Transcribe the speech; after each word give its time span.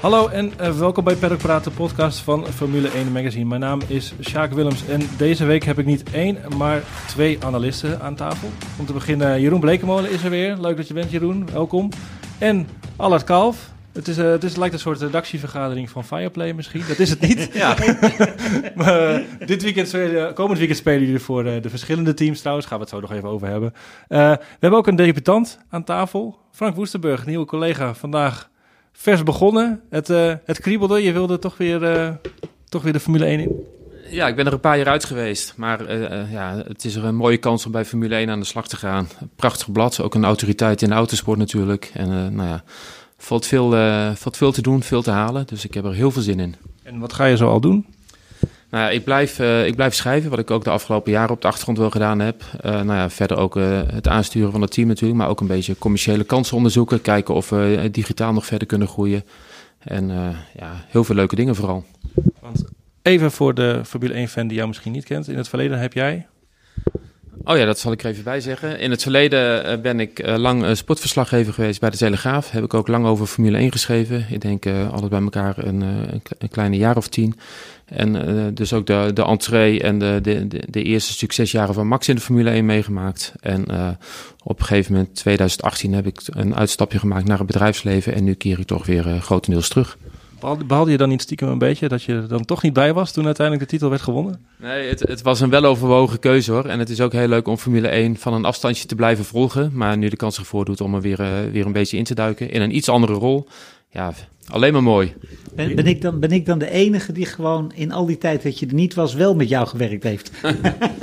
Hallo 0.00 0.28
en 0.28 0.52
uh, 0.60 0.78
welkom 0.78 1.04
bij 1.04 1.14
Paddock 1.14 1.38
Praat, 1.38 1.64
de 1.64 1.70
podcast 1.70 2.18
van 2.18 2.46
Formule 2.46 2.88
1 2.88 3.12
Magazine. 3.12 3.44
Mijn 3.44 3.60
naam 3.60 3.80
is 3.86 4.14
Sjaak 4.20 4.52
Willems 4.52 4.86
en 4.86 5.00
deze 5.16 5.44
week 5.44 5.64
heb 5.64 5.78
ik 5.78 5.86
niet 5.86 6.10
één, 6.10 6.38
maar 6.56 6.82
twee 7.06 7.44
analisten 7.44 8.00
aan 8.00 8.14
tafel. 8.14 8.48
Om 8.78 8.86
te 8.86 8.92
beginnen, 8.92 9.40
Jeroen 9.40 9.60
Blekemolen 9.60 10.10
is 10.10 10.24
er 10.24 10.30
weer. 10.30 10.56
Leuk 10.56 10.76
dat 10.76 10.88
je 10.88 10.94
bent, 10.94 11.10
Jeroen. 11.10 11.48
Welkom. 11.52 11.88
En 12.38 12.68
Allard 12.96 13.24
Kalf. 13.24 13.70
Het, 13.92 14.08
is, 14.08 14.18
uh, 14.18 14.30
het 14.30 14.44
is, 14.44 14.56
lijkt 14.56 14.74
een 14.74 14.80
soort 14.80 15.00
redactievergadering 15.00 15.90
van 15.90 16.04
Fireplay 16.04 16.52
misschien. 16.52 16.82
Dat 16.88 16.98
is 16.98 17.10
het 17.10 17.20
niet. 17.20 17.50
Ja. 17.52 17.76
maar 18.74 19.12
uh, 19.12 19.24
dit 19.46 19.62
weekend, 19.62 19.90
komend 20.34 20.58
weekend 20.58 20.78
spelen 20.78 21.04
jullie 21.04 21.18
voor 21.18 21.44
de 21.44 21.70
verschillende 21.70 22.14
teams 22.14 22.40
trouwens. 22.40 22.66
Gaan 22.66 22.76
we 22.76 22.82
het 22.82 22.92
zo 22.92 23.00
nog 23.00 23.12
even 23.12 23.28
over 23.28 23.48
hebben. 23.48 23.72
we 24.08 24.38
hebben 24.58 24.78
ook 24.78 24.86
een 24.86 24.96
debutant 24.96 25.58
aan 25.70 25.84
tafel. 25.84 26.38
Frank 26.50 26.74
Woesterburg, 26.76 27.26
nieuwe 27.26 27.46
collega. 27.46 27.94
Vandaag 27.94 28.49
vers 29.00 29.22
begonnen. 29.22 29.80
Het, 29.90 30.08
het 30.44 30.60
kriebelde. 30.60 31.02
Je 31.02 31.12
wilde 31.12 31.38
toch 31.38 31.56
weer, 31.56 32.18
toch 32.68 32.82
weer 32.82 32.92
de 32.92 33.00
Formule 33.00 33.24
1 33.24 33.40
in. 33.40 33.66
Ja, 34.10 34.28
ik 34.28 34.36
ben 34.36 34.46
er 34.46 34.52
een 34.52 34.60
paar 34.60 34.76
jaar 34.76 34.86
uit 34.86 35.04
geweest. 35.04 35.54
Maar 35.56 36.00
uh, 36.00 36.32
ja, 36.32 36.62
het 36.66 36.84
is 36.84 36.94
er 36.94 37.04
een 37.04 37.14
mooie 37.14 37.36
kans 37.36 37.66
om 37.66 37.72
bij 37.72 37.84
Formule 37.84 38.14
1 38.14 38.30
aan 38.30 38.40
de 38.40 38.46
slag 38.46 38.68
te 38.68 38.76
gaan. 38.76 39.08
Prachtig 39.36 39.72
blad, 39.72 40.00
ook 40.00 40.14
een 40.14 40.24
autoriteit 40.24 40.82
in 40.82 40.88
de 40.88 40.94
autosport 40.94 41.38
natuurlijk. 41.38 41.90
En 41.94 42.34
nou 42.34 42.48
ja, 42.48 42.62
valt 43.18 43.46
veel, 43.46 43.70
valt 44.14 44.36
veel 44.36 44.52
te 44.52 44.62
doen, 44.62 44.82
veel 44.82 45.02
te 45.02 45.10
halen. 45.10 45.46
Dus 45.46 45.64
ik 45.64 45.74
heb 45.74 45.84
er 45.84 45.94
heel 45.94 46.10
veel 46.10 46.22
zin 46.22 46.40
in. 46.40 46.54
En 46.82 46.98
wat 46.98 47.12
ga 47.12 47.24
je 47.24 47.36
zo 47.36 47.48
al 47.48 47.60
doen? 47.60 47.86
Nou 48.70 48.84
ja, 48.84 48.90
ik, 48.90 49.04
blijf, 49.04 49.38
ik 49.66 49.74
blijf 49.76 49.94
schrijven, 49.94 50.30
wat 50.30 50.38
ik 50.38 50.50
ook 50.50 50.64
de 50.64 50.70
afgelopen 50.70 51.12
jaren 51.12 51.34
op 51.34 51.42
de 51.42 51.48
achtergrond 51.48 51.78
wel 51.78 51.90
gedaan 51.90 52.20
heb. 52.20 52.42
nou 52.62 52.92
ja, 52.92 53.10
verder 53.10 53.36
ook 53.36 53.54
het 53.92 54.08
aansturen 54.08 54.52
van 54.52 54.60
het 54.60 54.70
team 54.70 54.88
natuurlijk. 54.88 55.18
Maar 55.18 55.28
ook 55.28 55.40
een 55.40 55.46
beetje 55.46 55.78
commerciële 55.78 56.24
kansen 56.24 56.56
onderzoeken. 56.56 57.00
Kijken 57.00 57.34
of 57.34 57.48
we 57.48 57.88
digitaal 57.92 58.32
nog 58.32 58.46
verder 58.46 58.66
kunnen 58.66 58.88
groeien. 58.88 59.24
En 59.78 60.08
ja, 60.58 60.84
heel 60.88 61.04
veel 61.04 61.14
leuke 61.14 61.36
dingen 61.36 61.54
vooral. 61.54 61.84
Want 62.40 62.64
Even 63.02 63.30
voor 63.30 63.54
de 63.54 63.80
Formule 63.84 64.26
1-fan 64.26 64.46
die 64.46 64.56
jou 64.56 64.68
misschien 64.68 64.92
niet 64.92 65.04
kent. 65.04 65.28
In 65.28 65.36
het 65.36 65.48
verleden 65.48 65.78
heb 65.78 65.92
jij... 65.92 66.26
Oh 67.44 67.56
ja, 67.56 67.64
dat 67.64 67.78
zal 67.78 67.92
ik 67.92 68.02
er 68.02 68.10
even 68.10 68.24
bij 68.24 68.40
zeggen. 68.40 68.78
In 68.78 68.90
het 68.90 69.02
verleden 69.02 69.82
ben 69.82 70.00
ik 70.00 70.26
lang 70.36 70.76
sportverslaggever 70.76 71.52
geweest 71.52 71.80
bij 71.80 71.90
de 71.90 71.96
Telegraaf. 71.96 72.50
Heb 72.50 72.64
ik 72.64 72.74
ook 72.74 72.88
lang 72.88 73.06
over 73.06 73.26
Formule 73.26 73.58
1 73.58 73.72
geschreven. 73.72 74.26
Ik 74.30 74.40
denk 74.40 74.66
altijd 74.66 75.10
bij 75.10 75.20
elkaar 75.20 75.58
een, 75.58 75.80
een, 75.80 76.48
kleine 76.50 76.76
jaar 76.76 76.96
of 76.96 77.08
tien. 77.08 77.38
En 77.90 78.54
dus 78.54 78.72
ook 78.72 78.86
de, 78.86 79.10
de 79.14 79.24
entree 79.24 79.80
en 79.80 79.98
de, 79.98 80.18
de, 80.22 80.46
de, 80.68 80.82
eerste 80.82 81.12
succesjaren 81.12 81.74
van 81.74 81.86
Max 81.86 82.08
in 82.08 82.14
de 82.14 82.20
Formule 82.20 82.50
1 82.50 82.66
meegemaakt. 82.66 83.32
En 83.40 83.62
op 84.42 84.58
een 84.58 84.64
gegeven 84.64 84.92
moment, 84.92 85.14
2018, 85.14 85.92
heb 85.92 86.06
ik 86.06 86.20
een 86.26 86.56
uitstapje 86.56 86.98
gemaakt 86.98 87.26
naar 87.26 87.38
het 87.38 87.46
bedrijfsleven. 87.46 88.14
En 88.14 88.24
nu 88.24 88.34
keer 88.34 88.58
ik 88.58 88.66
toch 88.66 88.86
weer 88.86 89.04
grotendeels 89.20 89.68
terug. 89.68 89.96
Behaalde 90.66 90.90
je 90.90 90.96
dan 90.96 91.08
niet 91.08 91.22
stiekem 91.22 91.48
een 91.48 91.58
beetje 91.58 91.88
dat 91.88 92.02
je 92.02 92.12
er 92.12 92.28
dan 92.28 92.44
toch 92.44 92.62
niet 92.62 92.72
bij 92.72 92.92
was 92.92 93.12
toen 93.12 93.24
uiteindelijk 93.24 93.66
de 93.66 93.72
titel 93.72 93.90
werd 93.90 94.02
gewonnen? 94.02 94.46
Nee, 94.56 94.88
het, 94.88 95.00
het, 95.00 95.22
was 95.22 95.40
een 95.40 95.50
weloverwogen 95.50 96.18
keuze 96.18 96.52
hoor. 96.52 96.64
En 96.64 96.78
het 96.78 96.88
is 96.88 97.00
ook 97.00 97.12
heel 97.12 97.28
leuk 97.28 97.48
om 97.48 97.56
Formule 97.56 97.88
1 97.88 98.16
van 98.16 98.34
een 98.34 98.44
afstandje 98.44 98.86
te 98.86 98.94
blijven 98.94 99.24
volgen. 99.24 99.70
Maar 99.74 99.96
nu 99.96 100.08
de 100.08 100.16
kans 100.16 100.34
zich 100.34 100.46
voordoet 100.46 100.80
om 100.80 100.94
er 100.94 101.00
weer, 101.00 101.50
weer 101.52 101.66
een 101.66 101.72
beetje 101.72 101.96
in 101.96 102.04
te 102.04 102.14
duiken 102.14 102.50
in 102.50 102.60
een 102.60 102.76
iets 102.76 102.88
andere 102.88 103.12
rol. 103.12 103.48
Ja, 103.90 104.12
alleen 104.46 104.72
maar 104.72 104.82
mooi. 104.82 105.14
Ben, 105.54 105.74
ben, 105.74 105.86
ik 105.86 106.02
dan, 106.02 106.20
ben 106.20 106.30
ik 106.30 106.46
dan 106.46 106.58
de 106.58 106.70
enige 106.70 107.12
die 107.12 107.26
gewoon 107.26 107.72
in 107.74 107.92
al 107.92 108.06
die 108.06 108.18
tijd 108.18 108.42
dat 108.42 108.58
je 108.58 108.66
er 108.66 108.74
niet 108.74 108.94
was 108.94 109.14
wel 109.14 109.34
met 109.34 109.48
jou 109.48 109.66
gewerkt 109.66 110.02
heeft? 110.02 110.30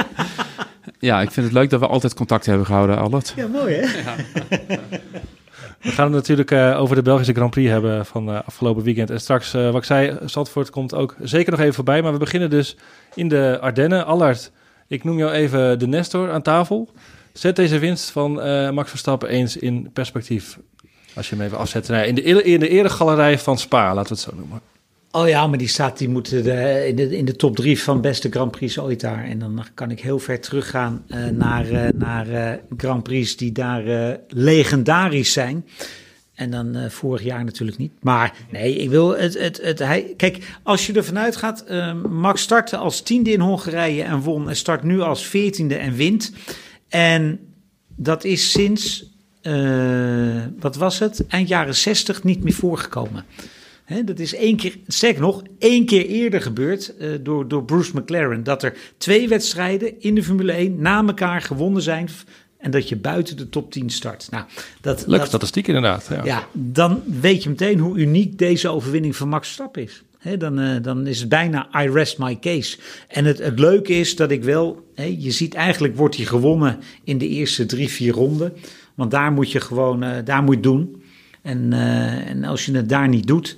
ja, 1.00 1.22
ik 1.22 1.32
vind 1.32 1.46
het 1.46 1.56
leuk 1.56 1.70
dat 1.70 1.80
we 1.80 1.88
altijd 1.88 2.14
contact 2.14 2.46
hebben 2.46 2.66
gehouden, 2.66 2.98
Albert. 2.98 3.34
Ja, 3.36 3.48
mooi 3.48 3.76
hè? 3.76 3.82
Ja. 4.00 4.16
We 5.82 5.92
gaan 5.92 6.06
het 6.06 6.14
natuurlijk 6.14 6.52
uh, 6.52 6.80
over 6.82 6.96
de 6.96 7.02
Belgische 7.02 7.34
Grand 7.34 7.52
Prix 7.52 7.70
hebben 7.70 8.06
van 8.06 8.30
uh, 8.30 8.40
afgelopen 8.46 8.84
weekend. 8.84 9.10
En 9.10 9.20
straks, 9.20 9.54
uh, 9.54 9.66
wat 9.66 9.76
ik 9.76 9.84
zei, 9.84 10.18
Zandvoort 10.26 10.70
komt 10.70 10.96
ook 10.96 11.16
zeker 11.22 11.52
nog 11.52 11.60
even 11.60 11.74
voorbij. 11.74 12.02
Maar 12.02 12.14
we 12.14 12.18
beginnen 12.18 12.50
dus 12.50 12.78
in 13.16 13.28
de 13.28 13.58
Ardennen. 13.62 14.06
Allard, 14.06 14.52
ik 14.88 15.04
noem 15.04 15.18
jou 15.18 15.32
even 15.32 15.80
de 15.80 15.88
Nestor 15.88 16.32
aan 16.32 16.42
tafel. 16.42 16.90
Zet 17.34 17.56
deze 17.56 17.80
winst 17.80 18.10
van 18.10 18.34
Max 18.74 18.90
Verstappen 18.90 19.30
eens 19.30 19.58
in 19.58 19.90
perspectief. 19.94 20.58
Als 21.18 21.30
je 21.30 21.36
hem 21.36 21.46
even 21.46 21.58
afzet. 21.58 21.90
In, 21.90 22.16
de, 22.16 22.22
in 22.44 22.60
de 22.60 22.70
eregalerij 22.70 23.40
van 23.40 23.58
Spa, 23.58 23.94
laten 23.94 24.16
we 24.16 24.22
het 24.22 24.30
zo 24.30 24.36
noemen. 24.36 24.62
Oh 25.12 25.28
ja, 25.28 25.48
maar 25.48 25.58
die 25.58 25.68
staat, 25.68 25.98
die 25.98 26.10
moet 26.10 26.30
de, 26.30 26.86
in, 26.88 26.96
de, 26.96 27.18
in 27.18 27.26
de 27.26 27.36
top 27.36 27.56
drie 27.56 27.82
van 27.82 28.02
beste 28.02 28.30
Grand 28.30 28.52
Prix 28.52 28.80
ooit 28.80 29.00
daar. 29.00 29.24
En 29.24 29.40
dan 29.40 29.66
kan 29.74 29.92
ik 29.92 30.00
heel 30.00 30.20
ver 30.20 30.40
teruggaan 30.40 31.04
uh, 31.08 31.26
naar, 31.28 31.72
uh, 31.72 31.88
naar 31.96 32.60
Grand 32.78 33.04
Prix 33.04 33.38
die 33.38 33.52
daar 33.52 34.18
legendarisch 34.28 35.34
zijn. 35.34 35.66
En 36.34 36.52
dan 36.52 36.76
vorig 36.90 37.24
jaar 37.24 37.44
natuurlijk 37.44 37.78
niet. 37.78 37.92
Maar 38.02 38.34
nee, 38.52 38.76
ik 38.76 38.90
wil 38.90 39.18
het. 39.18 39.40
het, 39.40 39.62
het 39.62 39.80
hij, 39.80 40.14
kijk, 40.18 40.58
als 40.64 40.88
je 40.88 40.94
ervan 40.94 41.20
uitgaat. 41.20 41.66
Max 42.10 42.42
startte 42.42 42.78
als 42.78 43.02
tiende 43.02 43.32
in 43.32 43.40
Hongarije 43.40 44.04
en 44.04 44.20
won. 44.20 44.50
En 44.50 44.56
start 44.56 44.84
nu 44.84 45.02
als 45.02 45.26
veertiende 45.26 45.76
en 45.76 45.94
wint. 45.94 46.34
En 46.90 47.40
dat 47.96 48.24
is 48.24 48.52
sinds. 48.52 49.16
Wat 50.60 50.76
was 50.76 51.00
het? 51.00 51.28
Eind 51.28 51.48
jaren 51.48 51.76
60 51.76 52.24
niet 52.24 52.44
meer 52.44 52.54
voorgekomen. 52.54 53.26
He, 53.88 54.04
dat 54.04 54.20
is 54.20 54.36
één 54.36 54.56
keer, 54.56 54.78
sterker 54.88 55.22
nog, 55.22 55.44
één 55.60 55.86
keer 55.86 56.06
eerder 56.06 56.42
gebeurd 56.42 56.94
uh, 57.00 57.10
door, 57.22 57.48
door 57.48 57.64
Bruce 57.64 57.92
McLaren. 57.96 58.44
Dat 58.44 58.64
er 58.64 58.78
twee 58.98 59.28
wedstrijden 59.28 60.02
in 60.02 60.16
de 60.16 60.24
Formule 60.24 60.52
1 60.52 60.82
na 60.82 61.06
elkaar 61.06 61.42
gewonnen 61.42 61.82
zijn. 61.82 62.10
En 62.58 62.72
dat 62.72 62.90
je 62.90 62.96
buiten 62.96 63.38
de 63.38 63.50
top 63.50 63.72
10 63.72 63.90
start. 63.90 64.28
Nou, 64.32 64.46
dat, 64.82 65.00
Leuke 65.00 65.18
dat, 65.18 65.28
statistiek 65.28 65.68
inderdaad. 65.68 66.08
Ja. 66.10 66.26
ja. 66.26 66.48
dan 66.54 67.04
weet 67.22 67.44
je 67.44 67.50
meteen 67.50 67.80
hoe 67.80 67.98
uniek 67.98 68.38
deze 68.38 68.70
overwinning 68.70 69.16
van 69.16 69.30
Max 69.30 69.46
Verstappen 69.46 69.84
is. 69.84 70.04
He, 70.18 70.38
dan, 70.38 70.60
uh, 70.60 70.82
dan 70.82 71.08
is 71.08 71.20
het 71.20 71.30
bijna 71.30 71.82
I 71.82 71.90
rest 71.90 72.18
my 72.18 72.40
case. 72.40 72.78
En 73.08 73.26
het, 73.26 73.38
het 73.38 73.60
leuke 73.60 73.94
is 73.94 74.16
dat 74.16 74.32
ik 74.32 74.44
wel, 74.44 74.92
he, 74.96 75.16
je 75.20 75.32
ziet 75.32 75.54
eigenlijk 75.54 75.96
wordt 75.96 76.16
hij 76.16 76.26
gewonnen 76.26 76.80
in 77.04 77.18
de 77.18 77.28
eerste 77.28 77.66
drie, 77.66 77.90
vier 77.90 78.14
ronden. 78.14 78.54
Want 78.98 79.12
daar 79.12 79.32
moet 79.32 79.52
je 79.52 79.60
gewoon, 79.60 80.04
uh, 80.04 80.10
daar 80.24 80.44
moet 80.44 80.56
je 80.56 80.62
doen. 80.62 81.04
En, 81.42 81.72
uh, 81.72 82.30
en 82.30 82.44
als 82.44 82.66
je 82.66 82.76
het 82.76 82.90
daar 82.90 83.08
niet 83.08 83.28
doet, 83.28 83.58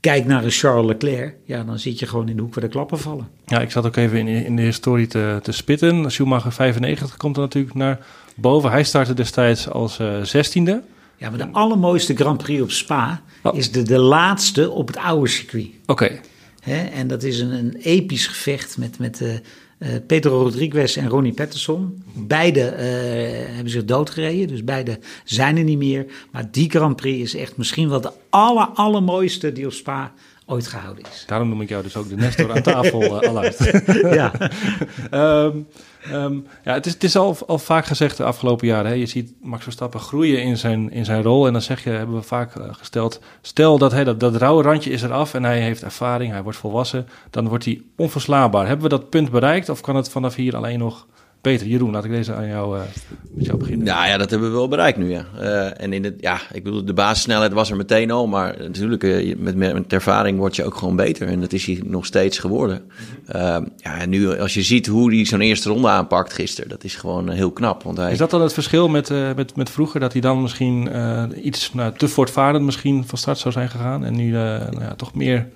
kijk 0.00 0.26
naar 0.26 0.44
een 0.44 0.50
Charles 0.50 0.86
Leclerc, 0.86 1.34
ja, 1.44 1.64
dan 1.64 1.78
zit 1.78 1.98
je 1.98 2.06
gewoon 2.06 2.28
in 2.28 2.36
de 2.36 2.42
hoek 2.42 2.54
waar 2.54 2.64
de 2.64 2.70
klappen 2.70 2.98
vallen. 2.98 3.28
Ja, 3.46 3.60
ik 3.60 3.70
zat 3.70 3.86
ook 3.86 3.96
even 3.96 4.18
in, 4.18 4.44
in 4.44 4.56
de 4.56 4.62
historie 4.62 5.06
te, 5.06 5.38
te 5.42 5.52
spitten. 5.52 6.10
Schumacher 6.10 6.52
95 6.52 7.16
komt 7.16 7.36
er 7.36 7.42
natuurlijk 7.42 7.74
naar 7.74 8.06
boven. 8.34 8.70
Hij 8.70 8.84
startte 8.84 9.14
destijds 9.14 9.70
als 9.70 10.00
uh, 10.00 10.22
zestiende. 10.22 10.82
Ja, 11.16 11.30
maar 11.30 11.38
de 11.38 11.52
allermooiste 11.52 12.14
Grand 12.14 12.42
Prix 12.42 12.62
op 12.62 12.70
Spa 12.70 13.22
oh. 13.42 13.56
is 13.56 13.72
de, 13.72 13.82
de 13.82 13.98
laatste 13.98 14.70
op 14.70 14.86
het 14.86 14.96
oude 14.96 15.28
circuit. 15.28 15.68
Oké. 15.86 15.92
Okay. 15.92 16.20
En 16.92 17.06
dat 17.06 17.22
is 17.22 17.40
een, 17.40 17.50
een 17.50 17.76
episch 17.76 18.26
gevecht 18.26 18.78
met, 18.78 18.98
met 18.98 19.40
uh, 19.78 19.88
Pedro 20.06 20.42
Rodriguez 20.42 20.96
en 20.96 21.08
Ronnie 21.08 21.32
Patterson. 21.32 22.02
Beide 22.14 22.60
uh, 22.60 22.76
hebben 23.54 23.70
zich 23.70 23.84
doodgereden, 23.84 24.48
dus 24.48 24.64
beide 24.64 24.98
zijn 25.24 25.56
er 25.56 25.64
niet 25.64 25.78
meer. 25.78 26.06
Maar 26.32 26.50
die 26.50 26.70
Grand 26.70 26.96
Prix 26.96 27.34
is 27.34 27.40
echt 27.40 27.56
misschien 27.56 27.88
wel 27.88 28.00
de 28.00 28.12
aller, 28.30 28.66
allermooiste 28.66 29.52
die 29.52 29.66
op 29.66 29.72
Spa 29.72 30.12
ooit 30.46 30.66
gehouden 30.66 31.04
is. 31.12 31.24
Daarom 31.26 31.48
noem 31.48 31.60
ik 31.60 31.68
jou 31.68 31.82
dus 31.82 31.96
ook 31.96 32.08
de 32.08 32.16
Nestor 32.16 32.52
aan 32.52 32.62
tafel, 32.62 33.02
uh, 33.02 33.28
Allard. 33.28 33.70
ja. 34.20 34.32
um, 35.10 35.66
um, 36.12 36.46
ja, 36.64 36.72
het 36.72 36.86
is, 36.86 36.92
het 36.92 37.04
is 37.04 37.16
al, 37.16 37.36
al 37.46 37.58
vaak 37.58 37.86
gezegd 37.86 38.16
de 38.16 38.24
afgelopen 38.24 38.66
jaren. 38.66 38.90
Hè? 38.90 38.96
Je 38.96 39.06
ziet 39.06 39.32
Max 39.42 39.62
Verstappen 39.62 40.00
groeien 40.00 40.42
in 40.42 40.56
zijn, 40.56 40.90
in 40.90 41.04
zijn 41.04 41.22
rol. 41.22 41.46
En 41.46 41.52
dan 41.52 41.62
zeg 41.62 41.84
je, 41.84 41.90
hebben 41.90 42.16
we 42.16 42.22
vaak 42.22 42.54
uh, 42.54 42.64
gesteld... 42.70 43.20
stel 43.40 43.78
dat, 43.78 43.92
hij, 43.92 44.04
dat 44.04 44.20
dat 44.20 44.36
rauwe 44.36 44.62
randje 44.62 44.90
is 44.90 45.02
eraf 45.02 45.34
en 45.34 45.44
hij 45.44 45.60
heeft 45.60 45.82
ervaring, 45.82 46.32
hij 46.32 46.42
wordt 46.42 46.58
volwassen... 46.58 47.08
dan 47.30 47.48
wordt 47.48 47.64
hij 47.64 47.82
onverslaanbaar. 47.96 48.66
Hebben 48.66 48.90
we 48.90 48.96
dat 48.96 49.10
punt 49.10 49.30
bereikt 49.30 49.68
of 49.68 49.80
kan 49.80 49.96
het 49.96 50.08
vanaf 50.08 50.34
hier 50.34 50.56
alleen 50.56 50.78
nog 50.78 51.06
Peter, 51.46 51.66
Jeroen, 51.66 51.90
laat 51.90 52.04
ik 52.04 52.10
deze 52.10 52.34
aan 52.34 52.48
jou, 52.48 52.76
uh, 52.76 52.82
met 53.30 53.46
jou 53.46 53.58
beginnen. 53.58 53.86
Nou 53.86 54.06
ja, 54.06 54.16
dat 54.16 54.30
hebben 54.30 54.48
we 54.48 54.54
wel 54.54 54.68
bereikt 54.68 54.98
nu, 54.98 55.10
ja. 55.10 55.24
Uh, 55.40 55.82
en 55.82 55.92
in 55.92 56.04
het, 56.04 56.14
ja, 56.20 56.40
ik 56.52 56.62
bedoel, 56.62 56.84
de 56.84 56.92
basissnelheid 56.92 57.52
was 57.52 57.70
er 57.70 57.76
meteen 57.76 58.10
al, 58.10 58.26
maar 58.26 58.56
natuurlijk, 58.58 59.02
uh, 59.02 59.36
met, 59.36 59.56
met 59.56 59.92
ervaring 59.92 60.38
word 60.38 60.56
je 60.56 60.64
ook 60.64 60.74
gewoon 60.74 60.96
beter. 60.96 61.28
En 61.28 61.40
dat 61.40 61.52
is 61.52 61.66
hij 61.66 61.80
nog 61.84 62.06
steeds 62.06 62.38
geworden. 62.38 62.82
-hmm. 63.26 63.68
ja, 63.76 63.98
en 63.98 64.08
nu, 64.08 64.38
als 64.38 64.54
je 64.54 64.62
ziet 64.62 64.86
hoe 64.86 65.14
hij 65.14 65.24
zo'n 65.24 65.40
eerste 65.40 65.68
ronde 65.68 65.88
aanpakt 65.88 66.32
gisteren, 66.32 66.70
dat 66.70 66.84
is 66.84 66.94
gewoon 66.94 67.30
heel 67.30 67.50
knap. 67.50 67.82
Want 67.82 67.96
hij... 67.96 68.12
Is 68.12 68.18
dat 68.18 68.30
dan 68.30 68.42
het 68.42 68.52
verschil 68.52 68.88
met, 68.88 69.08
met, 69.36 69.56
met 69.56 69.70
vroeger, 69.70 70.00
dat 70.00 70.12
hij 70.12 70.20
dan 70.20 70.42
misschien 70.42 70.90
iets 71.46 71.72
nou, 71.74 71.92
te 71.96 72.08
voortvarend 72.08 72.64
misschien 72.64 73.06
van 73.06 73.18
start 73.18 73.38
zou 73.38 73.54
zijn 73.54 73.68
gegaan 73.68 74.04
en 74.04 74.16
nu 74.16 74.30
nou 74.30 74.80
ja, 74.80 74.94
toch 74.94 75.14
meer 75.14 75.48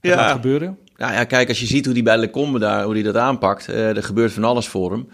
ja. 0.00 0.16
laat 0.16 0.32
gebeuren? 0.32 0.78
Nou 0.96 1.12
ja, 1.12 1.24
kijk, 1.24 1.48
als 1.48 1.60
je 1.60 1.66
ziet 1.66 1.84
hoe 1.84 1.94
hij 1.94 2.02
bij 2.02 2.18
Lecombe 2.18 2.58
daar, 2.58 2.84
hoe 2.84 2.94
hij 2.94 3.02
dat 3.02 3.16
aanpakt, 3.16 3.68
uh, 3.68 3.96
er 3.96 4.02
gebeurt 4.02 4.32
van 4.32 4.44
alles 4.44 4.68
voor 4.68 4.92
hem. 4.92 5.08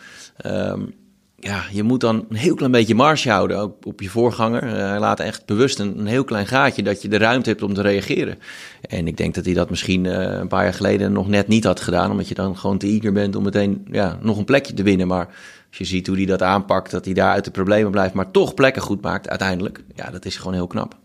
Um, 0.46 0.94
ja, 1.40 1.64
je 1.72 1.82
moet 1.82 2.00
dan 2.00 2.26
een 2.28 2.36
heel 2.36 2.54
klein 2.54 2.72
beetje 2.72 2.94
marge 2.94 3.30
houden 3.30 3.74
op 3.84 4.00
je 4.00 4.08
voorganger. 4.08 4.64
Uh, 4.64 4.72
hij 4.72 4.98
laat 4.98 5.20
echt 5.20 5.46
bewust 5.46 5.78
een, 5.78 5.98
een, 5.98 6.06
heel 6.06 6.24
klein 6.24 6.46
gaatje 6.46 6.82
dat 6.82 7.02
je 7.02 7.08
de 7.08 7.18
ruimte 7.18 7.48
hebt 7.48 7.62
om 7.62 7.74
te 7.74 7.82
reageren. 7.82 8.38
En 8.80 9.06
ik 9.06 9.16
denk 9.16 9.34
dat 9.34 9.44
hij 9.44 9.54
dat 9.54 9.70
misschien 9.70 10.04
uh, 10.04 10.12
een 10.12 10.48
paar 10.48 10.62
jaar 10.62 10.74
geleden 10.74 11.12
nog 11.12 11.28
net 11.28 11.48
niet 11.48 11.64
had 11.64 11.80
gedaan, 11.80 12.10
omdat 12.10 12.28
je 12.28 12.34
dan 12.34 12.56
gewoon 12.56 12.78
te 12.78 12.86
eager 12.86 13.12
bent 13.12 13.36
om 13.36 13.42
meteen 13.42 13.86
ja, 13.90 14.18
nog 14.20 14.38
een 14.38 14.44
plekje 14.44 14.74
te 14.74 14.82
winnen. 14.82 15.06
Maar 15.06 15.26
als 15.68 15.78
je 15.78 15.84
ziet 15.84 16.06
hoe 16.06 16.16
hij 16.16 16.26
dat 16.26 16.42
aanpakt, 16.42 16.90
dat 16.90 17.04
hij 17.04 17.14
daar 17.14 17.32
uit 17.32 17.44
de 17.44 17.50
problemen 17.50 17.90
blijft, 17.90 18.14
maar 18.14 18.30
toch 18.30 18.54
plekken 18.54 18.82
goed 18.82 19.02
maakt 19.02 19.28
uiteindelijk, 19.28 19.82
ja, 19.94 20.10
dat 20.10 20.24
is 20.24 20.36
gewoon 20.36 20.54
heel 20.54 20.66
knap. 20.66 20.98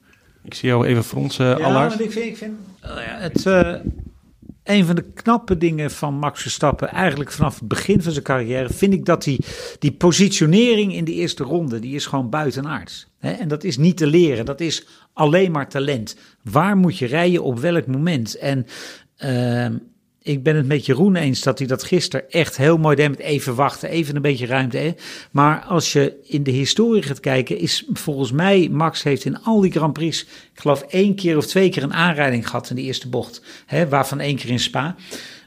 Ik 0.44 0.54
zie 0.54 0.70
jou 0.70 0.86
even 0.86 1.04
fronsen, 1.04 1.46
ja, 1.46 1.54
Allard. 1.54 2.00
ik 2.00 2.12
vind, 2.12 2.26
ik 2.26 2.38
vind 2.38 2.54
uh, 2.84 2.90
het, 2.98 3.46
uh, 3.46 3.74
een 4.66 4.86
van 4.86 4.96
de 4.96 5.12
knappe 5.14 5.58
dingen 5.58 5.92
van 5.92 6.14
Max 6.14 6.42
Verstappen, 6.42 6.90
eigenlijk 6.90 7.32
vanaf 7.32 7.60
het 7.60 7.68
begin 7.68 8.02
van 8.02 8.12
zijn 8.12 8.24
carrière, 8.24 8.70
vind 8.70 8.94
ik 8.94 9.06
dat 9.06 9.24
die, 9.24 9.40
die 9.80 9.92
positionering 9.92 10.94
in 10.94 11.06
de 11.06 11.14
eerste 11.14 11.44
ronde, 11.44 11.80
die 11.80 11.96
is 11.96 12.06
gewoon 12.06 12.30
buitenaards. 12.30 13.08
En 13.20 13.48
dat 13.48 13.64
is 13.64 13.78
niet 13.78 13.98
te 13.98 14.08
leren, 14.08 14.46
dat 14.46 14.60
is 14.60 14.88
alleen 15.14 15.52
maar 15.52 15.70
talent. 15.70 16.18
Waar 16.42 16.78
moet 16.78 16.98
je 16.98 17.06
rijden 17.06 17.44
op 17.44 17.60
welk 17.60 17.88
moment? 17.88 18.38
En 18.38 18.66
uh, 19.26 19.80
ik 20.26 20.44
ben 20.44 20.56
het 20.56 20.68
met 20.68 20.86
Jeroen 20.86 21.16
eens 21.16 21.42
dat 21.42 21.58
hij 21.58 21.68
dat 21.68 21.84
gisteren 21.84 22.32
echt 22.32 22.58
heel 22.58 22.78
mooi 22.78 22.96
deed. 22.96 23.10
Met 23.10 23.20
even 23.20 23.56
wachten, 23.56 23.90
even 23.90 24.16
een 24.16 24.22
beetje 24.22 24.46
ruimte. 24.46 24.78
Hè? 24.78 24.94
Maar 25.32 25.64
als 25.68 25.94
je 25.94 26.14
in 26.24 26.44
de 26.44 26.52
historie 26.52 27.02
gaat 27.02 27.20
kijken, 27.20 27.58
is 27.58 27.86
volgens 27.94 28.32
mij 28.32 28.70
Max 28.72 29.04
heeft 29.04 29.26
in 29.26 29.42
al 29.44 29.62
die 29.62 29.72
Grand 29.72 29.94
Prix, 29.94 30.22
ik 30.54 30.60
geloof 30.60 30.82
één 30.82 31.16
keer 31.16 31.38
of 31.38 31.46
twee 31.46 31.70
keer 31.70 31.84
een 31.84 31.94
aanrijding 31.94 32.48
gehad 32.48 32.70
in 32.70 32.76
de 32.76 32.82
eerste 32.82 33.10
bocht. 33.10 33.42
Hè? 33.66 33.90
Waarvan 33.90 34.20
één 34.20 34.36
keer 34.36 34.50
in 34.50 34.60
Spa. 34.60 34.96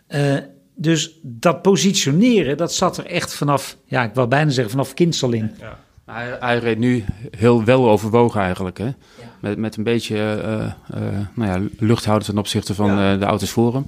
Uh, 0.09 0.37
dus 0.75 1.19
dat 1.23 1.63
positioneren, 1.63 2.57
dat 2.57 2.75
zat 2.75 2.99
er 2.99 3.07
echt 3.07 3.35
vanaf, 3.35 3.77
ja, 3.85 4.05
ik 4.05 4.15
wil 4.15 4.29
bijna 4.29 4.51
zeggen 4.51 4.71
vanaf 4.71 4.95
kindsel 4.95 5.33
in. 5.33 5.55
Ja. 5.61 5.79
Hij, 6.05 6.37
hij, 6.41 6.59
reed 6.59 6.79
nu 6.79 7.05
heel 7.37 7.65
wel 7.65 7.91
overwogen 7.91 8.41
eigenlijk, 8.41 8.79
hè? 8.79 8.85
Ja. 8.85 8.95
Met, 9.41 9.59
met 9.59 9.77
een 9.77 9.85
beetje 9.85 10.17
uh, 10.17 11.01
uh, 11.03 11.19
nou 11.35 11.51
ja, 11.51 11.69
luchthouden 11.79 12.29
ten 12.29 12.39
opzichte 12.39 12.75
van 12.75 12.87
ja. 12.87 13.17
de 13.17 13.25
auto's 13.25 13.51
voor 13.51 13.75
hem. 13.75 13.87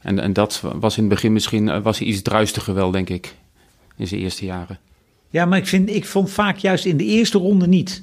En, 0.00 0.18
en 0.18 0.32
dat 0.32 0.62
was 0.74 0.96
in 0.96 1.02
het 1.02 1.12
begin 1.12 1.32
misschien 1.32 1.68
eh, 1.68 1.82
was 1.82 1.98
hij 1.98 2.06
iets 2.06 2.22
druistiger 2.22 2.74
wel, 2.74 2.90
denk 2.90 3.08
ik, 3.08 3.34
in 3.96 4.06
zijn 4.06 4.20
eerste 4.20 4.44
jaren. 4.44 4.78
Ja, 5.30 5.44
maar 5.44 5.58
ik, 5.58 5.66
vind, 5.66 5.90
ik 5.90 6.04
vond 6.04 6.30
vaak 6.30 6.56
juist 6.56 6.84
in 6.84 6.96
de 6.96 7.04
eerste 7.04 7.38
ronde 7.38 7.66
niet. 7.66 8.02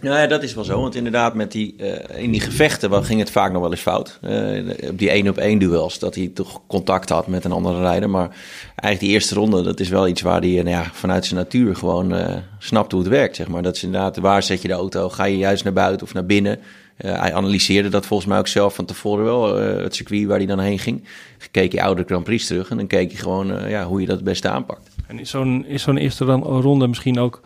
Nou 0.00 0.18
ja, 0.18 0.26
dat 0.26 0.42
is 0.42 0.54
wel 0.54 0.64
zo. 0.64 0.80
Want 0.80 0.94
inderdaad, 0.94 1.34
met 1.34 1.52
die, 1.52 1.74
uh, 1.78 2.22
in 2.22 2.30
die 2.30 2.40
gevechten 2.40 3.04
ging 3.04 3.20
het 3.20 3.30
vaak 3.30 3.52
nog 3.52 3.62
wel 3.62 3.70
eens 3.70 3.80
fout. 3.80 4.18
Uh, 4.22 4.88
op 4.88 4.98
die 4.98 5.10
één 5.10 5.28
op 5.28 5.36
één 5.36 5.58
duels, 5.58 5.98
dat 5.98 6.14
hij 6.14 6.30
toch 6.34 6.60
contact 6.66 7.08
had 7.08 7.26
met 7.26 7.44
een 7.44 7.52
andere 7.52 7.80
rijder. 7.80 8.10
Maar 8.10 8.28
eigenlijk 8.64 9.00
die 9.00 9.10
eerste 9.10 9.34
ronde, 9.34 9.62
dat 9.62 9.80
is 9.80 9.88
wel 9.88 10.08
iets 10.08 10.20
waar 10.22 10.40
hij 10.40 10.50
nou 10.50 10.68
ja, 10.68 10.90
vanuit 10.92 11.24
zijn 11.24 11.40
natuur 11.40 11.76
gewoon 11.76 12.14
uh, 12.14 12.36
snapt 12.58 12.92
hoe 12.92 13.00
het 13.00 13.10
werkt. 13.10 13.36
Zeg 13.36 13.48
maar. 13.48 13.62
Dat 13.62 13.76
is 13.76 13.82
inderdaad, 13.82 14.16
waar 14.16 14.42
zet 14.42 14.62
je 14.62 14.68
de 14.68 14.74
auto? 14.74 15.08
Ga 15.08 15.24
je 15.24 15.36
juist 15.36 15.64
naar 15.64 15.72
buiten 15.72 16.06
of 16.06 16.14
naar 16.14 16.26
binnen? 16.26 16.58
Uh, 17.04 17.20
hij 17.20 17.34
analyseerde 17.34 17.88
dat 17.88 18.06
volgens 18.06 18.28
mij 18.28 18.38
ook 18.38 18.48
zelf 18.48 18.74
van 18.74 18.84
tevoren 18.84 19.24
wel, 19.24 19.62
uh, 19.62 19.82
het 19.82 19.94
circuit 19.94 20.26
waar 20.26 20.36
hij 20.36 20.46
dan 20.46 20.58
heen 20.58 20.78
ging. 20.78 21.04
Keek 21.50 21.72
je 21.72 21.82
oude 21.82 22.04
Grand 22.06 22.24
Prix 22.24 22.46
terug 22.46 22.70
en 22.70 22.76
dan 22.76 22.86
keek 22.86 23.10
je 23.10 23.16
gewoon 23.16 23.52
uh, 23.52 23.70
ja, 23.70 23.84
hoe 23.84 24.00
je 24.00 24.06
dat 24.06 24.16
het 24.16 24.24
beste 24.24 24.48
aanpakt. 24.48 24.90
En 25.06 25.18
is 25.18 25.30
zo'n 25.30 25.66
zo'n 25.74 25.96
eerste 25.96 26.24
ronde 26.24 26.86
misschien 26.86 27.18
ook 27.18 27.40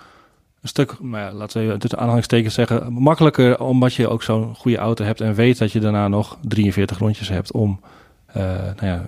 een 0.62 0.69
stuk, 0.69 1.00
maar 1.00 1.20
ja, 1.20 1.32
laten 1.32 1.69
we 1.69 1.78
tussen 1.78 1.99
aanhalingstekens 1.99 2.54
zeggen, 2.54 2.93
makkelijker 2.93 3.60
omdat 3.60 3.94
je 3.94 4.08
ook 4.08 4.22
zo'n 4.22 4.54
goede 4.54 4.78
auto 4.78 5.04
hebt 5.04 5.20
en 5.20 5.34
weet 5.34 5.58
dat 5.58 5.72
je 5.72 5.81
daarna 5.81 6.08
nog 6.08 6.38
43 6.43 6.99
rondjes 6.99 7.28
hebt 7.28 7.52
om 7.52 7.81
nou 8.32 8.87
ja, 8.87 9.06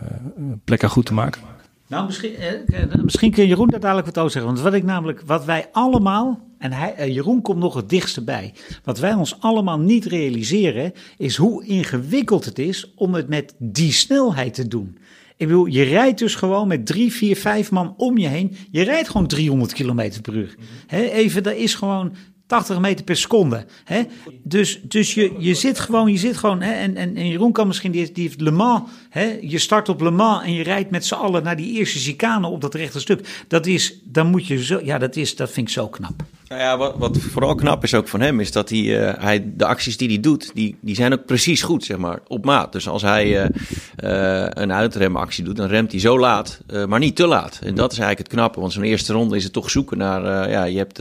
plekken 0.65 0.91
goed 0.91 1.07
te 1.07 1.15
maken. 1.15 1.41
Nou, 1.87 2.07
misschien, 2.07 2.37
eh, 2.37 3.03
misschien 3.03 3.31
kun 3.31 3.47
Jeroen 3.47 3.69
daar 3.69 3.81
dadelijk 3.81 4.07
wat 4.07 4.19
over 4.19 4.31
zeggen. 4.31 4.53
Want 4.53 4.65
wat 4.65 4.75
ik 4.75 4.83
namelijk, 4.83 5.23
wat 5.27 5.45
wij 5.45 5.69
allemaal, 5.73 6.41
en 6.65 6.73
hij, 6.73 6.95
eh, 6.95 7.15
Jeroen 7.15 7.43
komt 7.43 7.59
nog 7.59 7.75
het 7.75 7.89
dichtste 7.89 8.25
bij. 8.25 8.55
Wat 8.85 8.99
wij 8.99 9.15
ons 9.15 9.41
allemaal 9.41 9.79
niet 9.79 10.05
realiseren, 10.05 10.93
is 11.17 11.37
hoe 11.37 11.65
ingewikkeld 11.65 12.45
het 12.45 12.59
is 12.59 12.93
om 12.95 13.15
het 13.15 13.29
met 13.29 13.55
die 13.59 13.93
snelheid 13.93 14.55
te 14.55 14.69
doen. 14.69 14.99
Ik 15.37 15.47
bedoel, 15.47 15.67
je 15.67 15.83
rijdt 15.83 16.19
dus 16.19 16.35
gewoon 16.35 16.69
met 16.69 16.87
drie, 16.87 17.13
vier, 17.13 17.37
vijf 17.37 17.71
man 17.71 17.95
om 17.97 18.19
je 18.19 18.29
heen. 18.29 18.57
Je 18.71 18.83
rijdt 18.83 19.09
gewoon 19.09 19.27
300 19.27 19.73
km 19.73 20.21
per 20.23 20.35
uur. 20.35 20.55
Even, 20.89 21.43
dat 21.43 21.55
is 21.55 21.75
gewoon 21.75 22.13
80 22.47 22.81
meter 22.81 23.05
per 23.05 23.17
seconde. 23.17 23.67
Dus, 24.43 24.81
dus 24.83 25.15
je, 25.15 25.35
je 25.39 25.55
zit 25.55 25.81
gewoon, 25.81 26.13
je 26.13 26.19
zit 26.19 26.37
gewoon, 26.37 26.63
en, 26.63 26.97
en 26.97 27.29
Jeroen 27.29 27.53
kan 27.53 27.67
misschien, 27.67 27.91
die, 27.91 28.13
die 28.13 28.25
heeft 28.25 28.41
Le 28.41 28.51
Mans, 28.51 28.91
je 29.41 29.59
start 29.59 29.89
op 29.89 30.01
Le 30.01 30.11
Mans 30.11 30.45
en 30.45 30.53
je 30.53 30.63
rijdt 30.63 30.91
met 30.91 31.07
z'n 31.07 31.15
allen 31.15 31.43
naar 31.43 31.57
die 31.57 31.73
eerste 31.73 31.99
chicane 31.99 32.47
op 32.47 32.61
dat 32.61 32.75
rechte 32.75 33.01
stuk. 33.01 33.45
Dat 33.49 33.67
is, 33.67 34.01
dan 34.05 34.27
moet 34.27 34.47
je 34.47 34.65
zo, 34.65 34.81
ja, 34.83 34.99
dat, 34.99 35.17
is, 35.17 35.37
dat 35.37 35.51
vind 35.51 35.67
ik 35.67 35.73
zo 35.73 35.89
knap. 35.89 36.23
Nou 36.49 36.61
ja, 36.61 36.77
wat, 36.77 36.95
wat 36.97 37.19
vooral 37.19 37.55
knap 37.55 37.83
is 37.83 37.95
ook 37.95 38.09
van 38.09 38.21
hem, 38.21 38.41
is 38.41 38.53
dat 38.53 38.69
hij, 38.69 38.79
uh, 38.79 39.13
hij 39.19 39.53
de 39.57 39.65
acties 39.65 39.97
die 39.97 40.09
hij 40.09 40.21
doet, 40.21 40.51
die, 40.55 40.77
die 40.81 40.95
zijn 40.95 41.13
ook 41.13 41.25
precies 41.25 41.63
goed, 41.63 41.85
zeg 41.85 41.97
maar, 41.97 42.19
op 42.27 42.45
maat. 42.45 42.73
Dus 42.73 42.89
als 42.89 43.03
hij 43.03 43.27
uh, 43.27 43.45
uh, 44.05 44.47
een 44.49 44.73
uitremactie 44.73 45.45
doet, 45.45 45.57
dan 45.57 45.67
remt 45.67 45.91
hij 45.91 46.01
zo 46.01 46.19
laat, 46.19 46.61
maar 46.89 46.99
niet 46.99 47.17
te 47.17 47.27
laat. 47.27 47.61
En 47.63 47.75
dat 47.75 47.93
is 47.93 47.99
eigenlijk 47.99 48.29
het 48.29 48.39
knappe, 48.39 48.61
want 48.61 48.73
zo'n 48.73 48.83
eerste 48.83 49.13
ronde 49.13 49.37
is 49.37 49.45
het 49.45 49.53
toch 49.53 49.71
zoeken 49.71 49.99
naar, 49.99 50.51
ja, 50.51 50.65
je 50.65 50.79
hebt 50.79 50.99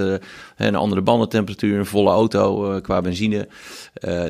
een 0.57 0.75
andere 0.75 1.01
bandentemperatuur, 1.01 1.79
een 1.79 1.85
volle 1.85 2.09
auto 2.09 2.79
qua 2.81 3.01
benzine. 3.01 3.47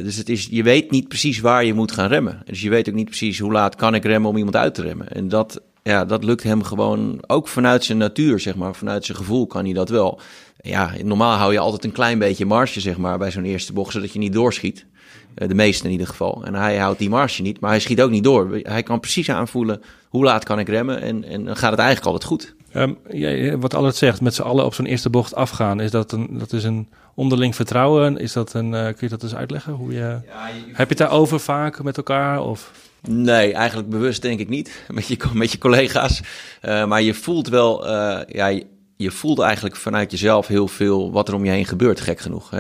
dus 0.04 0.16
het 0.16 0.30
is, 0.30 0.48
je 0.52 0.64
weet 0.64 0.92
niet 0.92 1.08
precies 1.08 1.40
waar 1.40 1.66
je 1.66 1.74
moet 1.74 1.92
gaan 1.92 2.08
remmen. 2.08 2.42
Dus 2.46 2.62
je 2.62 2.70
weet 2.70 2.90
ook 2.90 2.96
niet 2.96 3.06
precies 3.06 3.40
hoe 3.40 3.52
laat 3.52 3.73
kan 3.76 3.96
ik 3.96 4.04
remmen 4.04 4.30
om 4.30 4.38
iemand 4.38 4.56
uit 4.56 4.76
te 4.76 4.82
remmen. 4.82 5.08
En 5.08 5.28
dat, 5.28 5.62
ja, 5.84 6.06
dat 6.06 6.24
lukt 6.24 6.44
hem 6.44 6.64
gewoon 6.64 7.24
ook 7.28 7.48
vanuit 7.48 7.84
zijn 7.84 7.98
natuur, 7.98 8.40
zeg 8.40 8.56
maar. 8.56 8.76
Vanuit 8.76 9.06
zijn 9.06 9.18
gevoel 9.18 9.48
kan 9.48 9.64
hij 9.64 9.74
dat 9.74 9.90
wel. 9.90 10.20
Ja, 10.62 10.92
normaal 11.04 11.38
hou 11.38 11.52
je 11.54 11.60
altijd 11.60 11.84
een 11.84 11.92
klein 11.92 12.20
beetje 12.20 12.46
marge, 12.46 12.80
zeg 12.80 12.98
maar, 12.98 13.18
bij 13.18 13.32
zo'n 13.32 13.44
eerste 13.44 13.74
bocht, 13.74 13.92
zodat 13.92 14.14
je 14.14 14.20
niet 14.20 14.34
doorschiet. 14.34 14.86
Uh, 15.36 15.48
de 15.48 15.54
meeste 15.54 15.86
in 15.86 15.92
ieder 15.92 16.08
geval. 16.08 16.42
En 16.46 16.54
hij 16.54 16.78
houdt 16.78 17.00
die 17.00 17.10
marge 17.10 17.42
niet, 17.42 17.60
maar 17.60 17.70
hij 17.70 17.80
schiet 17.80 18.02
ook 18.02 18.10
niet 18.10 18.24
door. 18.24 18.60
Hij 18.62 18.84
kan 18.84 19.00
precies 19.00 19.30
aanvoelen 19.30 19.82
hoe 20.10 20.24
laat 20.24 20.44
kan 20.44 20.60
ik 20.60 20.68
remmen 20.68 21.02
en, 21.02 21.24
en 21.24 21.46
dan 21.46 21.56
gaat 21.56 21.72
het 21.72 21.80
eigenlijk 21.80 22.10
altijd 22.12 22.24
goed. 22.24 22.56
Um, 22.76 22.98
ja, 23.10 23.58
wat 23.58 23.74
Albert 23.74 23.96
zegt, 23.96 24.22
met 24.22 24.36
z'n 24.36 24.42
allen 24.42 24.66
op 24.66 24.74
zo'n 24.74 24.86
eerste 24.86 25.10
bocht 25.10 25.36
afgaan, 25.36 25.80
is 25.80 25.92
dat 25.92 26.12
een, 26.12 26.28
dat 26.32 26.54
is 26.54 26.64
een 26.64 26.88
onderling 27.16 27.56
vertrouwen? 27.56 28.18
Is 28.18 28.34
dat 28.34 28.54
een, 28.54 28.74
uh, 28.74 28.84
kun 28.84 28.96
je 29.00 29.10
dat 29.10 29.24
eens 29.24 29.36
uitleggen? 29.36 29.74
Hoe 29.74 29.94
je, 29.94 30.00
ja, 30.00 30.20
je... 30.48 30.64
Heb 30.68 30.78
je 30.78 30.86
het 30.88 30.98
daarover 30.98 31.40
vaak 31.40 31.84
met 31.84 31.98
elkaar? 31.98 32.42
Of? 32.42 32.72
Nee, 33.10 33.54
eigenlijk 33.54 33.90
bewust 33.90 34.22
denk 34.22 34.40
ik 34.40 34.50
niet. 34.50 34.84
Met 34.94 35.08
je, 35.08 35.18
met 35.34 35.52
je 35.52 35.58
collega's. 35.58 36.22
Uh, 36.62 36.86
maar 36.86 37.02
je 37.02 37.14
voelt 37.14 37.48
wel, 37.48 37.88
uh, 37.88 38.20
ja, 38.28 38.48
je, 38.98 39.12
voelt 39.12 39.40
eigenlijk 39.40 39.76
vanuit 39.76 40.12
jezelf 40.12 40.48
heel 40.48 40.68
veel 40.68 41.12
wat 41.12 41.28
er 41.28 41.34
om 41.34 41.46
je 41.46 41.52
heen 41.52 41.66
gebeurt, 41.66 42.00
gek 42.00 42.20
genoeg. 42.20 42.52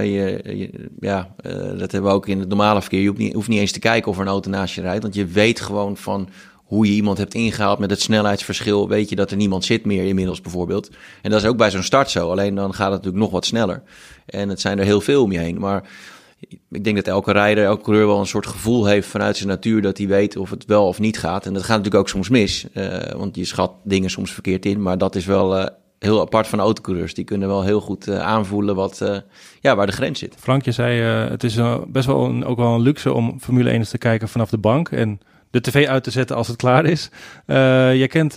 Ja, 1.00 1.36
uh, 1.46 1.54
dat 1.80 1.92
hebben 1.92 2.04
we 2.04 2.16
ook 2.16 2.28
in 2.28 2.40
het 2.40 2.50
normale 2.50 2.82
verkeer. 2.82 3.02
Je 3.02 3.08
hoeft 3.08 3.20
niet, 3.20 3.34
hoeft 3.34 3.48
niet 3.48 3.60
eens 3.60 3.72
te 3.72 3.80
kijken 3.80 4.12
of 4.12 4.18
er 4.18 4.22
een 4.22 4.28
auto 4.28 4.50
naast 4.50 4.76
je 4.76 4.82
rijdt. 4.82 5.02
Want 5.02 5.16
je 5.16 5.26
weet 5.26 5.60
gewoon 5.60 5.98
van 5.98 6.30
hoe 6.74 6.86
je 6.86 6.94
iemand 6.94 7.18
hebt 7.18 7.34
ingehaald 7.34 7.80
met 7.80 7.90
het 7.90 8.02
snelheidsverschil. 8.02 8.88
Weet 8.88 9.10
je 9.10 9.16
dat 9.16 9.32
er 9.32 9.38
niemand 9.38 9.66
zit 9.66 9.86
meer 9.86 10.06
inmiddels 10.06 10.42
bijvoorbeeld. 10.42 10.90
En 11.22 11.32
dat 11.32 11.42
is 11.42 11.48
ook 11.48 11.58
bij 11.58 11.72
zo'n 11.72 11.84
start 11.84 12.10
zo. 12.10 12.30
Alleen 12.30 12.56
dan 12.56 12.74
gaat 12.74 12.92
het 12.92 12.96
natuurlijk 12.96 13.24
nog 13.24 13.32
wat 13.32 13.46
sneller. 13.46 13.84
En 14.26 14.50
het 14.50 14.62
zijn 14.62 14.80
er 14.80 14.86
heel 14.86 15.02
veel 15.02 15.24
om 15.24 15.32
je 15.32 15.40
heen. 15.40 15.60
Maar 15.60 15.84
ik 16.72 16.84
denk 16.84 16.96
dat 16.96 17.08
elke 17.08 17.32
rijder, 17.32 17.64
elke 17.64 17.84
coureur 17.84 18.08
wel 18.08 18.20
een 18.20 18.26
soort 18.26 18.48
gevoel 18.48 18.86
heeft 18.86 19.08
vanuit 19.08 19.38
zijn 19.38 19.50
natuur 19.50 19.82
dat 19.82 19.98
hij 19.98 20.08
weet 20.08 20.38
of 20.38 20.50
het 20.50 20.66
wel 20.66 20.88
of 20.88 21.00
niet 21.00 21.20
gaat. 21.20 21.46
En 21.46 21.54
dat 21.54 21.62
gaat 21.62 21.78
natuurlijk 21.78 22.04
ook 22.04 22.10
soms 22.10 22.30
mis, 22.30 22.68
uh, 22.74 22.98
want 23.16 23.36
je 23.36 23.46
schat 23.46 23.72
dingen 23.84 24.10
soms 24.10 24.32
verkeerd 24.32 24.66
in. 24.66 24.82
Maar 24.82 24.98
dat 24.98 25.16
is 25.16 25.26
wel 25.26 25.60
uh, 25.60 25.66
heel 26.00 26.22
apart 26.22 26.48
van 26.48 26.60
autocoureurs. 26.60 27.14
Die 27.14 27.26
kunnen 27.26 27.48
wel 27.48 27.64
heel 27.64 27.82
goed 27.82 28.08
uh, 28.08 28.20
aanvoelen 28.20 28.76
wat, 28.76 29.22
ja, 29.60 29.76
waar 29.76 29.86
de 29.86 29.92
grens 29.92 30.20
zit. 30.20 30.36
Frank, 30.40 30.66
je 30.66 30.72
zei 30.72 31.02
het 31.30 31.44
is 31.44 31.60
best 31.88 32.06
wel 32.06 32.26
een, 32.26 32.46
ook 32.46 32.58
wel 32.58 32.74
een 32.74 32.82
luxe 32.82 33.14
om 33.14 33.40
Formule 33.40 33.70
1 33.70 33.78
eens 33.78 33.90
te 33.90 33.98
kijken 33.98 34.28
vanaf 34.28 34.50
de 34.50 34.58
bank. 34.58 34.90
En 34.90 35.20
de 35.52 35.62
tv 35.62 35.88
uit 35.88 36.04
te 36.04 36.12
zetten 36.12 36.36
als 36.36 36.48
het 36.48 36.58
klaar 36.58 36.86
is. 36.86 37.10
Jij 37.98 38.08
kent 38.08 38.36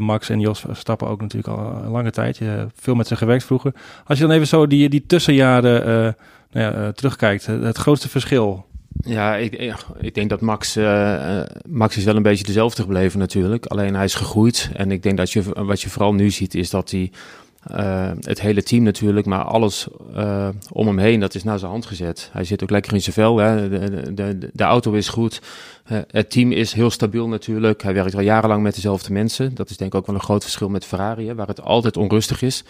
Max 0.00 0.28
en 0.28 0.40
Jos 0.40 0.64
Stappen 0.72 1.08
ook 1.08 1.20
natuurlijk 1.20 1.58
al 1.58 1.82
een 1.84 1.90
lange 1.90 2.10
tijd. 2.10 2.36
Je 2.36 2.44
hebt 2.44 2.80
veel 2.80 2.94
met 2.94 3.06
ze 3.06 3.16
gewerkt 3.16 3.44
vroeger. 3.44 3.74
Als 4.04 4.18
je 4.18 4.24
dan 4.24 4.34
even 4.34 4.46
zo 4.46 4.66
die, 4.66 4.88
die 4.88 5.06
tussenjaren 5.06 6.16
ja, 6.60 6.92
terugkijkt, 6.92 7.46
het 7.46 7.76
grootste 7.76 8.08
verschil. 8.08 8.64
Ja, 9.00 9.36
ik, 9.36 9.74
ik 10.00 10.14
denk 10.14 10.30
dat 10.30 10.40
Max, 10.40 10.78
Max 11.68 11.96
is 11.96 12.04
wel 12.04 12.16
een 12.16 12.22
beetje 12.22 12.44
dezelfde 12.44 12.82
gebleven 12.82 13.18
natuurlijk. 13.18 13.66
Alleen 13.66 13.94
hij 13.94 14.04
is 14.04 14.14
gegroeid. 14.14 14.70
En 14.74 14.90
ik 14.90 15.02
denk 15.02 15.16
dat 15.16 15.32
je, 15.32 15.42
wat 15.54 15.80
je 15.80 15.90
vooral 15.90 16.14
nu 16.14 16.30
ziet 16.30 16.54
is 16.54 16.70
dat 16.70 16.90
hij 16.90 17.10
uh, 17.70 18.10
het 18.20 18.40
hele 18.40 18.62
team 18.62 18.82
natuurlijk, 18.82 19.26
maar 19.26 19.44
alles 19.44 19.86
uh, 20.16 20.48
om 20.72 20.86
hem 20.86 20.98
heen, 20.98 21.20
dat 21.20 21.34
is 21.34 21.44
naar 21.44 21.58
zijn 21.58 21.70
hand 21.70 21.86
gezet. 21.86 22.28
Hij 22.32 22.44
zit 22.44 22.62
ook 22.62 22.70
lekker 22.70 22.92
in 22.92 23.02
zijn 23.02 23.14
vel. 23.14 23.36
Hè. 23.36 23.68
De, 23.68 24.14
de, 24.14 24.50
de, 24.52 24.64
auto 24.64 24.92
is 24.92 25.08
goed. 25.08 25.40
Uh, 25.92 25.98
het 26.10 26.30
team 26.30 26.52
is 26.52 26.72
heel 26.72 26.90
stabiel 26.90 27.28
natuurlijk. 27.28 27.82
Hij 27.82 27.94
werkt 27.94 28.14
al 28.14 28.20
jarenlang 28.20 28.62
met 28.62 28.74
dezelfde 28.74 29.12
mensen. 29.12 29.54
Dat 29.54 29.70
is 29.70 29.76
denk 29.76 29.92
ik 29.92 29.98
ook 29.98 30.06
wel 30.06 30.14
een 30.14 30.20
groot 30.20 30.42
verschil 30.42 30.68
met 30.68 30.84
Ferrari, 30.84 31.34
waar 31.34 31.46
het 31.46 31.62
altijd 31.62 31.96
onrustig 31.96 32.42
is. 32.42 32.64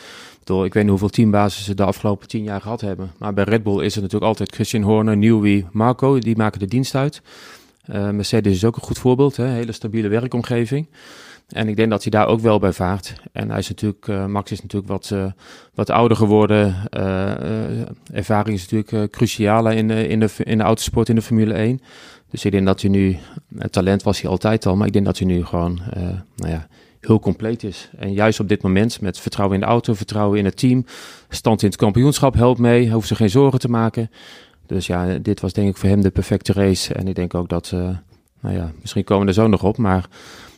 Door, 0.45 0.65
ik 0.65 0.75
weet 0.75 0.83
niet 0.83 0.91
hoeveel 0.91 1.09
teambazen 1.09 1.63
ze 1.63 1.75
de 1.75 1.85
afgelopen 1.85 2.29
tien 2.29 2.43
jaar 2.43 2.61
gehad 2.61 2.81
hebben. 2.81 3.13
Maar 3.19 3.35
bij 3.35 3.45
Red 3.45 3.63
Bull 3.63 3.85
is 3.85 3.95
het 3.95 4.03
natuurlijk 4.03 4.31
altijd 4.31 4.55
Christian 4.55 4.83
Horner, 4.83 5.17
Newey, 5.17 5.67
Marco. 5.73 6.19
Die 6.19 6.37
maken 6.37 6.61
de 6.61 6.67
dienst 6.67 6.95
uit. 6.95 7.23
Mercedes 7.87 8.53
is 8.53 8.65
ook 8.65 8.77
een 8.77 8.83
goed 8.83 8.99
voorbeeld. 8.99 9.37
Hè. 9.37 9.47
Hele 9.47 9.73
stabiele 9.73 10.09
werkomgeving. 10.09 10.87
En 11.47 11.69
ik 11.69 11.77
denk 11.77 11.91
dat 11.91 12.03
hij 12.03 12.11
daar 12.11 12.27
ook 12.27 12.41
wel 12.41 12.59
bij 12.59 12.73
vaart. 12.73 13.15
En 13.33 13.51
hij 13.51 13.59
is 13.59 13.69
natuurlijk, 13.69 14.07
uh, 14.07 14.27
Max 14.27 14.51
is 14.51 14.63
natuurlijk 14.63 14.93
wat, 14.93 15.11
uh, 15.13 15.27
wat 15.75 15.91
ouder 15.91 16.17
geworden. 16.17 16.77
Uh, 16.97 17.81
ervaring 18.13 18.57
is 18.57 18.69
natuurlijk 18.69 19.13
cruciaal 19.13 19.71
in, 19.71 19.91
in, 19.91 20.21
de, 20.21 20.29
in 20.37 20.59
de 20.59 20.65
autosport 20.65 21.09
in 21.09 21.15
de 21.15 21.23
Formule 21.23 21.55
1. 21.55 21.81
Dus 22.31 22.45
ik 22.45 22.53
denk 22.53 22.67
dat 22.67 22.81
hij 22.81 22.91
nu, 22.91 23.17
het 23.59 23.73
talent 23.73 24.03
was 24.03 24.21
hij 24.21 24.31
altijd 24.31 24.67
al, 24.67 24.77
maar 24.77 24.87
ik 24.87 24.93
denk 24.93 25.05
dat 25.05 25.19
hij 25.19 25.27
nu 25.27 25.45
gewoon, 25.45 25.81
nou 26.37 26.53
ja, 26.53 26.67
heel 27.01 27.21
compleet 27.21 27.63
is. 27.63 27.91
En 27.99 28.13
juist 28.13 28.41
op 28.41 28.49
dit 28.49 28.63
moment 28.63 29.01
met 29.01 29.19
vertrouwen 29.19 29.57
in 29.57 29.63
de 29.63 29.71
auto, 29.71 29.95
vertrouwen 29.95 30.39
in 30.39 30.45
het 30.45 30.57
team, 30.57 30.85
stand 31.29 31.63
in 31.63 31.69
het 31.69 31.77
kampioenschap 31.77 32.35
helpt 32.35 32.61
mee, 32.61 32.91
hoeft 32.91 33.09
zich 33.09 33.17
geen 33.17 33.31
zorgen 33.31 33.61
te 33.61 33.69
maken. 33.69 34.11
Dus 34.67 34.87
ja, 34.87 35.19
dit 35.19 35.41
was 35.41 35.53
denk 35.53 35.69
ik 35.69 35.77
voor 35.77 35.89
hem 35.89 36.03
de 36.03 36.11
perfecte 36.11 36.53
race. 36.53 36.95
En 36.95 37.09
ik 37.09 37.15
denk 37.15 37.35
ook 37.35 37.49
dat, 37.49 37.71
nou 38.41 38.55
ja, 38.55 38.73
misschien 38.81 39.05
komen 39.05 39.23
we 39.23 39.29
er 39.29 39.35
zo 39.35 39.47
nog 39.49 39.63
op, 39.63 39.77
maar 39.77 40.09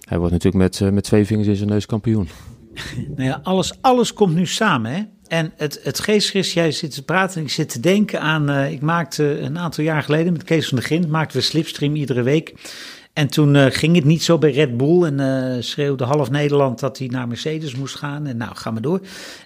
hij 0.08 0.18
wordt 0.18 0.32
natuurlijk 0.32 0.62
met, 0.62 0.80
uh, 0.80 0.88
met 0.88 1.04
twee 1.04 1.26
vingers 1.26 1.48
in 1.48 1.56
zijn 1.56 1.68
neus 1.68 1.86
kampioen. 1.86 2.28
nou 3.16 3.28
ja, 3.28 3.40
alles, 3.42 3.72
alles 3.80 4.12
komt 4.12 4.34
nu 4.34 4.46
samen. 4.46 4.92
Hè? 4.92 5.02
En 5.26 5.52
het, 5.56 5.80
het 5.82 6.00
geest 6.00 6.52
jij 6.52 6.72
zit 6.72 6.94
te 6.94 7.04
praten 7.04 7.36
en 7.36 7.42
ik 7.42 7.50
zit 7.50 7.68
te 7.68 7.80
denken 7.80 8.20
aan... 8.20 8.50
Uh, 8.50 8.70
ik 8.70 8.80
maakte 8.80 9.40
een 9.40 9.58
aantal 9.58 9.84
jaar 9.84 10.02
geleden 10.02 10.32
met 10.32 10.44
Kees 10.44 10.68
van 10.68 10.78
der 10.78 10.86
Gint... 10.86 11.08
maakten 11.08 11.38
we 11.38 11.44
Slipstream 11.44 11.94
iedere 11.94 12.22
week. 12.22 12.54
En 13.12 13.28
toen 13.28 13.54
uh, 13.54 13.66
ging 13.68 13.96
het 13.96 14.04
niet 14.04 14.22
zo 14.22 14.38
bij 14.38 14.52
Red 14.52 14.76
Bull 14.76 15.02
en 15.02 15.64
schreeuwde 15.64 16.04
half 16.04 16.30
Nederland 16.30 16.80
dat 16.80 16.98
hij 16.98 17.06
naar 17.06 17.28
Mercedes 17.28 17.74
moest 17.74 17.94
gaan. 17.94 18.26
En 18.26 18.36
nou, 18.36 18.54
ga 18.54 18.70
maar 18.70 18.82
door. 18.82 19.00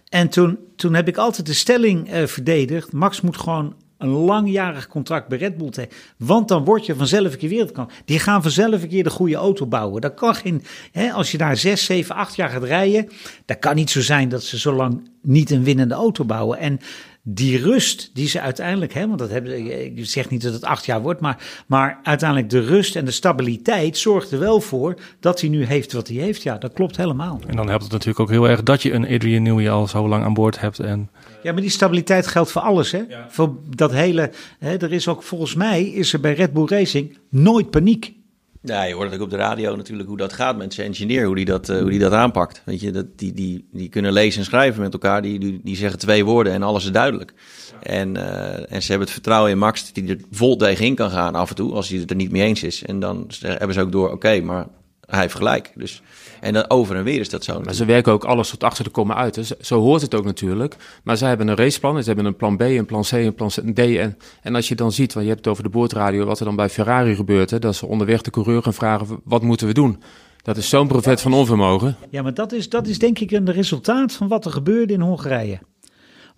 En 0.08 0.28
toen, 0.28 0.58
toen 0.76 0.94
heb 0.94 1.08
ik 1.08 1.16
altijd 1.16 1.46
de 1.46 1.54
stelling 1.54 2.08
verdedigd. 2.24 2.92
Max 2.92 3.20
moet 3.20 3.36
gewoon 3.36 3.74
een 4.02 4.08
langjarig 4.08 4.88
contract 4.88 5.28
bij 5.28 5.38
Red 5.38 5.56
Bull 5.56 5.70
te 5.70 5.88
Want 6.16 6.48
dan 6.48 6.64
word 6.64 6.86
je 6.86 6.94
vanzelf 6.94 7.32
een 7.32 7.38
keer 7.38 7.48
wereldkampioen. 7.48 8.00
Die 8.04 8.18
gaan 8.18 8.42
vanzelf 8.42 8.82
een 8.82 8.88
keer 8.88 9.04
de 9.04 9.10
goede 9.10 9.36
auto 9.36 9.66
bouwen. 9.66 10.00
Dat 10.00 10.14
kan 10.14 10.34
geen, 10.34 10.62
hè, 10.92 11.12
als 11.12 11.30
je 11.30 11.38
daar 11.38 11.56
zes, 11.56 11.84
zeven, 11.84 12.14
acht 12.14 12.36
jaar 12.36 12.48
gaat 12.48 12.64
rijden, 12.64 13.08
dat 13.44 13.58
kan 13.58 13.74
niet 13.74 13.90
zo 13.90 14.00
zijn 14.00 14.28
dat 14.28 14.42
ze 14.42 14.58
zo 14.58 14.72
lang 14.72 15.10
niet 15.22 15.50
een 15.50 15.64
winnende 15.64 15.94
auto 15.94 16.24
bouwen. 16.24 16.58
En 16.58 16.80
die 17.24 17.58
rust 17.58 18.10
die 18.14 18.28
ze 18.28 18.40
uiteindelijk 18.40 18.92
hebben, 18.92 19.16
want 19.16 19.20
dat 19.20 19.30
hebben, 19.30 19.84
ik 19.96 20.06
zeg 20.06 20.30
niet 20.30 20.42
dat 20.42 20.52
het 20.52 20.64
acht 20.64 20.86
jaar 20.86 21.02
wordt, 21.02 21.20
maar, 21.20 21.64
maar 21.66 22.00
uiteindelijk 22.02 22.50
de 22.50 22.60
rust 22.60 22.96
en 22.96 23.04
de 23.04 23.10
stabiliteit 23.10 23.98
zorgt 23.98 24.30
er 24.30 24.38
wel 24.38 24.60
voor 24.60 24.98
dat 25.20 25.40
hij 25.40 25.50
nu 25.50 25.64
heeft 25.64 25.92
wat 25.92 26.08
hij 26.08 26.16
heeft. 26.16 26.42
Ja, 26.42 26.58
dat 26.58 26.72
klopt 26.72 26.96
helemaal. 26.96 27.40
En 27.46 27.56
dan 27.56 27.68
helpt 27.68 27.82
het 27.82 27.92
natuurlijk 27.92 28.20
ook 28.20 28.30
heel 28.30 28.48
erg 28.48 28.62
dat 28.62 28.82
je 28.82 28.92
een 28.92 29.08
Adrian 29.08 29.42
Newey 29.42 29.70
al 29.70 29.86
zo 29.86 30.08
lang 30.08 30.24
aan 30.24 30.34
boord 30.34 30.60
hebt. 30.60 30.78
En... 30.78 31.10
Ja, 31.42 31.52
maar 31.52 31.60
die 31.60 31.70
stabiliteit 31.70 32.26
geldt 32.26 32.50
voor 32.50 32.62
alles. 32.62 32.92
Hè? 32.92 33.02
Voor 33.28 33.56
dat 33.76 33.92
hele, 33.92 34.30
hè, 34.58 34.76
er 34.76 34.92
is 34.92 35.08
ook 35.08 35.22
volgens 35.22 35.54
mij, 35.54 35.84
is 35.84 36.12
er 36.12 36.20
bij 36.20 36.34
Red 36.34 36.52
Bull 36.52 36.66
Racing 36.66 37.18
nooit 37.28 37.70
paniek. 37.70 38.12
Ja, 38.64 38.82
je 38.82 38.94
hoort 38.94 39.10
het 39.10 39.20
ook 39.20 39.24
op 39.24 39.30
de 39.30 39.36
radio 39.36 39.76
natuurlijk 39.76 40.08
hoe 40.08 40.16
dat 40.16 40.32
gaat 40.32 40.56
met 40.56 40.74
zijn 40.74 40.86
engineer, 40.86 41.26
hoe 41.26 41.34
die 41.34 41.44
dat, 41.44 41.68
uh, 41.68 41.78
hoe 41.80 41.90
die 41.90 41.98
dat 41.98 42.12
aanpakt. 42.12 42.62
Weet 42.64 42.80
je, 42.80 42.90
dat, 42.90 43.06
die, 43.16 43.32
die, 43.32 43.68
die 43.72 43.88
kunnen 43.88 44.12
lezen 44.12 44.40
en 44.40 44.46
schrijven 44.46 44.82
met 44.82 44.92
elkaar, 44.92 45.22
die, 45.22 45.38
die, 45.38 45.60
die 45.64 45.76
zeggen 45.76 45.98
twee 45.98 46.24
woorden 46.24 46.52
en 46.52 46.62
alles 46.62 46.84
is 46.84 46.92
duidelijk. 46.92 47.34
En, 47.82 48.14
uh, 48.14 48.72
en 48.72 48.82
ze 48.82 48.88
hebben 48.88 49.06
het 49.06 49.10
vertrouwen 49.10 49.50
in 49.50 49.58
Max 49.58 49.92
die 49.92 50.08
er 50.08 50.18
vol 50.30 50.56
tegenin 50.56 50.94
kan 50.94 51.10
gaan 51.10 51.34
af 51.34 51.48
en 51.48 51.56
toe, 51.56 51.72
als 51.72 51.88
hij 51.88 51.98
het 51.98 52.10
er 52.10 52.16
niet 52.16 52.30
mee 52.30 52.42
eens 52.42 52.62
is. 52.62 52.82
En 52.84 53.00
dan 53.00 53.30
hebben 53.40 53.74
ze 53.74 53.80
ook 53.80 53.92
door, 53.92 54.10
oké, 54.10 54.40
maar 54.40 54.66
hij 55.12 55.22
heeft 55.22 55.34
gelijk. 55.34 55.72
Dus, 55.74 56.02
en 56.40 56.52
dan 56.52 56.70
over 56.70 56.96
en 56.96 57.04
weer 57.04 57.20
is 57.20 57.28
dat 57.28 57.44
zo. 57.44 57.60
Maar 57.60 57.74
ze 57.74 57.84
werken 57.84 58.12
ook 58.12 58.24
alles 58.24 58.50
tot 58.50 58.64
achter 58.64 58.84
de 58.84 58.90
komma 58.90 59.14
uit. 59.14 59.34
Dus 59.34 59.48
zo 59.60 59.80
hoort 59.80 60.02
het 60.02 60.14
ook 60.14 60.24
natuurlijk. 60.24 60.76
Maar 61.04 61.16
ze 61.16 61.24
hebben 61.24 61.48
een 61.48 61.56
raceplan. 61.56 62.00
Ze 62.02 62.06
hebben 62.06 62.24
een 62.24 62.36
plan 62.36 62.56
B, 62.56 62.60
een 62.60 62.86
plan 62.86 63.02
C, 63.02 63.12
een 63.12 63.34
plan 63.34 63.48
D. 63.48 63.78
En, 63.78 64.18
en 64.42 64.54
als 64.54 64.68
je 64.68 64.74
dan 64.74 64.92
ziet, 64.92 65.12
want 65.12 65.26
je 65.26 65.32
hebt 65.32 65.44
het 65.44 65.52
over 65.52 65.62
de 65.62 65.70
boordradio, 65.70 66.24
wat 66.24 66.38
er 66.38 66.44
dan 66.44 66.56
bij 66.56 66.68
Ferrari 66.68 67.14
gebeurt. 67.14 67.50
Hè, 67.50 67.58
dat 67.58 67.76
ze 67.76 67.86
onderweg 67.86 68.22
de 68.22 68.30
coureur 68.30 68.62
gaan 68.62 68.74
vragen, 68.74 69.20
wat 69.24 69.42
moeten 69.42 69.66
we 69.66 69.72
doen? 69.72 70.02
Dat 70.42 70.56
is 70.56 70.68
zo'n 70.68 70.88
brevet 70.88 71.20
van 71.20 71.32
onvermogen. 71.32 71.96
Ja, 72.10 72.22
maar 72.22 72.34
dat 72.34 72.52
is, 72.52 72.68
dat 72.68 72.86
is 72.86 72.98
denk 72.98 73.18
ik 73.18 73.30
een 73.30 73.52
resultaat 73.52 74.12
van 74.12 74.28
wat 74.28 74.44
er 74.44 74.50
gebeurde 74.50 74.92
in 74.92 75.00
Hongarije. 75.00 75.58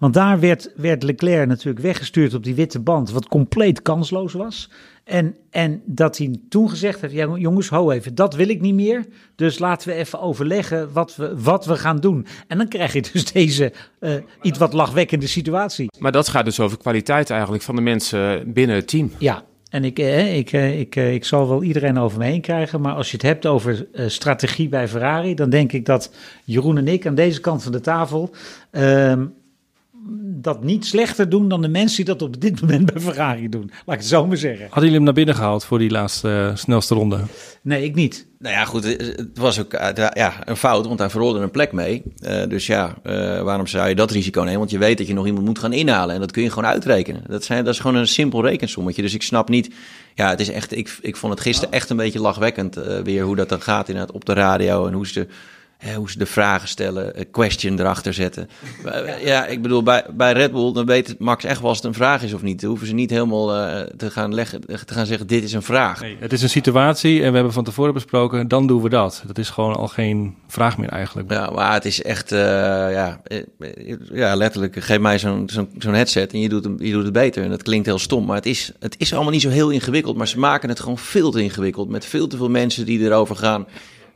Want 0.05 0.17
daar 0.17 0.41
werd, 0.41 0.73
werd 0.77 1.03
Leclerc 1.03 1.49
natuurlijk 1.49 1.85
weggestuurd 1.85 2.35
op 2.35 2.45
die 2.45 2.55
witte 2.55 2.81
band, 2.81 3.11
wat 3.11 3.29
compleet 3.29 3.83
kansloos 3.83 4.33
was. 4.33 4.71
En, 5.05 5.37
en 5.51 5.83
dat 5.85 6.19
hij 6.19 6.37
toen 6.49 6.69
gezegd 6.69 7.01
heeft, 7.01 7.13
ja, 7.15 7.37
jongens, 7.37 7.69
ho 7.69 7.91
even, 7.91 8.15
dat 8.15 8.35
wil 8.35 8.49
ik 8.49 8.61
niet 8.61 8.75
meer. 8.75 9.05
Dus 9.35 9.59
laten 9.59 9.89
we 9.89 9.95
even 9.95 10.21
overleggen 10.21 10.93
wat 10.93 11.17
we, 11.17 11.43
wat 11.43 11.67
we 11.67 11.77
gaan 11.77 11.97
doen. 11.97 12.27
En 12.49 12.59
dan 12.59 12.69
krijg 12.69 12.93
je 12.93 13.05
dus 13.13 13.25
deze 13.33 13.73
uh, 14.01 14.15
iets 14.43 14.59
wat 14.59 14.73
lachwekkende 14.73 15.27
situatie. 15.27 15.91
Maar 15.99 16.13
dat 16.13 16.29
gaat 16.29 16.45
dus 16.45 16.61
over 16.61 16.79
kwaliteit 16.79 17.31
eigenlijk 17.31 17.63
van 17.63 17.77
de 17.77 17.83
mensen 17.83 18.53
binnen 18.53 18.77
het 18.77 18.89
team. 18.89 19.11
Ja, 19.19 19.45
en 19.75 19.85
ik, 19.85 19.99
eh, 19.99 20.37
ik, 20.37 20.53
eh, 20.53 20.81
ik, 20.81 20.97
eh, 20.97 21.15
ik 21.15 21.25
zal 21.25 21.49
wel 21.49 21.63
iedereen 21.63 21.99
over 21.99 22.19
me 22.19 22.25
heen 22.25 22.41
krijgen. 22.41 22.81
Maar 22.81 22.95
als 22.95 23.11
je 23.11 23.17
het 23.17 23.27
hebt 23.27 23.47
over 23.47 23.87
strategie 24.07 24.69
bij 24.69 24.89
Ferrari, 24.89 25.35
dan 25.35 25.51
denk 25.51 25.73
ik 25.73 25.87
dat 25.87 26.11
Jeroen 26.45 26.79
en 26.79 26.89
ik 26.89 27.07
aan 27.07 27.15
deze 27.15 27.41
kant 27.41 27.63
van 27.63 27.73
de 27.73 27.81
tafel. 27.81 28.31
Uh, 28.73 29.13
dat 30.45 30.65
niet 30.65 30.87
slechter 30.87 31.29
doen 31.29 31.49
dan 31.49 31.63
de 31.63 31.69
mensen 31.69 31.97
die 31.97 32.15
dat 32.15 32.23
op 32.23 32.41
dit 32.41 32.61
moment 32.61 32.93
bij 32.93 33.03
Ferrari 33.03 33.49
doen. 33.49 33.71
Laat 33.71 33.97
ik 33.97 34.03
het 34.03 34.07
zo 34.11 34.27
maar 34.27 34.37
zeggen. 34.37 34.65
Hadden 34.65 34.83
jullie 34.83 34.97
hem 34.97 35.05
naar 35.05 35.15
binnen 35.15 35.35
gehaald 35.35 35.65
voor 35.65 35.79
die 35.79 35.91
laatste 35.91 36.29
uh, 36.51 36.57
snelste 36.57 36.95
ronde? 36.95 37.21
Nee, 37.63 37.85
ik 37.85 37.95
niet. 37.95 38.27
Nou 38.39 38.55
ja, 38.55 38.65
goed, 38.65 38.85
het 38.85 39.39
was 39.39 39.61
ook 39.61 39.75
uh, 39.75 39.89
ja, 40.13 40.49
een 40.49 40.57
fout, 40.57 40.87
want 40.87 40.99
hij 40.99 41.11
verloorde 41.11 41.41
een 41.41 41.51
plek 41.51 41.73
mee. 41.73 42.03
Uh, 42.19 42.47
dus 42.49 42.67
ja, 42.67 42.95
waarom 43.43 43.67
zou 43.67 43.89
je 43.89 43.95
dat 43.95 44.11
risico 44.11 44.41
nemen? 44.41 44.59
Want 44.59 44.71
je 44.71 44.79
weet 44.79 44.99
dat 44.99 45.07
je 45.07 45.15
nog 45.15 45.27
iemand 45.27 45.47
moet 45.47 45.59
gaan 45.59 45.73
inhalen 45.73 46.15
en 46.15 46.21
dat 46.21 46.31
kun 46.31 46.43
je 46.43 46.51
gewoon 46.51 46.71
uitrekenen. 46.71 47.23
Dat, 47.29 47.45
zijn, 47.45 47.65
dat 47.65 47.75
is 47.75 47.81
gewoon 47.81 47.97
een 47.97 48.09
simpel 48.09 48.43
rekensommetje. 48.43 49.03
Dus 49.03 49.15
ik 49.15 49.23
snap 49.23 49.49
niet, 49.49 49.75
ja, 50.15 50.29
het 50.29 50.41
is 50.41 50.51
echt, 50.51 50.77
ik, 50.77 50.99
ik 51.01 51.17
vond 51.17 51.33
het 51.33 51.43
gisteren 51.43 51.73
echt 51.73 51.91
een 51.91 51.97
beetje 51.97 52.21
lachwekkend 52.21 52.75
weer 53.05 53.25
hoe 53.25 53.37
dat 53.37 53.49
dan 53.49 53.61
gaat 53.61 53.89
inderdaad 53.89 54.15
op 54.15 54.25
de 54.25 54.33
radio 54.33 54.87
en 54.87 54.93
hoe 54.93 55.07
ze 55.07 55.27
hoe 55.93 56.11
ze 56.11 56.19
de 56.19 56.27
vragen 56.27 56.69
stellen, 56.69 57.21
een 57.21 57.31
question 57.31 57.79
erachter 57.79 58.15
zetten. 58.15 58.49
ja, 59.25 59.47
ik 59.47 59.63
bedoel, 59.63 59.83
bij, 59.83 60.05
bij 60.11 60.33
Red 60.33 60.53
Bull, 60.53 60.73
dan 60.73 60.87
weet 60.87 61.19
Max 61.19 61.45
echt 61.45 61.61
wel 61.61 61.69
als 61.69 61.79
het 61.79 61.87
een 61.87 61.95
vraag 61.95 62.23
is 62.23 62.33
of 62.33 62.43
niet. 62.43 62.61
Dan 62.61 62.69
hoeven 62.69 62.87
ze 62.87 62.95
niet 62.95 63.11
helemaal 63.11 63.57
uh, 63.57 63.81
te, 63.97 64.11
gaan 64.11 64.35
leggen, 64.35 64.61
te 64.67 64.95
gaan 64.95 65.07
zeggen, 65.07 65.27
dit 65.27 65.45
is 65.45 65.53
een 65.53 65.63
vraag. 65.63 66.01
Nee, 66.01 66.17
het 66.21 66.33
is 66.33 66.43
een 66.43 66.49
situatie 66.49 67.23
en 67.23 67.29
we 67.29 67.35
hebben 67.35 67.53
van 67.53 67.65
tevoren 67.65 67.95
besproken, 67.95 68.49
dan 68.49 68.67
doen 68.67 68.83
we 68.83 68.89
dat. 68.89 69.23
Dat 69.27 69.39
is 69.39 69.51
gewoon 69.51 69.75
al 69.75 69.89
geen 69.89 70.35
vraag 70.47 70.79
meer 70.79 70.89
eigenlijk. 70.89 71.31
Ja, 71.31 71.51
maar 71.51 71.73
het 71.73 71.85
is 71.85 72.03
echt, 72.03 72.33
uh, 72.33 72.39
ja, 72.39 73.21
eh, 73.25 73.43
ja, 74.13 74.35
letterlijk, 74.35 74.83
geef 74.83 74.99
mij 74.99 75.19
zo'n 75.19 75.49
zo'n 75.51 75.69
zo'n 75.79 75.95
headset 75.95 76.33
en 76.33 76.41
je 76.41 76.49
doet, 76.49 76.65
hem, 76.65 76.77
je 76.79 76.93
doet 76.93 77.05
het 77.05 77.13
beter. 77.13 77.43
En 77.45 77.51
dat 77.51 77.63
klinkt 77.63 77.87
heel 77.87 77.99
stom, 77.99 78.25
maar 78.25 78.37
het 78.37 78.47
is, 78.47 78.73
het 78.79 78.95
is 78.99 79.15
allemaal 79.15 79.33
niet 79.33 79.43
zo 79.43 79.49
heel 79.49 79.71
ingewikkeld. 79.71 80.17
Maar 80.17 80.29
ze 80.29 80.39
maken 80.39 80.69
het 80.69 80.81
gewoon 80.81 80.99
veel 80.99 81.31
te 81.31 81.43
ingewikkeld 81.43 81.89
met 81.89 82.05
veel 82.05 82.27
te 82.27 82.37
veel 82.37 82.51
mensen 82.51 82.87
die 82.87 83.01
erover 83.01 83.37
gaan. 83.37 83.67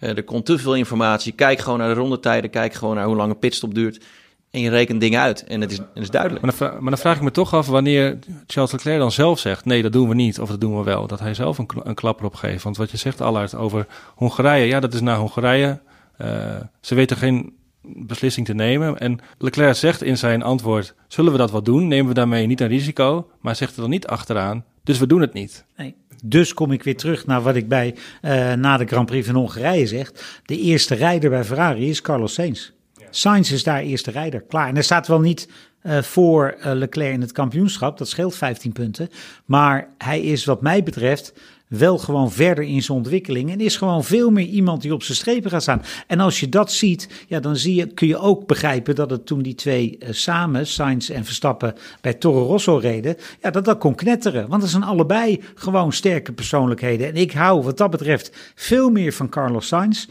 Uh, 0.01 0.17
er 0.17 0.25
komt 0.25 0.47
te 0.47 0.59
veel 0.59 0.75
informatie. 0.75 1.33
Kijk 1.33 1.59
gewoon 1.59 1.79
naar 1.79 1.89
de 1.89 2.01
rondetijden. 2.01 2.51
Kijk 2.51 2.75
gewoon 2.75 2.95
naar 2.95 3.05
hoe 3.05 3.17
lang 3.17 3.31
een 3.31 3.39
pitstop 3.39 3.75
duurt. 3.75 4.05
En 4.51 4.61
je 4.61 4.71
rekent 4.71 5.01
dingen 5.01 5.21
uit. 5.21 5.45
En 5.45 5.61
het 5.61 5.71
is, 5.71 5.79
het 5.79 5.89
is 5.95 6.11
duidelijk. 6.11 6.45
Maar 6.45 6.55
dan, 6.59 6.83
maar 6.83 6.91
dan, 6.91 6.99
vraag 6.99 7.17
ik 7.17 7.23
me 7.23 7.31
toch 7.31 7.55
af 7.55 7.67
wanneer 7.67 8.19
Charles 8.47 8.73
Leclerc 8.73 8.99
dan 8.99 9.13
zelf 9.13 9.39
zegt... 9.39 9.65
nee, 9.65 9.83
dat 9.83 9.93
doen 9.93 10.09
we 10.09 10.15
niet 10.15 10.41
of 10.41 10.49
dat 10.49 10.61
doen 10.61 10.79
we 10.79 10.85
wel. 10.85 11.07
Dat 11.07 11.21
hij 11.21 11.35
zelf 11.35 11.59
een, 11.59 11.69
een 11.83 11.95
klapper 11.95 12.27
opgeeft. 12.27 12.63
Want 12.63 12.77
wat 12.77 12.91
je 12.91 12.97
zegt, 12.97 13.21
Allard, 13.21 13.55
over 13.55 13.87
Hongarije. 14.15 14.67
Ja, 14.67 14.81
dat 14.81 14.95
is 14.95 15.01
naar 15.01 15.17
Hongarije. 15.17 15.81
Uh, 16.21 16.57
ze 16.81 16.95
weten 16.95 17.17
geen 17.17 17.57
beslissing 17.83 18.47
te 18.47 18.55
nemen. 18.55 18.99
En 18.99 19.21
Leclerc 19.39 19.77
zegt 19.77 20.03
in 20.03 20.19
zijn 20.19 20.43
antwoord... 20.43 20.95
zullen 21.09 21.33
we 21.33 21.39
dat 21.39 21.51
wel 21.51 21.63
doen? 21.63 21.89
Nemen 21.89 22.09
we 22.09 22.15
daarmee 22.15 22.47
niet 22.47 22.61
een 22.61 22.69
risico? 22.69 23.31
Maar 23.41 23.57
zegt 23.57 23.75
er 23.75 23.81
dan 23.81 23.91
niet 23.91 24.07
achteraan... 24.07 24.65
dus 24.85 24.99
we 24.99 25.07
doen 25.07 25.21
het 25.21 25.33
niet. 25.33 25.65
Nee. 25.77 25.95
Dus 26.25 26.55
kom 26.55 26.73
ik 26.73 26.83
weer 26.83 26.97
terug 26.97 27.27
naar 27.27 27.43
wat 27.43 27.57
ik 27.57 27.69
bij 27.69 27.95
uh, 28.23 28.53
na 28.53 28.77
de 28.77 28.87
Grand 28.87 29.07
Prix 29.07 29.27
van 29.27 29.35
Hongarije 29.35 29.87
zeg. 29.87 30.13
De 30.45 30.59
eerste 30.59 30.95
rijder 30.95 31.31
bij 31.31 31.45
Ferrari 31.45 31.89
is 31.89 32.01
Carlos 32.01 32.35
Sainz. 32.35 32.71
Ja. 32.95 33.07
Sainz 33.11 33.51
is 33.51 33.63
daar 33.63 33.81
eerste 33.81 34.11
rijder. 34.11 34.41
Klaar. 34.41 34.69
En 34.69 34.75
hij 34.75 34.83
staat 34.83 35.07
wel 35.07 35.21
niet 35.21 35.49
uh, 35.83 36.03
voor 36.03 36.57
uh, 36.59 36.73
Leclerc 36.73 37.13
in 37.13 37.21
het 37.21 37.33
kampioenschap. 37.33 37.99
Dat 37.99 38.09
scheelt 38.09 38.37
15 38.37 38.73
punten. 38.73 39.09
Maar 39.45 39.89
hij 39.99 40.21
is 40.21 40.45
wat 40.45 40.63
mij 40.63 40.83
betreft 40.83 41.33
wel 41.69 41.99
gewoon 41.99 42.33
verder 42.33 42.65
in 42.65 42.83
zijn 42.83 42.99
ontwikkeling. 42.99 43.51
En 43.51 43.61
is 43.61 43.77
gewoon 43.77 44.05
veel 44.05 44.31
meer 44.31 44.47
iemand 44.47 44.83
die 44.83 44.93
op 44.93 45.03
zijn 45.03 45.19
strepen 45.19 45.51
gaat 45.51 45.63
staan. 45.63 45.83
En 46.07 46.21
als 46.21 46.41
je 46.41 46.49
dat 46.49 46.73
ziet, 46.73 47.25
ja, 47.27 47.41
dan 47.41 47.57
zie 47.57 47.75
je, 47.75 47.87
kun 47.87 48.09
je 48.09 48.19
ook 48.19 48.47
begrijpen 48.47 48.95
dat 48.95 49.11
het 49.11 49.27
toen 49.27 49.43
die 49.43 49.55
twee 49.55 49.97
uh, 49.99 50.09
samen, 50.11 50.67
Sainz 50.67 51.11
en 51.11 51.25
Verstappen, 51.25 51.75
bij 52.01 52.15
Toro 52.15 52.43
Rosso 52.47 52.77
reden, 52.77 53.17
ja, 53.43 53.51
dat 53.51 53.65
dat 53.65 53.79
kon 53.79 53.95
knetteren. 53.95 54.49
Want 54.49 54.61
dat 54.61 54.71
zijn 54.71 54.83
allebei 54.83 55.43
gewoon 55.55 55.93
sterke 55.93 56.33
persoonlijkheden. 56.33 57.07
En 57.09 57.17
ik 57.17 57.33
hou 57.33 57.63
wat 57.63 57.77
dat 57.77 57.91
betreft 57.91 58.53
veel 58.55 58.91
meer 58.91 59.13
van 59.13 59.29
Carlos 59.29 59.67
Sainz. 59.67 60.07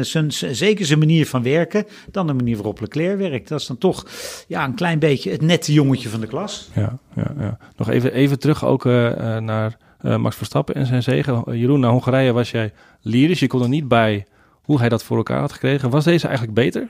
Zijn, 0.00 0.32
zeker 0.32 0.86
zijn 0.86 0.98
manier 0.98 1.26
van 1.26 1.42
werken 1.42 1.86
dan 2.10 2.26
de 2.26 2.32
manier 2.32 2.56
waarop 2.56 2.80
Leclerc 2.80 3.18
werkt. 3.18 3.48
Dat 3.48 3.60
is 3.60 3.66
dan 3.66 3.78
toch 3.78 4.06
ja, 4.48 4.64
een 4.64 4.74
klein 4.74 4.98
beetje 4.98 5.30
het 5.30 5.42
nette 5.42 5.72
jongetje 5.72 6.08
van 6.08 6.20
de 6.20 6.26
klas. 6.26 6.68
Ja, 6.74 6.98
ja, 7.14 7.34
ja. 7.38 7.58
nog 7.76 7.90
even, 7.90 8.12
even 8.12 8.38
terug 8.38 8.64
ook 8.64 8.84
uh, 8.84 9.38
naar 9.38 9.76
Max 10.04 10.36
Verstappen 10.36 10.74
en 10.74 10.86
zijn 10.86 11.02
zegen. 11.02 11.58
Jeroen, 11.58 11.80
naar 11.80 11.90
Hongarije 11.90 12.32
was 12.32 12.50
jij 12.50 12.72
lyrisch. 13.00 13.40
Je 13.40 13.46
kon 13.46 13.62
er 13.62 13.68
niet 13.68 13.88
bij 13.88 14.26
hoe 14.62 14.78
hij 14.78 14.88
dat 14.88 15.04
voor 15.04 15.16
elkaar 15.16 15.40
had 15.40 15.52
gekregen. 15.52 15.90
Was 15.90 16.04
deze 16.04 16.26
eigenlijk 16.26 16.56
beter? 16.56 16.88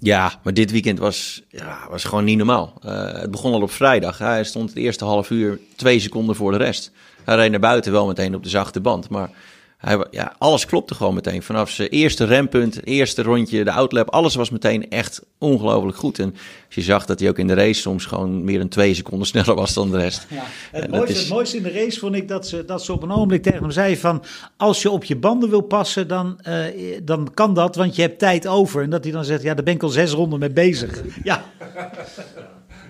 Ja, 0.00 0.32
maar 0.42 0.54
dit 0.54 0.70
weekend 0.70 0.98
was, 0.98 1.42
ja, 1.48 1.86
was 1.90 2.04
gewoon 2.04 2.24
niet 2.24 2.36
normaal. 2.36 2.72
Uh, 2.84 3.12
het 3.12 3.30
begon 3.30 3.52
al 3.52 3.62
op 3.62 3.70
vrijdag. 3.70 4.18
Hij 4.18 4.44
stond 4.44 4.68
het 4.68 4.78
eerste 4.78 5.04
half 5.04 5.30
uur 5.30 5.58
twee 5.76 6.00
seconden 6.00 6.36
voor 6.36 6.50
de 6.50 6.58
rest. 6.58 6.92
Hij 7.24 7.36
reed 7.36 7.50
naar 7.50 7.60
buiten 7.60 7.92
wel 7.92 8.06
meteen 8.06 8.34
op 8.34 8.42
de 8.42 8.48
zachte 8.48 8.80
band. 8.80 9.08
Maar 9.08 9.30
hij, 9.78 10.04
ja, 10.10 10.34
alles 10.38 10.66
klopte 10.66 10.94
gewoon 10.94 11.14
meteen. 11.14 11.42
Vanaf 11.42 11.70
zijn 11.70 11.88
eerste 11.88 12.24
rempunt, 12.24 12.86
eerste 12.86 13.22
rondje, 13.22 13.64
de 13.64 13.72
outlap, 13.72 14.10
alles 14.10 14.34
was 14.34 14.50
meteen 14.50 14.90
echt 14.90 15.22
ongelooflijk 15.38 15.96
goed. 15.96 16.18
En 16.18 16.30
als 16.66 16.74
je 16.74 16.82
zag 16.82 17.06
dat 17.06 17.20
hij 17.20 17.28
ook 17.28 17.38
in 17.38 17.46
de 17.46 17.54
race 17.54 17.80
soms 17.80 18.04
gewoon 18.04 18.44
meer 18.44 18.58
dan 18.58 18.68
twee 18.68 18.94
seconden 18.94 19.26
sneller 19.32 19.54
was 19.54 19.74
dan 19.74 19.90
de 19.90 19.96
rest. 19.98 20.26
Ja, 20.30 20.42
het, 20.70 20.84
En 20.84 20.90
mooiste, 20.90 21.12
is- 21.14 21.20
het 21.20 21.28
mooiste 21.28 21.56
in 21.56 21.62
de 21.62 21.70
race 21.72 21.98
vond 21.98 22.14
ik 22.14 22.28
dat 22.28 22.48
ze, 22.48 22.64
dat 22.64 22.84
ze 22.84 22.92
op 22.92 23.02
een 23.02 23.10
ogenblik 23.12 23.42
tegen 23.42 23.60
hem 23.62 23.70
zei 23.70 23.96
van... 23.96 24.22
als 24.56 24.82
je 24.82 24.90
op 24.90 25.04
je 25.04 25.16
banden 25.16 25.50
wil 25.50 25.60
passen, 25.60 26.08
dan, 26.08 26.40
eh, 26.40 26.64
dan 27.02 27.30
kan 27.34 27.54
dat, 27.54 27.76
want 27.76 27.96
je 27.96 28.02
hebt 28.02 28.18
tijd 28.18 28.46
over. 28.46 28.82
En 28.82 28.90
dat 28.90 29.04
hij 29.04 29.12
dan 29.12 29.24
zegt, 29.24 29.42
ja, 29.42 29.54
daar 29.54 29.64
ben 29.64 29.74
ik 29.74 29.82
al 29.82 29.88
zes 29.88 30.12
ronden 30.12 30.38
mee 30.38 30.50
bezig. 30.50 31.02
Ja, 31.24 31.44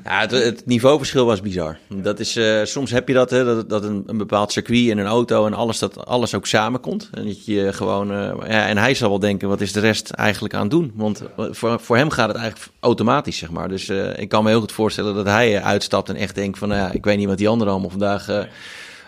Ja, 0.09 0.27
het, 0.27 0.67
niveauverschil 0.67 1.27
was 1.27 1.41
bizar. 1.41 1.79
Dat 1.89 2.21
is, 2.21 2.37
eh, 2.37 2.65
soms 2.65 2.91
heb 2.91 3.09
je 3.09 3.15
dat, 3.15 3.31
hè, 3.31 3.45
dat, 3.45 3.69
dat 3.69 3.85
een, 3.85 4.03
een 4.07 4.17
bepaald 4.17 4.53
circuit 4.53 4.91
en 4.91 4.99
een 4.99 5.07
auto 5.07 5.47
en 5.47 5.55
alles, 5.55 5.79
dat 5.79 6.07
alles 6.07 6.35
ook 6.35 6.47
samenkomt. 6.47 7.11
En, 7.13 7.27
dat 7.27 7.45
je 7.45 7.73
gewoon, 7.73 8.13
eh, 8.13 8.49
ja, 8.49 8.67
en 8.67 8.79
hij 8.79 8.95
zal 8.95 9.09
wel 9.09 9.19
denken, 9.19 9.49
wat 9.49 9.61
is 9.61 9.73
de 9.73 9.81
rest 9.81 10.11
eigenlijk 10.11 10.55
aan 10.55 10.61
het 10.61 10.71
doen? 10.71 10.93
Want 10.95 11.23
voor, 11.37 11.81
voor 11.81 11.97
hem 11.97 12.11
gaat 12.11 12.29
het 12.29 12.37
eigenlijk 12.37 12.71
automatisch, 12.81 13.39
zeg 13.39 13.51
maar. 13.51 13.69
Dus 13.69 13.89
eh, 13.89 14.19
ik 14.19 14.29
kan 14.29 14.45
me 14.45 14.51
heel 14.51 14.61
goed 14.61 14.73
voorstellen 14.73 15.15
dat 15.15 15.27
hij 15.27 15.63
uitstapt 15.63 16.09
en 16.09 16.17
echt 16.17 16.35
denkt 16.35 16.59
van, 16.59 16.69
nou 16.69 16.81
ja, 16.81 16.93
ik 16.93 17.05
weet 17.05 17.17
niet 17.17 17.29
wat 17.29 17.39
die 17.39 17.49
anderen 17.49 17.73
allemaal 17.73 17.91
vandaag... 17.91 18.27